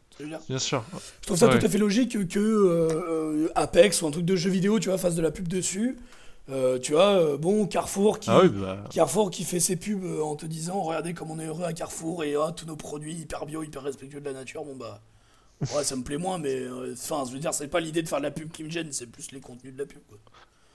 [0.50, 0.84] Bien sûr.
[1.22, 1.60] Je trouve ça Ouais.
[1.60, 4.98] tout à fait logique que euh, Apex ou un truc de jeu vidéo tu vois
[4.98, 5.98] fasse de la pub dessus
[6.50, 8.78] Euh, tu vois euh, bon Carrefour qui Ah oui, bah.
[8.92, 12.24] Carrefour qui fait ses pubs en te disant regardez comme on est heureux à Carrefour
[12.24, 15.02] et ah, tous nos produits hyper bio, hyper respectueux de la nature, bon bah
[15.76, 18.10] ouais ça me plaît moins mais euh, enfin je veux dire c'est pas l'idée de
[18.10, 20.20] faire de la pub qui me gêne, c'est plus les contenus de la pub quoi.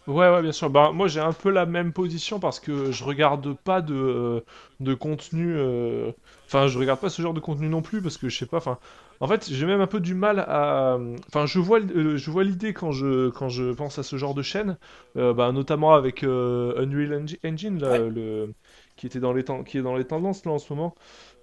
[0.07, 0.71] Ouais, ouais, bien sûr.
[0.71, 4.45] Bah, moi, j'ai un peu la même position parce que je regarde pas de,
[4.81, 5.55] de contenu.
[5.57, 6.11] euh,
[6.47, 8.57] Enfin, je regarde pas ce genre de contenu non plus parce que je sais pas.
[8.57, 8.79] Enfin,
[9.21, 10.99] en fait, j'ai même un peu du mal à.
[11.29, 14.35] Enfin, je vois, euh, je vois l'idée quand je, quand je pense à ce genre
[14.35, 14.79] de chaîne,
[15.17, 18.01] euh, bah, notamment avec euh, Unreal Engi- Engine, là, Ouais.
[18.09, 18.55] le,
[18.97, 20.95] qui était dans les ten- qui est dans les tendances là en ce moment.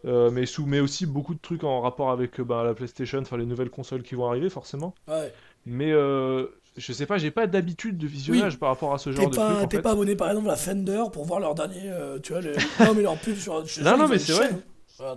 [0.05, 3.37] Euh, mais sous, mais aussi beaucoup de trucs en rapport avec bah, la PlayStation, enfin
[3.37, 4.95] les nouvelles consoles qui vont arriver forcément.
[5.07, 5.33] Ouais.
[5.65, 5.91] Mais
[6.77, 9.35] je sais pas, j'ai pas d'habitude de visionnage par rapport à ce genre T'es de
[9.35, 12.33] pas, truc t'es pas abonné par exemple à Fender pour voir leur dernier euh, tu
[12.33, 12.53] vois les...
[12.79, 14.49] non mais leur pub sur Non, pas, non, mais c'est vrai.
[14.49, 14.61] chaîne.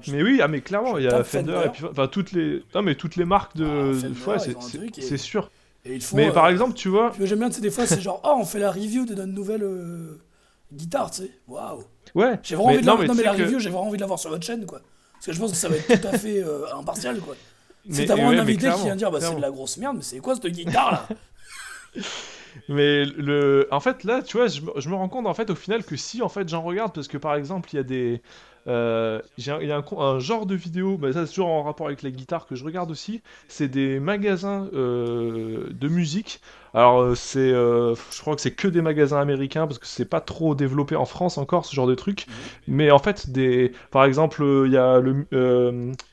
[0.08, 1.66] Mais oui, ah mais clairement, il y a Fender, Fender.
[1.66, 5.16] et puis enfin toutes les non mais toutes les marques de Ah, ouais, c'est- et-
[5.16, 5.50] sûr.
[5.84, 7.86] et ils font, Mais euh, par exemple, tu vois, J'aime bien, tu sais, des fois,
[7.86, 10.20] c'est genre, oh, on fait la review de notre nouvelle euh,
[10.72, 11.30] guitare, tu sais.
[11.48, 11.82] Waouh.
[12.14, 12.38] ouais.
[12.42, 13.86] J'ai vraiment Mais envie de la, non, mais non, mais la que- review, j'ai vraiment
[13.88, 14.80] envie de la voir sur votre chaîne, quoi.
[15.14, 17.34] Parce que je pense que ça va être tout à fait euh, impartial, quoi.
[17.90, 20.02] C'est d'avoir ouais, un invité qui vient dire, bah, c'est de la grosse merde, mais
[20.02, 21.08] c'est quoi cette guitare,
[21.94, 22.02] là?
[22.68, 25.54] Mais le, en fait, là, tu vois, je, je me rends compte en fait au
[25.54, 28.20] final que si en fait j'en regarde parce que par exemple il y a des,
[28.66, 31.62] euh, j'ai un- il y a un, genre de vidéo, mais ça c'est toujours en
[31.62, 33.22] rapport avec la guitare que je regarde aussi.
[33.48, 36.40] C'est des magasins euh, de musique.
[36.74, 40.04] Alors euh, c'est, euh, je crois que c'est que des magasins américains parce que c'est
[40.04, 42.26] pas trop développé en France encore ce genre de truc.
[42.68, 45.26] Mais en fait des, par exemple il y a le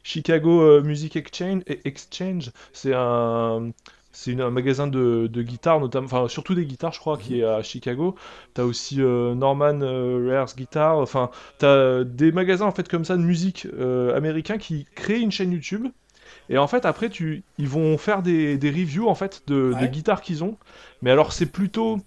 [0.03, 3.71] Chicago Music Exchange, Exchange, c'est un
[4.19, 7.43] C'est un magasin de, de guitares, notamment, enfin surtout des guitares, je crois, qui est
[7.43, 8.15] à Chicago.
[8.55, 10.97] T'as aussi euh, Norman euh, Rare's Guitar.
[10.97, 15.31] Enfin, t'as des magasins en fait comme ça de musique euh, américains qui créent une
[15.31, 15.87] chaîne YouTube.
[16.49, 19.79] Et en fait, après, tu, ils vont faire des, des reviews en fait de, Ouais.
[19.81, 20.57] des guitares qu'ils ont.
[21.01, 21.99] Mais alors, c'est plutôt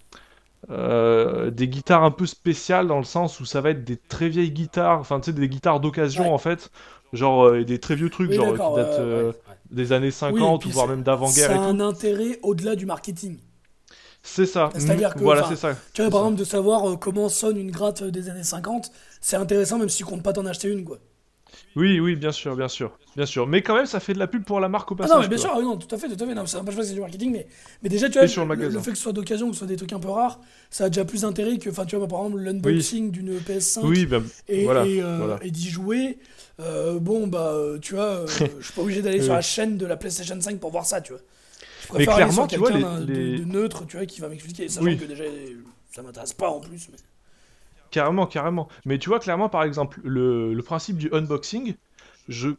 [0.69, 4.29] euh, des guitares un peu spéciales dans le sens où ça va être des très
[4.29, 6.33] vieilles guitares, enfin tu sais des guitares d'occasion Ouais.
[6.33, 6.71] en fait,
[7.13, 9.55] genre euh, des très vieux trucs Oui, genre qui datent euh, ouais, ouais.
[9.71, 11.63] des années Oui, 50 puis ou voire c'est- même d'avant-guerre Ça et a tout.
[11.63, 13.37] un intérêt au-delà du marketing.
[14.23, 14.69] C'est ça.
[14.75, 15.75] C'est-à-dire que, voilà, enfin, c'est ça.
[15.93, 16.25] Tu vois, par ça.
[16.27, 19.97] exemple, de savoir euh, comment sonne une gratte des années 50, c'est intéressant même si
[19.97, 20.99] tu comptes pas t'en acheter une, quoi.
[21.75, 23.47] Oui, oui, bien sûr, bien sûr, bien sûr.
[23.47, 25.15] Mais quand même, ça fait de la pub pour la marque au Ah passage.
[25.15, 26.35] non, mais bien sûr, ah non, tout à fait, tout à fait.
[26.35, 27.47] Non, peu que c'est du marketing, mais,
[27.81, 28.77] mais déjà, tu vois, sur le le, magasin.
[28.77, 30.85] le fait que ce soit d'occasion, que ce soit des trucs un peu rares, ça
[30.85, 34.23] a déjà plus d'intérêt que, enfin, tu vois, par exemple, l'unboxing d'une PS5 Oui, ben,
[34.49, 35.39] et, voilà, et, euh, voilà.
[35.43, 36.17] et d'y jouer.
[36.59, 38.27] euh, bon, bah, euh, tu vois, euh,
[38.59, 40.99] je suis pas obligé d'aller sur la chaîne de la PlayStation 5 pour voir ça,
[41.01, 41.21] tu vois.
[41.83, 44.27] Je Mais préfère aller clairement, sur tu vois, les- de- neutre, tu vois, qui va
[44.27, 44.97] m'expliquer, sachant Oui.
[44.97, 45.23] que déjà,
[45.95, 46.89] ça m'intéresse pas en plus.
[46.91, 46.97] Mais...
[47.91, 48.67] Carrément, carrément.
[48.85, 51.75] Mais tu vois, clairement, par exemple, le, le principe du unboxing,
[52.29, 52.49] je,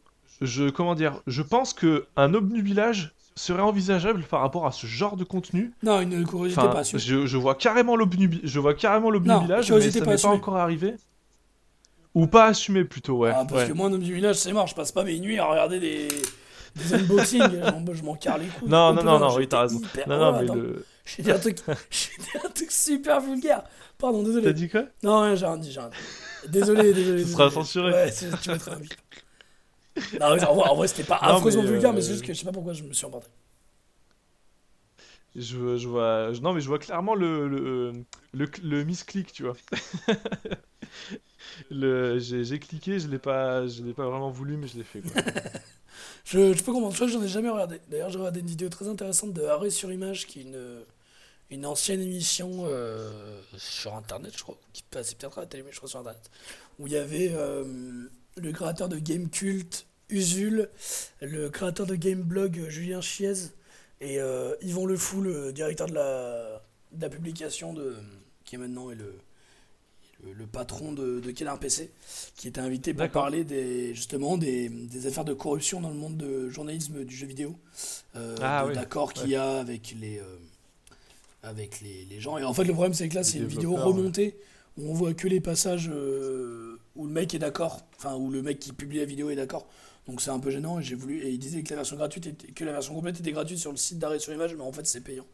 [0.41, 5.16] je, comment dire, je pense que un obnubilage serait envisageable par rapport à ce genre
[5.16, 5.72] de contenu.
[5.83, 7.01] Non, une curiosité Enfin, pas assumée.
[7.03, 10.57] je, je vois carrément l'obnubi- je vois carrément l'obnubilage, mais ça pas n'est pas encore
[10.59, 10.95] arrivé.
[12.14, 13.33] Ou pas assumé plutôt, ouais.
[13.35, 13.68] Ah, parce ouais.
[13.68, 16.09] que moi, un village, c'est mort, je passe pas mes nuits à regarder des,
[16.76, 17.41] des unboxings,
[17.95, 18.68] je m'en carre les couilles.
[18.68, 19.80] Non, Oh, non, non, non, oui, t'as raison.
[20.07, 20.85] Non, non, mais attends, le...
[21.05, 23.64] J'ai dit un truc, un truc super vulgaire.
[23.98, 24.55] Pardon, T'as désolé.
[24.55, 24.84] dit quoi?
[25.03, 26.48] Non, rien, j'ai rien dit, j'ai rien dit.
[26.48, 27.24] Désolé, désolé.
[27.24, 27.92] Ce sera censuré.
[27.92, 28.94] Ouais, c'est- tu mettras un bip.
[30.18, 32.38] Non, en vrai, c'était pas Non, affreusement mais, vulgaire, mais euh, c'est juste que je
[32.38, 33.28] sais pas pourquoi je me suis emporté.
[35.37, 36.33] Je, je vois...
[36.33, 37.93] je- Non, mais je vois clairement le, le,
[38.35, 39.57] le, le misclick, tu vois.
[41.70, 43.66] J'ai cliqué, je l'ai pas...
[43.66, 45.22] je l'ai pas vraiment voulu, mais je l'ai fait, quoi.
[46.24, 47.80] Je, je peux comprendre, ça, j'en ai jamais regardé.
[47.91, 50.80] D'ailleurs, j'ai regardé une vidéo très intéressante de Arrêt sur Image, qui est une,
[51.51, 55.72] une ancienne émission euh, sur Internet, je crois, qui passait peut-être à la télé, mais
[55.72, 56.30] je crois sur Internet,
[56.78, 57.64] où il y avait euh,
[58.37, 60.68] le créateur de Game Cult, Usul,
[61.22, 63.35] le créateur de Game Blog, euh, Julien Chiez,
[64.03, 67.94] et euh, Yvon Le Fou, le directeur de la, de la publication, de,
[68.44, 69.14] qui est maintenant est le,
[70.24, 71.88] le, le patron de, de Canard PC,
[72.34, 73.22] qui était invité pour D'accord.
[73.22, 77.28] parler des, justement des, des affaires de corruption dans le monde de journalisme du jeu
[77.28, 77.55] vidéo,
[78.16, 79.30] euh, Ah oui, d'accords qu'il ouais.
[79.30, 80.24] y a avec les, euh,
[81.44, 82.38] avec les, les gens.
[82.38, 83.82] Et en fait, le problème, c'est que là, c'est une vidéo ouais.
[83.82, 84.36] remontée
[84.78, 88.42] où on voit que les passages euh, où le mec est d'accord, enfin, où le
[88.42, 89.68] mec qui publie la vidéo est d'accord.
[90.07, 92.26] Donc c'est un peu gênant et j'ai voulu et il disait que la version gratuite
[92.26, 94.72] était, que la version complète était gratuite sur le site d'arrêt sur image mais en
[94.72, 95.26] fait c'est payant.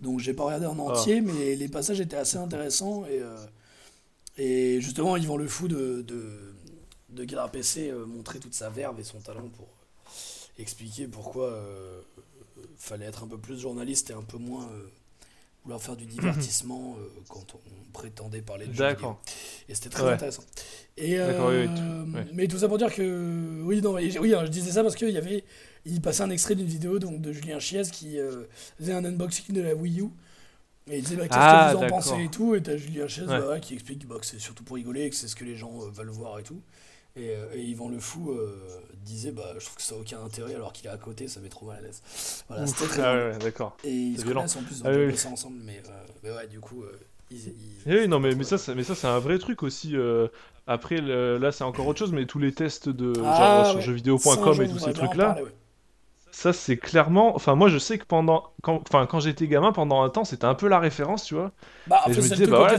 [0.00, 0.92] Donc j'ai pas regardé en Ah.
[0.92, 3.36] entier mais les passages étaient assez intéressants et euh,
[4.36, 6.54] et justement Yvan Le Fou de de,
[7.10, 9.68] de PC euh, montrait toute sa verve et son talent pour
[10.58, 12.00] expliquer pourquoi euh,
[12.76, 14.68] fallait être un peu plus journaliste et un peu moins
[15.64, 18.72] vouloir faire du divertissement euh, quand on prétendait parler de.
[18.76, 19.20] D'accord.
[19.68, 20.12] Et c'était très Ouais.
[20.12, 20.42] intéressant.
[20.96, 22.26] Et, oui, euh, oui, tout- ouais.
[22.32, 23.62] Mais tout ça pour dire que.
[23.64, 25.44] Oui, non, mais- oui, hein, je disais ça parce qu'il y avait.
[25.86, 28.44] Il passait un extrait d'une vidéo donc, de Julien Chiez qui euh,
[28.78, 30.08] faisait un unboxing de la Wii U.
[30.90, 32.54] Et il disait bah, qu'est-ce Ah, que vous en pensez et tout.
[32.54, 33.38] Et t'as Julien Chiez Ouais.
[33.38, 35.72] bah, qui explique bah, que c'est surtout pour rigoler, que c'est ce que les gens
[35.82, 36.60] euh, veulent voir et tout.
[37.20, 38.56] Et, euh, et Yvan Le Fou euh,
[39.04, 41.40] disait bah, Je trouve que ça n'a aucun intérêt alors qu'il est à côté, ça
[41.40, 42.02] met trop mal à l'aise.
[42.48, 43.76] Voilà, c'était très Ah ouais, d'accord.
[43.84, 44.40] Et ils se violent.
[44.40, 45.56] connaissent en plus, ils ont Ah oui, ensemble.
[45.64, 45.90] Mais, euh,
[46.22, 46.98] mais ouais, du coup, euh,
[47.30, 47.36] ils.
[47.38, 47.52] ils-
[47.86, 49.96] Eh oui, non, mais, mais ça, c'est- mais ça, c'est un vrai truc aussi.
[49.96, 50.28] euh,
[50.66, 53.82] Après, le- là, c'est encore autre chose, mais tous les tests de Ah, genre ouais.
[53.82, 55.50] Jeuxvideo.com et tous ces parler, ouais.
[56.30, 57.34] ça, c'est clairement.
[57.34, 60.44] Enfin, moi, je sais que pendant, quand, enfin, quand j'étais gamin, pendant un temps, c'était
[60.44, 61.50] un peu la référence, tu vois.
[61.86, 62.78] Bah, et je me disais, bah voilà,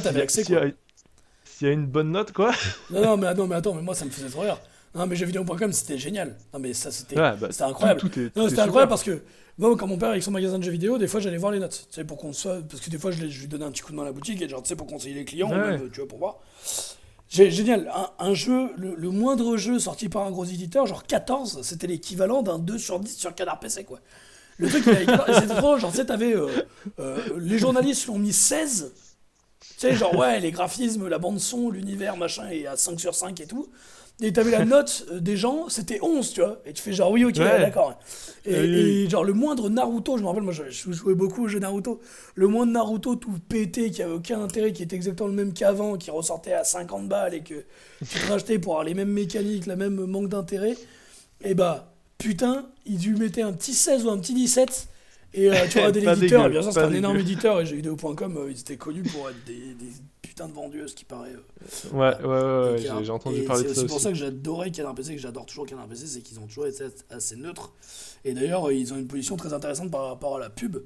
[1.62, 2.52] s'il y a- une bonne note, quoi.
[2.90, 4.60] Non, non, mais, attends, mais attends, mais moi ça me faisait trop rire.
[4.96, 6.36] Non, mais jeuxvideo.com c'était génial.
[6.54, 8.00] Non, mais ça c'était Ouais, bah, incroyable.
[8.00, 9.22] Tout, tout est, non, c'était incroyable parce que
[9.58, 11.60] moi, quand mon père avec son magasin de jeux vidéo, des fois j'allais voir les
[11.60, 11.88] notes.
[11.90, 12.62] Tu sais, pour qu'on soit.
[12.68, 14.42] Parce que des fois je, lui donnais un petit coup de main à la boutique
[14.42, 15.78] et genre, tu sais, pour conseiller les clients, ou Ouais.
[15.78, 16.40] même, tu vois, pour voir.
[17.30, 21.62] Génial, un, un jeu, le, le moindre jeu sorti par un gros éditeur, genre 14,
[21.62, 24.00] c'était l'équivalent d'un 2 sur 10 sur Canard PC, quoi.
[24.58, 26.36] Le truc, il avait 14, et c'était trop, genre, tu sais, t'avais.
[26.36, 26.48] euh,
[27.00, 28.92] euh, les journalistes lui ont mis 16.
[29.62, 33.40] Tu sais, genre, ouais, les graphismes, la bande-son, l'univers, machin, est à 5 sur 5
[33.42, 33.68] et tout.
[34.24, 36.60] Et t'avais la note des gens, c'était 11, tu vois.
[36.66, 37.60] Et tu fais genre, oui, ok, Ouais.
[37.60, 37.98] d'accord.
[38.46, 38.66] Et, oui.
[39.06, 41.60] et genre, le moindre Naruto, je me rappelle, moi, je, je jouais beaucoup au jeu
[41.60, 42.00] Naruto.
[42.36, 45.96] Le moindre Naruto tout pété, qui avait aucun intérêt, qui était exactement le même qu'avant,
[45.98, 47.64] qui ressortait à 50 balles et que
[48.00, 50.76] tu te rachetais pour avoir les mêmes mécaniques, le même manque d'intérêt.
[51.44, 54.88] Et bah, putain, ils lui mettaient un petit 16 ou un petit 17.
[55.34, 58.52] Et euh, tu vois, des éditeurs, bien sûr, c'était un énorme éditeur, et jeuxvideo.com, euh,
[58.52, 61.32] ils étaient connus pour être des, des putain de vendu, ce qui paraît.
[61.34, 64.16] euh, Ouais, ouais, ouais, ouais, j'ai entendu parler de C'est ça aussi pour ça que
[64.18, 67.74] j'adorais Canard PC, que j'adore toujours Canard PC, c'est qu'ils ont toujours été assez neutres.
[68.26, 70.78] Et d'ailleurs, ils ont une position très intéressante par rapport à la pub,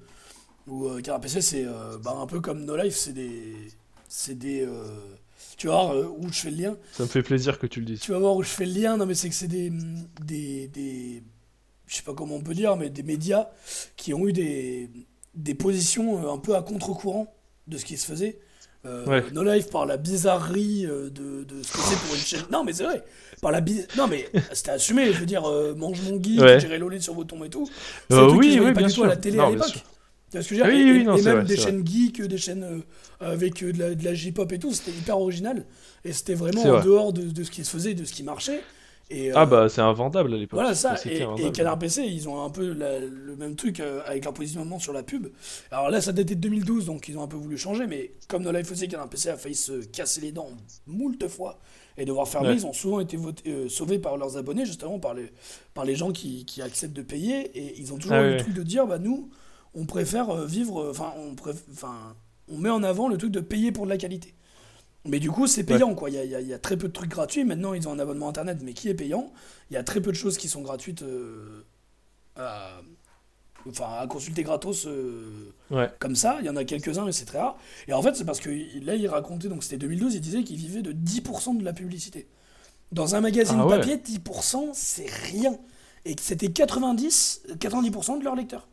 [0.68, 3.54] où euh, Canard PC, c'est euh, bah, un peu comme No Life, c'est des.
[4.08, 4.62] C'est des.
[4.62, 4.86] euh,
[5.58, 6.78] tu vas voir où je fais le lien.
[6.92, 8.00] Ça me fait plaisir que tu le dises.
[8.02, 8.98] Tu vas voir où je fais le lien.
[8.98, 9.72] Non, mais c'est que c'est des,
[10.24, 11.24] des, des.
[11.88, 13.50] Je sais pas comment on peut dire, mais des médias
[13.96, 14.90] qui ont eu des,
[15.36, 17.34] des positions euh, un peu à contre-courant
[17.68, 18.40] de ce qui se faisait.
[18.86, 19.24] Euh, Ouais.
[19.34, 22.44] No Life par la bizarrerie euh, de, de ce que c'est pour une chaîne.
[22.52, 23.04] Non, mais c'est vrai.
[23.42, 25.12] Par la biz- Non, mais c'était assumé.
[25.12, 26.60] Je veux dire, euh, mange mon geek, Ouais.
[26.60, 27.68] gérer Lolé sur vos tombes et tout.
[28.10, 29.06] C'est Euh, oui, oui, pas bien du tout à sûr.
[29.08, 29.68] la télé Non, à l'époque.
[29.70, 29.82] sûr.
[30.68, 32.84] Oui, Et- oui, non, et même vrai, des chaînes geeks, des chaînes
[33.20, 35.66] avec de la, de la J-pop et tout, c'était hyper original.
[36.04, 36.84] Et c'était vraiment en vrai.
[36.84, 38.62] dehors de, de ce qui se faisait, de ce qui marchait.
[39.12, 40.60] Et, Ah euh, bah c'est invendable à l'époque.
[40.60, 43.80] voilà ça, C'était et, et Canard PC, ils ont un peu la- le même truc
[43.80, 45.28] euh, avec leur positionnement sur la pub.
[45.70, 48.42] Alors là, ça datait de 2012, donc ils ont un peu voulu changer, mais comme
[48.44, 50.50] No Life aussi, Canard PC a failli se casser les dents
[50.88, 51.60] moult fois
[51.98, 52.56] et devoir fermer, Ouais.
[52.56, 55.32] ils ont souvent été votés- euh, sauvés par leurs abonnés, justement par les,
[55.74, 58.32] par les gens qui, qui acceptent de payer, et ils ont toujours Ah eu oui,
[58.34, 59.30] le truc de dire, bah nous,
[59.76, 61.64] on préfère euh, vivre, euh, enfin, on, préf-
[62.48, 64.35] on met en avant le truc de payer pour de la qualité.
[65.06, 66.10] Mais du coup, c'est payant, quoi.
[66.10, 67.44] Il y a, y y très peu de trucs gratuits.
[67.46, 69.32] Maintenant, ils ont un abonnement internet, mais qui est payant?
[69.70, 71.64] Il y a très peu de choses qui sont gratuites euh,
[72.36, 72.82] à,
[73.70, 75.90] enfin, à consulter gratos euh, Ouais.
[76.00, 76.38] comme ça.
[76.40, 77.58] Il y en a quelques-uns, mais c'est très rare.
[77.88, 78.50] Et en fait, c'est parce que
[78.84, 82.28] là, il racontait, donc c'était 2012, il disait qu'il vivait de 10% de la publicité.
[82.92, 83.78] Dans un magazine Ah ouais.
[83.78, 85.58] papier, 10%, c'est rien.
[86.06, 88.68] Et que c'était 90, 90% de leurs lecteurs.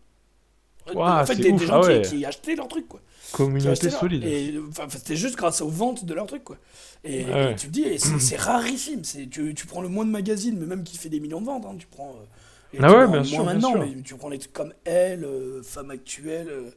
[0.94, 2.02] En fait, des, ouf, des gens ah ouais.
[2.02, 3.00] qui, qui achetaient leurs trucs, quoi
[3.32, 4.24] Communauté leur- solide.
[4.24, 6.56] Et enfin, c'était juste grâce aux ventes de leurs trucs, quoi.
[7.04, 7.52] Et, Ah ouais.
[7.52, 9.04] et tu te dis, c'est rarissime.
[9.04, 11.46] C'est tu, tu prends le moins de magazines, mais même qui fait des millions de
[11.46, 11.64] ventes.
[11.66, 12.10] hein, tu prends.
[12.74, 13.80] euh, Ah ouais, bien bien maintenant, sûr.
[13.80, 16.48] mais tu prends les trucs comme Elle, euh, Femme Actuelle.
[16.50, 16.70] euh,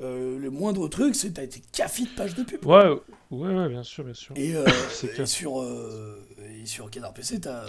[0.00, 2.64] euh, le moindre truc, c'est t'as été café de pages de pub.
[2.64, 2.88] Ouais,
[3.32, 4.32] ouais, ouais, bien sûr, bien sûr.
[4.36, 4.54] Et,
[5.18, 7.64] et sur, et sur Canard PC, t'as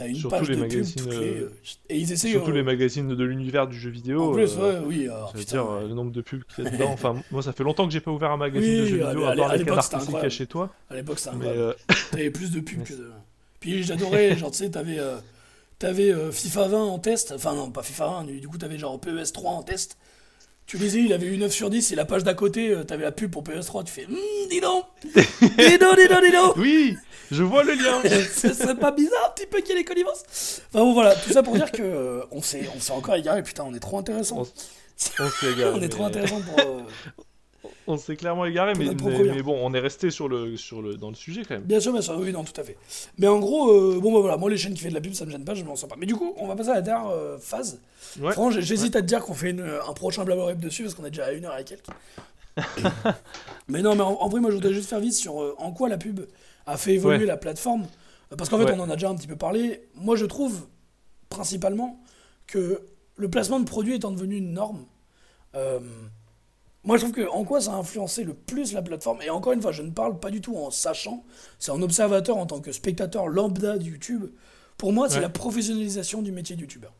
[0.00, 1.52] t'as une Surtout page les de magazines, les, euh,
[1.90, 2.30] Et ils essaient.
[2.30, 4.30] Surtout euh, les magazines de l'univers du jeu vidéo.
[4.30, 5.04] En plus, euh, oui.
[5.08, 6.90] alors, putain, dire le nombre de pubs qu'il y a dedans.
[6.90, 9.24] Enfin, moi, ça fait longtemps que j'ai pas ouvert un magazine Oui, de jeux vidéo
[9.24, 10.70] à à part les canards qu'il y chez toi.
[10.88, 11.60] à l'époque, c'était incroyable.
[11.60, 13.10] euh, T'avais plus de pubs que de.
[13.60, 14.98] Puis j'adorais, genre, tu sais, t'avais
[15.78, 17.32] t'avais, FIFA 20 en test.
[17.36, 19.98] Enfin, non, pas FIFA 20, du du coup, t'avais genre PES 3 en test.
[20.70, 23.02] Tu lisais, il avait eu 9 sur 10, et la page d'à côté, euh, t'avais
[23.02, 23.82] la pub pour PES 3.
[23.82, 24.14] Tu fais, Hum,
[24.48, 26.96] dis donc Dis donc, dis donc, dis donc oui,
[27.32, 28.00] je vois le lien.
[28.32, 31.16] Ce serait pas bizarre un petit peu qu'il y ait les connivences Enfin bon, voilà,
[31.16, 33.42] tout ça pour dire que euh, on s'est encore égaré.
[33.42, 34.42] Putain, on est trop intéressant.
[35.18, 35.26] On On
[35.76, 36.60] est mais- trop intéressant pour.
[36.60, 36.82] euh,
[37.92, 41.14] On s'est clairement égaré, mais, bon, on est resté sur le, sur le, dans le
[41.16, 41.64] sujet quand même.
[41.64, 42.76] Bien sûr, bien sûr, oui, non, tout à fait.
[43.18, 45.12] Mais en gros, euh, bon, bah voilà, moi, les chaînes qui font de la pub,
[45.14, 45.96] ça me gêne pas, je m'en sens pas.
[45.98, 47.80] Mais du coup, on va passer à la dernière euh, phase.
[48.20, 48.32] Ouais.
[48.32, 51.04] Franchement, j'hésite à te dire qu'on fait une- un prochain blabla web dessus parce qu'on
[51.04, 51.86] est déjà à une heure et quelques.
[53.68, 55.72] mais non, mais en, en vrai, moi, je voudrais juste faire vite sur euh, en
[55.72, 56.20] quoi la pub
[56.66, 57.24] a fait évoluer Ouais.
[57.26, 57.86] la plateforme.
[58.32, 59.82] Euh, Parce qu'en fait, on en a déjà un petit peu parlé.
[59.94, 60.66] Moi, je trouve,
[61.28, 62.00] principalement,
[62.46, 62.80] que
[63.16, 64.84] le placement de produits étant devenu une norme,
[65.54, 65.78] euh,
[66.84, 69.52] moi, je trouve que en quoi ça a influencé le plus la plateforme, et encore
[69.52, 71.24] une fois, je ne parle pas du tout en sachant,
[71.58, 74.26] c'est en observateur, en tant que spectateur lambda de YouTube.
[74.78, 75.20] Pour moi, c'est Ouais.
[75.20, 76.92] la professionnalisation du métier de YouTubeur.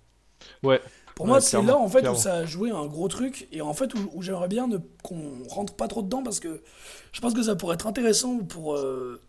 [0.62, 0.80] Ouais.
[1.14, 2.18] Pour Ouais, moi, c'est là en fait clairement.
[2.18, 4.68] où ça a joué un gros truc et en fait où, où j'aimerais bien
[5.02, 6.62] qu'on rentre pas trop dedans parce que
[7.12, 9.20] je pense que ça pourrait être intéressant pour euh,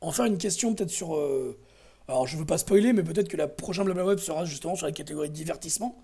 [0.00, 1.16] en faire une question peut-être sur.
[1.16, 1.58] euh,
[2.08, 4.86] alors je veux pas spoiler, mais peut-être que la prochaine Blabla Web sera justement sur
[4.86, 5.96] la catégorie divertissement.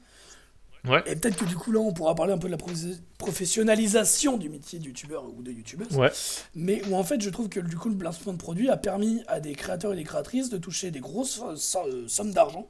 [0.88, 1.00] Ouais.
[1.06, 4.36] Et peut-être que du coup là on pourra parler un peu de la profes- professionnalisation
[4.36, 5.96] du métier de youtubeur ou de youtubeuse.
[5.96, 6.10] Ouais.
[6.56, 9.22] Mais où en fait je trouve que du coup le placement de produit a permis
[9.28, 11.54] à des créateurs et des créatrices de toucher des grosses euh,
[11.86, 12.66] euh, sommes d'argent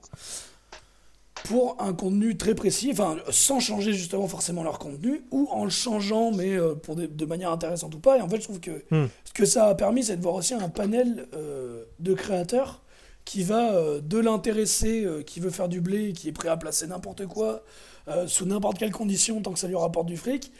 [1.45, 5.71] pour un contenu très précis, enfin sans changer justement forcément leur contenu, ou en le
[5.71, 8.19] changeant mais euh, pour des- de manière intéressante ou pas.
[8.19, 9.07] Et en fait je trouve que Hmm.
[9.25, 12.83] ce que ça a permis c'est de voir aussi un panel euh, de créateurs
[13.25, 16.87] qui va de l'intéressé euh, qui veut faire du blé, qui est prêt à placer
[16.87, 17.63] n'importe quoi,
[18.09, 20.53] euh, sous n'importe quelle condition tant que ça lui rapporte du fric,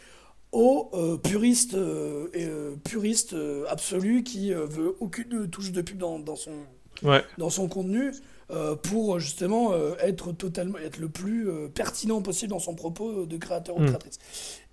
[0.51, 3.35] au euh, puriste, euh, puriste
[3.69, 6.51] absolu qui veut aucune touche de pub dans, dans son,
[7.01, 7.23] Ouais.
[7.39, 8.11] dans son contenu
[8.83, 13.79] pour justement être totalement être le plus pertinent possible dans son propos de créateur ou
[13.79, 13.87] de Mm.
[13.87, 14.19] créatrice.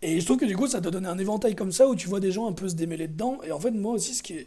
[0.02, 2.06] Et je trouve que du coup ça te donne un éventail comme ça où tu
[2.08, 4.34] vois des gens un peu se démêler dedans et en fait moi aussi ce qui
[4.34, 4.46] est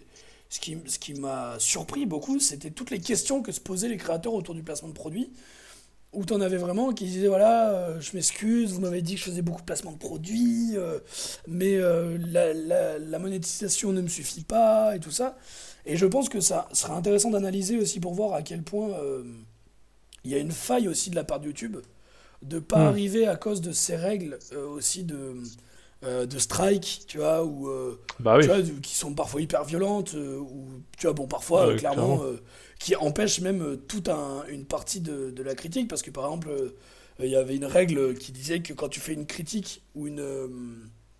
[0.50, 3.98] ce qui, ce qui m'a surpris beaucoup, c'était toutes les questions que se posaient les
[3.98, 5.32] créateurs autour du placement de produits.
[6.14, 9.20] Où tu en avais vraiment qui disaient voilà, euh, je m'excuse, vous m'avez dit que
[9.22, 11.00] je faisais beaucoup de placements de produits, euh,
[11.48, 15.38] mais euh, la, la- la monétisation ne me suffit pas et tout ça.
[15.86, 18.90] Et je pense que ça serait intéressant d'analyser aussi pour voir à quel point
[20.24, 21.78] il y a une faille aussi de la part de YouTube
[22.42, 22.88] de pas Hmm.
[22.88, 24.38] arriver à cause de ces règles
[24.76, 25.36] aussi de
[26.04, 28.42] euh, de strike, tu vois, ou euh, Bah oui.
[28.42, 30.68] tu vois, du- qui sont parfois hyper violentes, euh, ou
[30.98, 32.40] tu vois, bon, parfois, Ouais, clairement, clairement.
[32.80, 36.50] qui empêchent même toute un- une partie de, de la critique, parce que par exemple,
[37.20, 40.22] il y avait une règle qui disait que quand tu fais une critique ou une,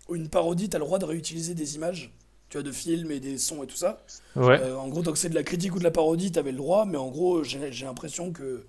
[0.08, 2.12] ou une parodie, tu as le droit de réutiliser des images,
[2.50, 4.04] tu vois, de films et des sons et tout ça.
[4.36, 4.60] Ouais.
[4.60, 6.52] Euh, en gros, tant que c'est de la critique ou de la parodie, tu avais
[6.52, 8.66] le droit, mais en gros, j'ai j'ai l'impression que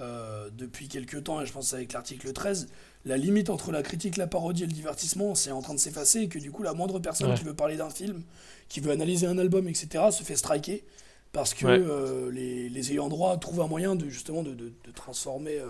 [0.00, 2.68] euh, depuis quelques temps, et je pense avec l'article 13,
[3.04, 6.20] la limite entre la critique, la parodie et le divertissement, c'est en train de s'effacer,
[6.22, 7.36] et que du coup, la moindre personne Ouais.
[7.36, 8.22] qui veut parler d'un film,
[8.68, 10.84] qui veut analyser un album, etc., se fait striker,
[11.32, 11.78] parce que Ouais.
[11.80, 15.58] euh, les, les ayants droit trouvent un moyen de justement de, de- de transformer.
[15.58, 15.66] euh,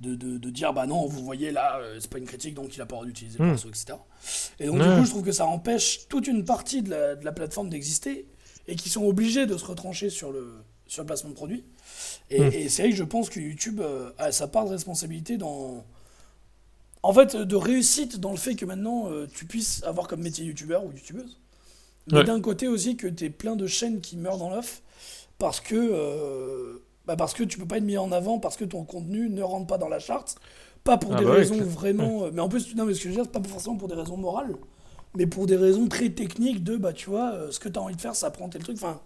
[0.00, 2.86] de, dire bah non vous voyez là euh, c'est pas une critique donc il a
[2.86, 3.48] pas le droit d'utiliser le Hmm.
[3.50, 3.98] morceau etc
[4.58, 6.90] et donc du coup je trouve que ça empêche toute une partie de
[7.22, 8.26] la, plateforme d'exister
[8.66, 10.54] et qui sont obligés de se retrancher sur le,
[10.86, 11.64] sur le placement de produits.
[12.30, 12.50] Et, Mm.
[12.64, 15.84] et c'est vrai que je pense que YouTube euh, a sa part de responsabilité dans.
[17.02, 20.44] En fait, de réussite dans le fait que maintenant euh, tu puisses avoir comme métier
[20.44, 21.38] youtubeur ou youtubeuse.
[22.08, 22.24] Mais Ouais.
[22.24, 24.82] d'un côté aussi que tu plein de chaînes qui meurent dans l'œuf
[25.38, 25.76] parce que.
[25.76, 29.30] euh, bah parce que tu peux pas être mis en avant, parce que ton contenu
[29.30, 30.36] ne rentre pas dans la charte.
[30.84, 32.24] Pas pour Ah des bah raisons vraiment.
[32.24, 33.94] euh, Mais en plus, non, mais ce que je veux dire, pas forcément pour des
[33.96, 34.56] raisons morales
[35.16, 37.96] mais pour des raisons très techniques de bah tu vois ce que tu as envie
[37.96, 39.00] de faire ça prend tel truc enfin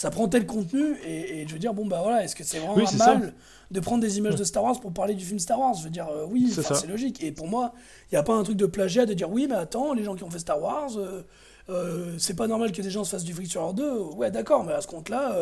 [0.00, 2.58] ça prend tel contenu et, et je veux dire bon bah voilà est-ce que c'est
[2.58, 3.32] vraiment Oui, un mal ça.
[3.70, 5.74] de prendre des images de Star Wars pour parler du film Star Wars?
[5.74, 7.74] Je veux dire euh, oui C'est logique et pour moi
[8.10, 10.14] il y a pas un truc de plagiat de dire oui mais attends les gens
[10.16, 11.22] qui ont fait Star Wars euh,
[11.68, 14.30] euh, c'est pas normal que des gens se fassent du fric sur leurs deux ouais
[14.30, 15.36] d'accord mais à ce compte là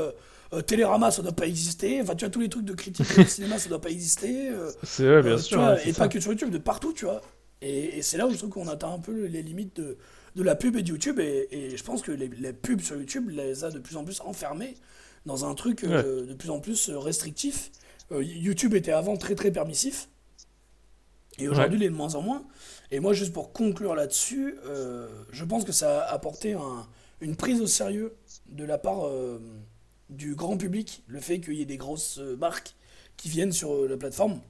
[0.66, 3.58] Télérama ça doit pas exister enfin tu vois tous les trucs de critique de cinéma
[3.58, 4.50] ça doit pas exister
[4.82, 5.60] C'est ouais, bien sûr.
[5.60, 5.98] vois, ouais, et ça.
[5.98, 7.20] pas que sur YouTube, de partout, tu vois.
[7.60, 9.98] Et, et c'est là où je trouve qu'on atteint un peu les limites de,
[10.38, 11.18] de la pub et de YouTube.
[11.20, 14.04] Et, et je pense que les, les pubs sur YouTube les a de plus en
[14.04, 14.74] plus enfermés
[15.26, 17.70] dans un truc euh, de plus en plus restrictif.
[18.12, 20.08] Euh, YouTube était avant très très permissif.
[21.40, 22.44] Et aujourd'hui, il est de moins en moins.
[22.90, 26.86] Et moi, juste pour conclure là-dessus, euh, je pense que ça a apporté un-
[27.20, 28.14] une prise au sérieux
[28.48, 29.38] de la part euh,
[30.10, 32.74] du grand public, le fait qu'il y ait des grosses euh, marques
[33.16, 34.40] qui viennent sur euh, la plateforme.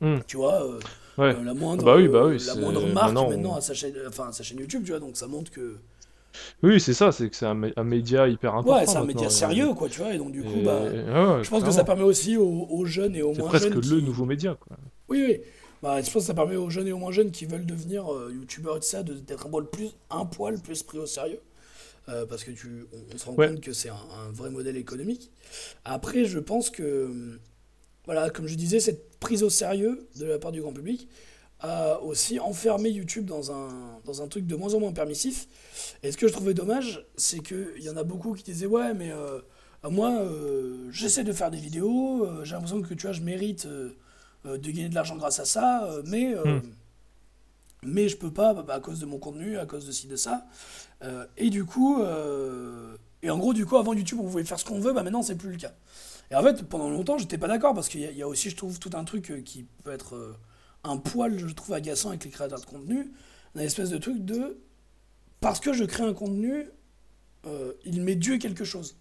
[0.00, 0.18] Hmm.
[0.26, 0.78] Tu vois, euh,
[1.18, 1.34] Ouais.
[1.34, 3.56] euh, la moindre, Bah oui, bah oui, euh, la c'est- moindre marque maintenant, maintenant, on-
[3.56, 5.76] à sa chaîne, enfin, à sa chaîne YouTube, tu vois, donc ça montre que
[6.62, 8.78] Oui, c'est ça, c'est que c'est un, mé- un média hyper important.
[8.78, 11.42] ouais, c'est un média sérieux, quoi, tu vois, et donc du coup, et- bah, ouais,
[11.44, 13.74] je pense que ça permet aussi aux, aux jeunes et aux C'est moins presque jeunes.
[13.74, 14.76] le qui- nouveau média, quoi.
[15.08, 15.40] Oui, oui.
[15.82, 18.12] Bah, je pense que ça permet aux jeunes et aux moins jeunes qui veulent devenir
[18.12, 21.40] euh, youtubeurs et tout ça d'être un poil plus, un poil plus pris au sérieux.
[22.08, 23.48] Euh, parce que tu, on, on se rend Ouais.
[23.48, 25.30] compte que c'est un, un vrai modèle économique.
[25.84, 27.38] Après, je pense que,
[28.06, 31.08] voilà, comme je disais, cette prise au sérieux de la part du grand public
[31.60, 33.68] a aussi enfermé YouTube dans un,
[34.04, 35.48] dans un truc de moins en moins permissif.
[36.02, 38.94] Et ce que je trouvais dommage, c'est qu'il y en a beaucoup qui disaient Ouais,
[38.94, 39.40] mais euh,
[39.90, 43.66] moi, euh, j'essaie de faire des vidéos, euh, j'ai l'impression que tu vois, je mérite
[43.66, 46.60] de gagner de l'argent grâce à ça, mais, Hmm.
[47.82, 50.16] mais je peux pas bah, à cause de mon contenu, à cause de ci, de
[50.16, 50.46] ça.
[51.36, 52.00] Et du coup,
[53.22, 55.22] et en gros, du coup, avant YouTube, on pouvait faire ce qu'on veut, bah maintenant,
[55.22, 55.72] c'est plus le cas.
[56.30, 58.28] Et en fait, pendant longtemps, j'étais pas d'accord parce qu'il y, a- il y a
[58.28, 60.36] aussi, je trouve, tout un truc euh, qui peut être euh,
[60.84, 63.10] un poil, je trouve, agaçant avec les créateurs de contenu.
[63.56, 64.58] Un espèce de truc de.
[65.40, 66.68] Parce que je crée un contenu,
[67.46, 68.96] euh, il m'est dû quelque chose.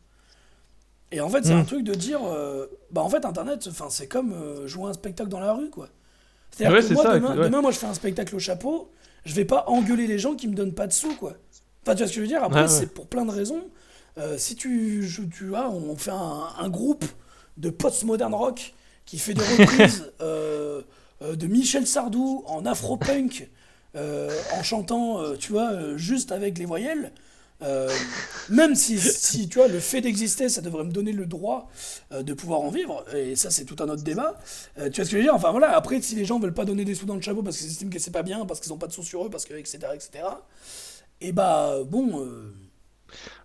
[1.11, 2.19] Et en fait, c'est un truc de dire.
[2.25, 5.89] euh, bah, en fait, Internet, c'est comme euh, jouer un spectacle dans la rue, quoi.
[6.51, 7.43] C'est-à-dire Ouais, que moi, ça, demain, ouais.
[7.45, 8.91] demain, moi, je fais un spectacle au chapeau,
[9.25, 11.33] je vais pas engueuler les gens qui me donnent pas de sous, quoi.
[11.83, 12.43] Enfin, tu vois ce que je veux dire?
[12.43, 12.67] Après, ouais.
[12.67, 13.63] c'est pour plein de raisons.
[14.17, 17.05] Euh, si tu, je- tu vois, on fait un, un groupe
[17.57, 18.73] de post-modern rock
[19.05, 20.81] qui fait des reprises euh,
[21.21, 23.49] euh, de Michel Sardou en afro-punk,
[24.51, 27.11] en chantant, tu vois, juste avec les voyelles.
[28.49, 31.69] même si, si, tu vois, le fait d'exister, ça devrait me donner le droit
[32.11, 34.37] de pouvoir en vivre, et ça, c'est tout un autre débat.
[34.75, 35.33] Tu vois ce que je veux dire?
[35.35, 37.57] Enfin voilà, après, si les gens veulent pas donner des sous dans le chapeau parce
[37.57, 39.45] qu'ils estiment que c'est pas bien, parce qu'ils ont pas de sous sur eux, parce
[39.45, 40.43] que, etc., etc.,
[41.21, 42.27] et bah, bon.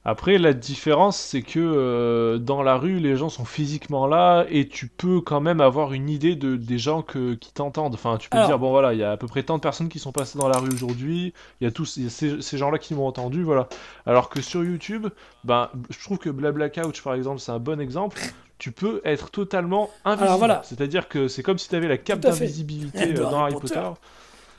[0.04, 4.66] Après, la différence, c'est que euh, dans la rue, les gens sont physiquement là et
[4.66, 7.94] tu peux quand même avoir une idée de, des gens que, qui t'entendent.
[7.94, 9.62] Enfin, tu peux Alors- dire, bon voilà, il y a à peu près tant de
[9.62, 12.10] personnes qui sont passées dans la rue aujourd'hui, il y a tous il y a
[12.10, 13.68] ces, ces gens-là qui m'ont entendu, voilà.
[14.06, 15.06] Alors que sur YouTube,
[15.44, 18.20] ben, je trouve que Blabla Couch, par exemple, c'est un bon exemple.
[18.58, 20.38] Tu peux être totalement invisible.
[20.38, 20.62] Voilà.
[20.64, 23.60] C'est-à-dire que c'est comme si tu avais la cape d'invisibilité De euh, dans Harry Harry
[23.60, 23.74] Potter.
[23.74, 24.00] Potter.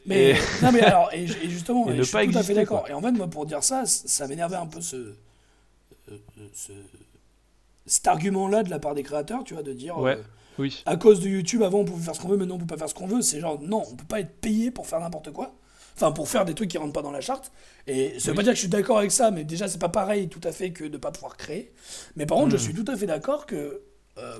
[0.05, 2.43] Mais, Et- non, mais alors, et, et justement, Et ne je suis pas tout à
[2.43, 2.85] fait d'accord.
[2.89, 6.17] Et en fait, moi, pour dire ça, ça m'énervait un peu ce, euh,
[6.53, 6.71] ce-
[7.85, 10.15] cet argument-là de la part des créateurs, tu vois, de dire, Ouais.
[10.17, 10.23] euh,
[10.59, 10.83] Oui.
[10.85, 12.77] à cause de YouTube, avant, on pouvait faire ce qu'on veut, maintenant, on peut pas
[12.77, 13.21] faire ce qu'on veut.
[13.21, 15.53] C'est genre, non, on peut pas être payé pour faire n'importe quoi.
[15.95, 17.51] Enfin, pour faire des trucs qui rentrent pas dans la charte.
[17.85, 18.37] Et ça veut Oui.
[18.37, 20.51] pas dire que je suis d'accord avec ça, mais déjà, c'est pas pareil tout à
[20.51, 21.71] fait que de pas pouvoir créer.
[22.15, 22.59] Mais par contre, je Hmm.
[22.59, 23.81] suis tout à fait d'accord que
[24.17, 24.39] euh,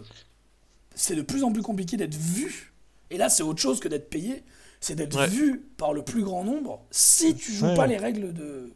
[0.96, 2.74] c'est de plus en plus compliqué d'être vu.
[3.12, 4.44] Et là, c'est autre chose que d'être payé.
[4.84, 5.28] C'est d'être Ouais.
[5.28, 7.76] vu par le plus grand nombre si tu joues Ouais.
[7.76, 8.72] pas les règles de.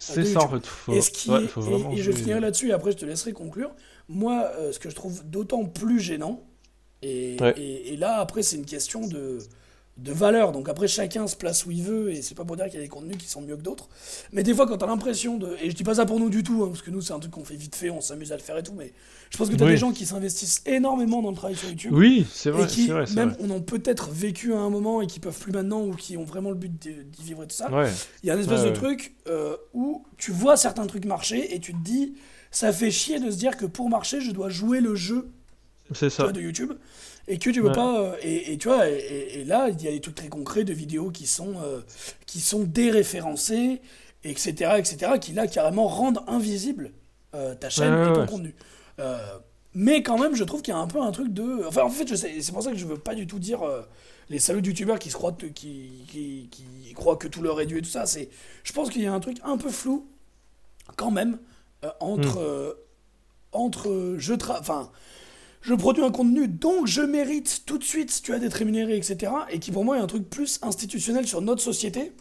[0.00, 0.66] C'est ça en fait.
[0.66, 2.90] Faut, Et, ce qui ouais, est- faut et- vraiment et je finirai là-dessus et après
[2.90, 3.70] je te laisserai conclure.
[4.08, 6.42] Moi, euh, ce que je trouve d'autant plus gênant,
[7.02, 7.54] et, Ouais.
[7.56, 9.38] et- et là après c'est une question de,
[10.02, 10.52] de valeur.
[10.52, 12.78] Donc après chacun se place où il veut et c'est pas pour dire qu'il y
[12.78, 13.88] a des contenus qui sont mieux que d'autres.
[14.32, 15.56] Mais des fois quand t'as l'impression de...
[15.62, 17.18] Et je dis pas ça pour nous du tout, hein, parce que nous c'est un
[17.18, 18.92] truc qu'on fait vite fait, on s'amuse à le faire et tout, mais
[19.30, 19.70] je pense que t'as Oui.
[19.72, 21.92] des gens qui s'investissent énormément dans le travail sur YouTube.
[21.94, 23.38] Oui, c'est vrai, et qui vrai, même vrai.
[23.40, 26.24] on ont peut-être vécu à un moment et qui peuvent plus maintenant ou qui ont
[26.24, 27.70] vraiment le but d'y vivre et tout ça.
[27.72, 27.90] Ouais,
[28.22, 28.74] Il y a une espèce Ouais, de ouais.
[28.76, 32.14] truc euh, où tu vois certains trucs marcher et tu te dis,
[32.50, 35.30] ça fait chier de se dire que pour marcher, je dois jouer le jeu
[35.90, 36.32] vois, ça.
[36.32, 36.72] de YouTube
[37.28, 37.74] et que tu veux Ouais.
[37.74, 38.00] pas.
[38.00, 40.72] euh, et, et tu vois, et, là, il y a des trucs très concrets de
[40.72, 41.80] vidéos qui sont, euh,
[42.26, 43.80] qui sont déréférencées,
[44.24, 46.92] etc., etc., qui là carrément rendent invisible
[47.34, 48.26] euh, ta chaîne Ouais, et ton ouais.
[48.26, 48.54] contenu.
[48.98, 49.18] Euh,
[49.74, 51.64] mais quand même, je trouve qu'il y a un peu un truc de.
[51.66, 53.60] Enfin, en fait, je sais, c'est pour ça que je veux pas du tout dire
[54.28, 57.66] les salauds de youtubeurs qui se croient, qui, qui, qui croient que tout leur est
[57.66, 58.04] dû et tout ça.
[58.06, 58.28] C'est,
[58.64, 60.06] je pense qu'il y a un truc un peu flou,
[60.96, 61.38] quand même,
[62.00, 62.76] entre,
[63.52, 63.58] Hmm.
[63.58, 64.90] entre je tra- enfin,
[65.62, 69.32] je produis un contenu, donc je mérite tout de suite, tu as d'être rémunéré, etc.
[69.50, 72.12] Et qui pour moi est un truc plus institutionnel sur notre société,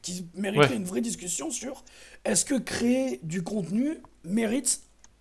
[0.00, 0.76] qui mériterait Ouais.
[0.76, 1.84] une vraie discussion sur
[2.24, 4.80] est-ce que créer du contenu mérite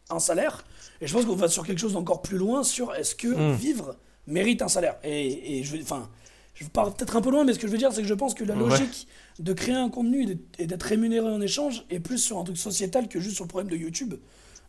[0.10, 0.66] un salaire?
[1.02, 3.54] Et je pense qu'on va sur quelque chose d'encore plus loin sur est-ce que Mm.
[3.56, 3.96] vivre
[4.28, 4.96] mérite un salaire?
[5.04, 6.10] Et, et je vais, enfin,
[6.56, 8.14] je pars peut-être un peu loin, mais ce que je veux dire, c'est que je
[8.14, 8.70] pense que la Ouais.
[8.70, 9.08] logique
[9.40, 13.08] de créer un contenu et d'être rémunéré en échange est plus sur un truc sociétal
[13.08, 14.16] que juste sur le problème de YouTube.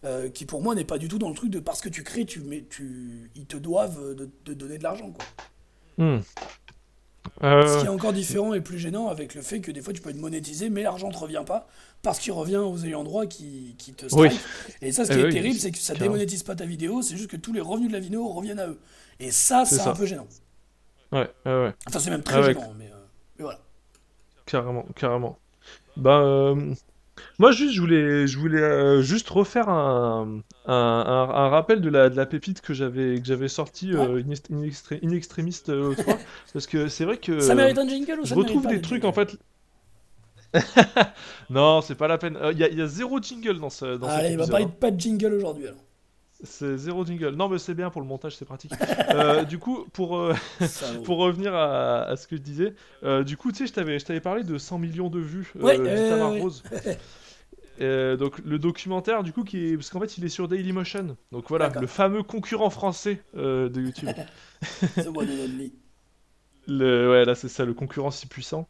[0.04, 2.02] Euh, qui pour moi n'est pas du tout dans le truc de parce que tu
[2.02, 5.10] crées, tu, ils te doivent de, de donner de l'argent.
[5.12, 5.24] quoi.
[5.98, 6.20] Hmm.
[7.40, 9.92] Ce Euh, qui est encore différent et plus gênant avec le fait que des fois
[9.92, 11.68] tu peux être monétisé, mais l'argent ne te revient pas
[12.02, 14.30] parce qu'il revient aux ayants droit qui, qui te Oui.
[14.30, 14.48] strike.
[14.80, 16.14] Et ça, ce Eh qui est oui, terrible, c'est que ça carrément.
[16.14, 18.68] démonétise pas ta vidéo, c'est juste que tous les revenus de la vidéo reviennent à
[18.68, 18.80] eux.
[19.20, 20.26] Et ça, C'est un peu gênant.
[21.12, 21.74] ouais, ouais, ouais.
[21.86, 22.54] Enfin, c'est même très Ah ouais.
[22.54, 23.06] gênant, mais, euh,
[23.38, 23.60] mais voilà.
[24.46, 25.38] Carrément, carrément.
[25.96, 26.74] Bah, euh,
[27.38, 31.88] moi, juste, je voulais, je voulais euh, juste refaire un, un, un- un rappel de
[31.88, 34.62] la, de la pépite que j'avais, que j'avais sorti euh, in, in
[35.68, 36.18] euh, l'autre fois.
[36.52, 38.70] Parce que c'est vrai que ça mérite un jingle ou je ça mérite retrouve pas
[38.70, 39.36] des trucs en fait.
[41.50, 42.38] non, c'est pas la peine.
[42.52, 44.64] Il y, a- y a zéro jingle dans ce, dans cet Allez, il va parler
[44.64, 44.68] hein.
[44.68, 45.80] de pas de jingle aujourd'hui alors.
[46.42, 47.30] C'est zéro jingle.
[47.36, 48.72] Non, mais c'est bien pour le montage, c'est pratique.
[49.12, 50.34] Euh, du coup, pour, euh,
[51.04, 53.98] pour revenir à, à ce que je disais, euh, du coup, tu sais, je t'avais,
[53.98, 56.40] je t'avais parlé de 100 millions de vues Ouais, ouais.
[56.40, 56.62] Rose.
[57.80, 59.76] Donc le documentaire, du coup, qui est...
[59.76, 61.16] parce qu'en fait, il est sur Dailymotion.
[61.30, 64.08] Donc voilà, le fameux concurrent français de YouTube.
[64.96, 65.74] The one and only.
[66.68, 68.68] Le, ouais, là c'est ça, le concurrent si puissant.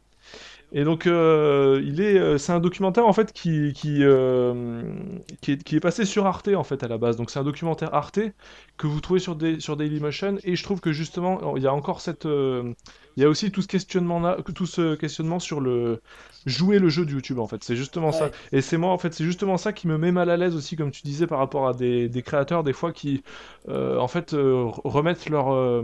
[0.75, 4.81] Et donc, euh, il est, euh, c'est un documentaire en fait qui, qui, euh,
[5.39, 7.15] qui, est, qui est passé sur Arte en fait à la base.
[7.15, 8.19] Donc c'est un documentaire Arte
[8.77, 10.37] que vous trouvez sur, des, sur Dailymotion.
[10.43, 12.73] Et je trouve que justement, il y a encore cette, euh,
[13.15, 16.01] il y a aussi tout ce questionnement là, tout ce questionnement sur le
[16.47, 17.63] jouer le jeu de YouTube en fait.
[17.63, 18.31] C'est justement ça.
[18.51, 20.75] Et c'est moi en fait, c'est justement ça qui me met mal à l'aise aussi,
[20.75, 23.23] comme tu disais, par rapport à des, des créateurs des fois qui,
[23.69, 25.83] en fait, remettent leur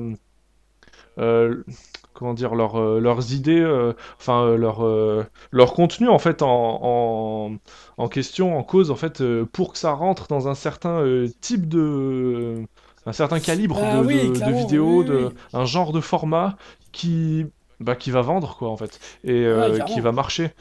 [2.13, 6.41] comment dire leur, euh, leurs idées euh, enfin euh, leur euh, leur contenu en fait
[6.41, 7.57] en, en,
[7.97, 11.27] en question en cause en fait euh, pour que ça rentre dans un certain euh,
[11.41, 12.65] type de
[13.05, 16.57] un certain calibre Ah de, oui, de- vidéo oui, de un genre de format
[16.91, 17.45] qui
[17.79, 20.51] bah, qui va vendre quoi en fait et euh, Ouais, qui va marcher.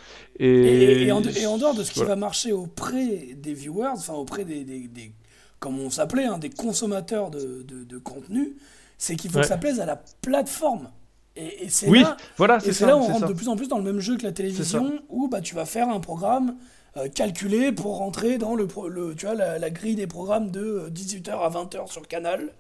[0.62, 2.04] Et, Et, en, et en dehors de ce qui voilà.
[2.04, 5.12] va marcher auprès des viewers, enfin auprès des, des, des-
[5.60, 8.56] comme on s'appelait, hein, des consommateurs de, de contenu,
[8.98, 9.42] c'est qu'il faut Ouais.
[9.42, 10.90] que ça plaise à la plateforme.
[11.36, 13.26] Et, et c'est oui là, voilà c'est là où on rentre ça.
[13.28, 15.64] de plus en plus dans le même jeu que la télévision, où bah, tu vas
[15.66, 16.56] faire un programme
[16.96, 20.90] euh, calculé pour rentrer dans le, le, tu vois, la, la grille des programmes de
[20.92, 22.50] 18h à 20h sur Canal.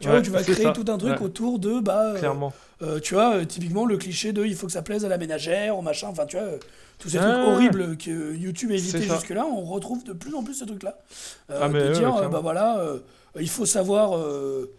[0.00, 0.72] Tu vois, Ouais, tu vas créer ça.
[0.72, 1.22] tout un truc Ouais.
[1.22, 2.52] autour de bah, euh, clairement
[2.82, 5.16] euh, tu vois, euh, typiquement le cliché de il faut que ça plaise à la
[5.16, 6.58] ménagère, au machin, enfin tu vois, euh,
[6.98, 9.14] tous ces Ah, trucs horribles que YouTube évitait C'est ça.
[9.14, 10.98] jusque-là, on retrouve de plus en plus ce truc-là.
[11.50, 12.98] Euh, Ah, de dire, ouais, euh, bah voilà, euh,
[13.40, 14.70] il faut savoir, euh,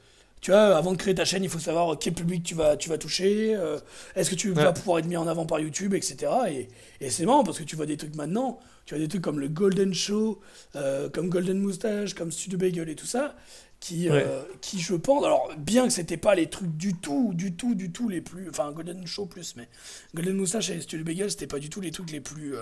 [0.41, 2.89] tu vois, avant de créer ta chaîne, il faut savoir quel public tu vas, tu
[2.89, 3.79] vas toucher, euh,
[4.15, 6.31] est-ce que tu vas pouvoir être mis en avant par YouTube, etc.
[6.49, 6.67] Et,
[7.01, 9.39] et c'est marrant parce que tu vois des trucs maintenant, tu vois des trucs comme
[9.39, 10.39] le Golden Show,
[10.75, 13.35] euh, comme Golden Moustache, comme Studio Bagel et tout ça,
[13.79, 14.23] qui, Ouais.
[14.25, 17.73] euh, qui je pense, alors bien que c'était pas les trucs du tout, du tout,
[17.75, 19.67] du tout les plus, enfin Golden Show plus, mais
[20.15, 22.53] Golden Moustache et Studio Bagel, c'était pas du tout les trucs les plus,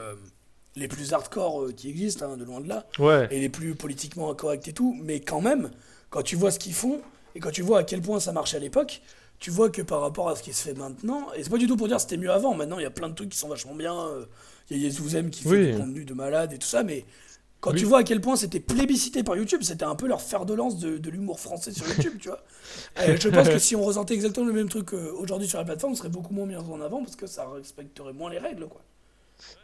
[0.77, 4.31] les plus hardcore qui existent, hein, de loin de là, ouais et les plus politiquement
[4.31, 5.71] incorrects et tout, mais quand même,
[6.09, 7.01] quand tu vois ce qu'ils font,
[7.35, 9.01] et quand tu vois à quel point ça marchait à l'époque,
[9.39, 11.67] tu vois que par rapport à ce qui se fait maintenant, et c'est pas du
[11.67, 13.49] tout pour dire c'était mieux avant, maintenant il y a plein de trucs qui sont
[13.49, 14.25] vachement bien, euh,
[14.69, 17.05] il y a Aime qui fait du contenu de malade et tout ça, mais
[17.59, 17.79] Quand Oui.
[17.79, 20.53] tu vois à quel point c'était plébiscité par YouTube, c'était un peu leur fer de
[20.53, 22.43] lance de, de l'humour français sur YouTube, tu vois.
[23.07, 25.65] Et je pense que si on ressentait exactement le même truc euh, aujourd'hui sur la
[25.65, 28.67] plateforme, on serait beaucoup moins mis en avant parce que ça respecterait moins les règles,
[28.67, 28.81] quoi.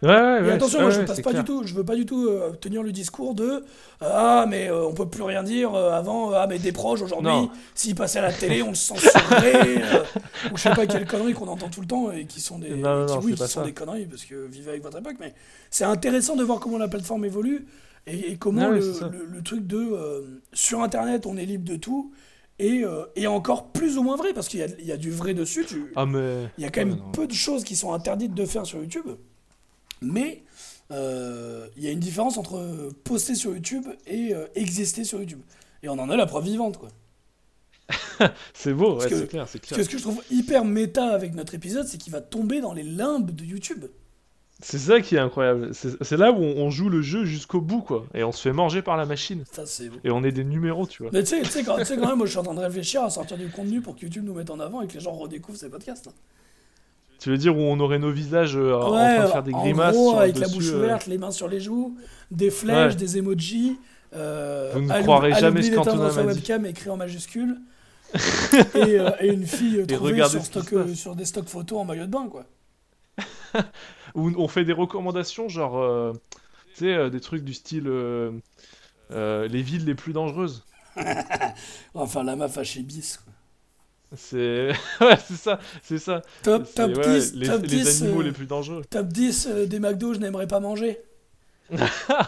[0.03, 1.43] Ouais, ouais, Et attention, ouais, moi je ouais, passe pas clair.
[1.43, 3.61] du tout, je veux pas du tout euh, tenir le discours de euh,
[4.02, 7.49] ah mais euh, on peut plus rien dire euh, avant ah mais des proches aujourd'hui
[7.76, 9.81] s'ils passaient à la télé on le censurerait
[10.52, 12.69] ou je sais pas quelles conneries qu'on entend tout le temps et qui sont des
[12.72, 15.34] Non, qui, non, oui, qui sont des conneries parce que vivez avec votre époque mais
[15.69, 17.68] c'est intéressant de voir comment la plateforme évolue
[18.07, 22.11] et, et comment Ah le, truc de sur internet on est libre de tout
[22.60, 25.34] et, euh, et encore plus ou moins vrai parce qu'il y y a du vrai
[25.34, 26.48] dessus tu, Ah, mais.
[26.57, 29.07] il y a quand même peu de choses qui sont interdites de faire sur YouTube,
[30.02, 30.44] mais
[30.91, 35.41] euh, il y a une différence entre poster sur YouTube et euh, exister sur YouTube.
[35.84, 36.90] Et on en a la preuve vivante, quoi.
[38.53, 39.78] C'est beau, ouais, c'est clair, c'est clair.
[39.78, 42.73] que ce que je trouve hyper méta avec notre épisode, c'est qu'il va tomber dans
[42.73, 43.86] les limbes de YouTube.
[44.64, 45.72] C'est ça qui est incroyable.
[45.73, 48.06] C'est là où on, on joue le jeu jusqu'au bout, quoi.
[48.14, 49.44] Et on se fait manger par la machine.
[49.52, 49.98] Ça, c'est beau.
[50.03, 51.11] Et on est des numéros, tu vois.
[51.11, 53.38] Mais tu sais, quand, quand même, moi je suis en train de réfléchir à sortir
[53.38, 55.69] du contenu pour que YouTube nous mette en avant et que les gens redécouvrent ces
[55.69, 56.07] podcasts.
[56.07, 56.14] hein.
[57.22, 59.53] Tu veux dire où on aurait nos visages euh, en Ouais, train de faire des
[59.53, 61.95] en grimaces gros, avec la bouche euh, ouverte, les mains sur les joues,
[62.31, 62.99] des flèches, Ouais.
[62.99, 63.77] des emojis.
[64.15, 66.39] Euh, Vous ne croirez jamais ce qu'Antonin m'a dit.
[66.39, 67.57] webcam écrit en majuscule.
[68.76, 72.11] et, euh, et une fille trouvée sur, stock, sur des stocks photos en maillot de
[72.11, 72.43] bain, quoi.
[74.15, 76.14] Où on fait des recommandations, genre,
[76.76, 77.88] tu sais, des trucs du style
[79.11, 80.65] les villes les plus dangereuses.
[81.93, 83.19] Enfin, la meuf à chez Bis.
[84.15, 84.71] C'est
[85.01, 86.21] ouais, c'est ça, c'est ça.
[86.43, 88.83] Top, top ouais, 10, les, top les 10, animaux euh, les plus dangereux.
[88.89, 90.99] top 10 euh, des McDo, je n'aimerais pas manger.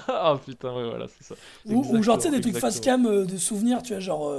[0.08, 1.36] ah putain, ouais, voilà, c'est ça.
[1.66, 4.34] Ou, ou genre, tu sais, des trucs face cam euh, de souvenirs, tu vois, genre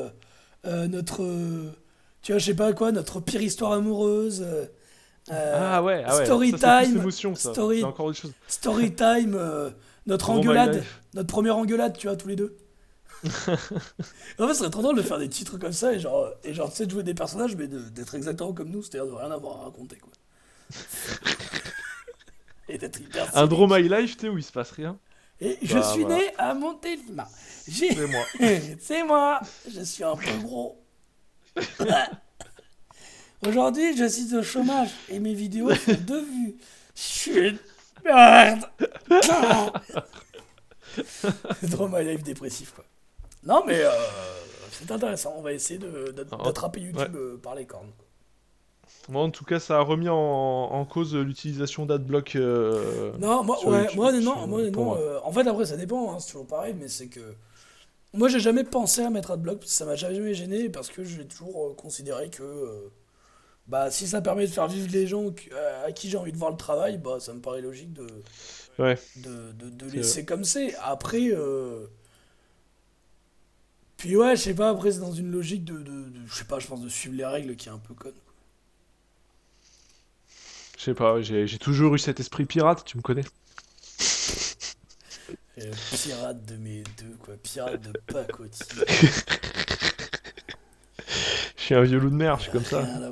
[0.64, 1.18] notre.
[2.22, 4.46] tu vois, je sais pas quoi, notre pire histoire amoureuse.
[5.30, 6.24] Ah ouais, ah ouais.
[6.24, 7.52] Story ça, time, l'émotion, ça.
[7.52, 8.32] story- encore chose.
[8.48, 9.38] Story time,
[10.06, 12.56] notre engueulade, notre première engueulade, tu vois, tous les deux.
[14.38, 16.52] en fait, ce serait trop drôle de faire des titres comme ça et genre, et
[16.52, 19.16] genre tu sais, de jouer des personnages, mais de- d'être exactement comme nous, c'est-à-dire de
[19.16, 20.12] rien avoir à raconter, quoi.
[22.68, 23.36] et d'être hyper.
[23.36, 23.46] Un.
[23.46, 24.98] Draw My Life, tu sais, où il se passe rien.
[25.40, 26.18] Et je Bah, suis voilà.
[26.18, 27.28] né à Montélimar.
[27.68, 28.24] C'est moi.
[28.80, 29.40] C'est moi,
[29.72, 30.80] je suis un peu gros.
[33.46, 36.54] Aujourd'hui, je suis au chômage et mes vidéos font deux vues.
[36.94, 37.58] Je suis une
[38.04, 38.64] merde.
[41.90, 42.84] My life dépressif, quoi.
[43.46, 43.90] Non, mais euh,
[44.72, 45.34] c'est intéressant.
[45.36, 45.80] On va essayer
[46.32, 47.90] Ah, d'attraper YouTube euh, par les cornes.
[49.08, 52.36] Moi, en tout cas, ça a remis en, en cause l'utilisation d'adblock.
[52.36, 54.32] euh, Non, moi, ouais, YouTube, moi, sur-
[54.96, 57.20] euh, en fait, après, ça dépend, hein, c'est toujours pareil, mais c'est que.
[58.14, 61.04] Moi, j'ai jamais pensé à mettre Adblock, parce que ça m'a jamais gêné, parce que
[61.04, 62.42] j'ai toujours euh, considéré que.
[62.42, 62.90] euh,
[63.66, 65.26] bah, si ça permet de faire vivre les gens
[65.86, 68.06] à, qui j'ai envie de voir le travail, bah, ça me paraît logique de.
[68.78, 68.98] Ouais.
[69.16, 70.74] De, de, de laisser comme c'est.
[70.82, 71.30] Après.
[74.04, 76.34] Euh, Puis, ouais, je sais pas, après, c'est dans une logique de, de, de- Je
[76.34, 78.12] sais pas, je pense de suivre les règles qui est un peu conne.
[80.76, 83.24] Je sais pas, j'ai toujours eu cet esprit pirate, tu me connais.
[85.56, 87.34] Le pirate de mes deux, quoi.
[87.42, 88.84] Pirate de pacotille.
[91.56, 92.80] Je suis un vieux loup de mer, je suis comme ça.
[92.80, 93.10] Rien.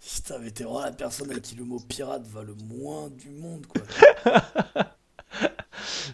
[0.00, 3.30] Putain, mais t'es vraiment la personne à qui le mot pirate va le moins du
[3.30, 3.82] monde, quoi.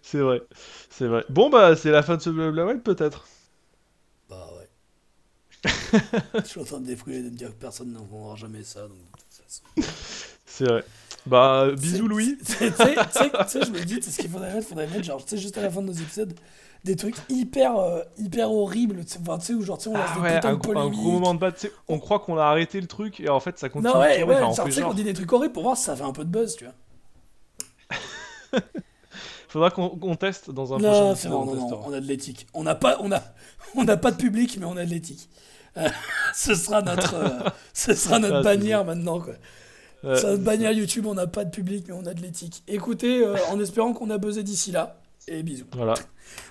[0.02, 0.43] C'est vrai,
[0.90, 1.24] c'est vrai.
[1.28, 3.27] Bon, bah, c'est la fin de ce blabla web, peut-être.
[4.28, 5.70] Bah ouais.
[6.35, 8.90] Je suis en train de défouler de me dire que personne n'entendra jamais ça, donc
[8.98, 9.93] de toute façon.
[10.47, 10.85] C'est vrai.
[11.27, 12.39] Bah, bisous, Louis.
[12.44, 15.36] Tu sais, je me dis, c'est ce qu'il faudrait mettre, faudrait mettre, genre, tu sais,
[15.36, 16.32] juste à la fin de nos épisodes,
[16.85, 19.90] des trucs hyper, euh, hyper horribles, tu sais, enfin, tu sais, où genre, tu sais,
[19.90, 20.47] on lance Ah des ouais, un, de
[20.78, 23.28] un gros moment de bas, tu sais, on croit qu'on a arrêté le truc et
[23.28, 23.93] en fait ça continue.
[23.93, 24.35] Non, ouais, de tourner.
[24.35, 24.90] ouais, Enfin, on genre, fait tu sais genre.
[24.90, 26.65] qu'on dit des trucs horribles pour voir si ça fait un peu de buzz, tu
[26.65, 26.74] vois.
[29.49, 32.47] Faudra qu'on teste dans un Non, prochain bon, on non, non, on a de l'éthique.
[32.55, 33.23] On n'a pas, on a,
[33.75, 35.29] on n'a pas de public, mais on a de l'éthique.
[35.77, 35.89] Euh,
[36.35, 39.35] ce sera notre, euh, ce sera notre Ah, bannière maintenant, quoi.
[40.05, 42.62] Ouais, C'est notre bannière YouTube, on n'a pas de public, mais on a de l'éthique.
[42.69, 45.66] Écoutez, euh, en espérant qu'on a buzzé d'ici là, et bisous.
[45.73, 45.77] ça.
[45.77, 45.95] Voilà.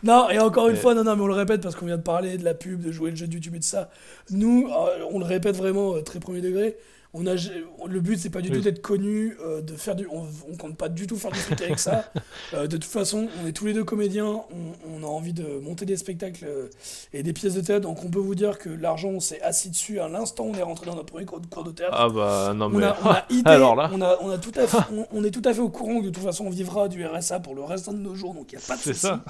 [0.03, 2.01] Non, et encore une fois, non, non, mais on le répète parce qu'on vient de
[2.01, 3.91] parler de la pub, de jouer le jeu de YouTube et de ça.
[4.31, 6.75] Nous, euh, on le répète vraiment euh, très premier degré.
[7.19, 8.57] On a, le but, c'est pas du Oui.
[8.57, 11.39] tout d'être connu, euh, de faire du, on, on compte pas du tout faire du
[11.39, 12.11] fric avec ça.
[12.53, 14.45] Euh, de toute façon, on est tous les deux comédiens, on,
[14.89, 16.67] on a envie de monter des spectacles euh,
[17.11, 19.69] et des pièces de théâtre, donc on peut vous dire que l'argent, on s'est assis
[19.69, 21.93] dessus à l'instant où on est rentré dans notre premier cours de, cours de théâtre.
[21.97, 22.85] Ah bah non On mais.
[22.85, 23.89] a, on a idée, Alors là.
[23.93, 24.77] on a, on a tout à fait,
[25.11, 27.39] on, est tout à fait au courant que de toute façon on vivra du RSA
[27.41, 29.07] pour le reste de nos jours, donc il n'y a pas de C'est souci.
[29.07, 29.23] ça.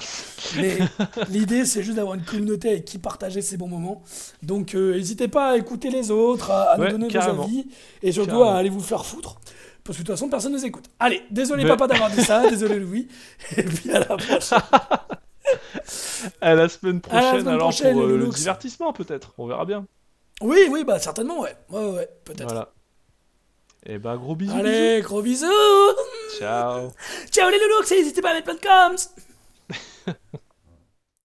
[0.57, 0.77] Mais
[1.31, 4.03] l'idée, c'est juste d'avoir une communauté avec qui partager ces bons moments.
[4.43, 7.38] Donc, euh, n'hésitez pas à écouter les autres, à, à nous donner carrément.
[7.38, 7.65] vos avis,
[8.01, 8.51] et surtout Carrément.
[8.53, 9.35] à aller vous faire foutre.
[9.83, 10.85] Parce que de toute façon, personne ne nous écoute.
[10.99, 13.07] Allez, désolé Mais- papa d'avoir dit ça, désolé Louis.
[13.57, 14.59] Et puis à la prochaine.
[16.41, 18.33] À la semaine la prochaine, semaine alors prochaine, pour euh, le Loulous.
[18.33, 19.33] divertissement peut-être.
[19.37, 19.85] On verra bien.
[20.41, 21.55] Oui, oui, bah certainement, ouais.
[21.69, 22.43] Ouais, ouais, peut-être.
[22.43, 22.73] Voilà.
[23.85, 24.53] Et bah gros bisous.
[24.57, 26.37] Allez, gros bisous bisous.
[26.39, 26.89] Ciao.
[27.31, 30.15] Ciao les loulous, n'hésitez pas à mettre plein de coms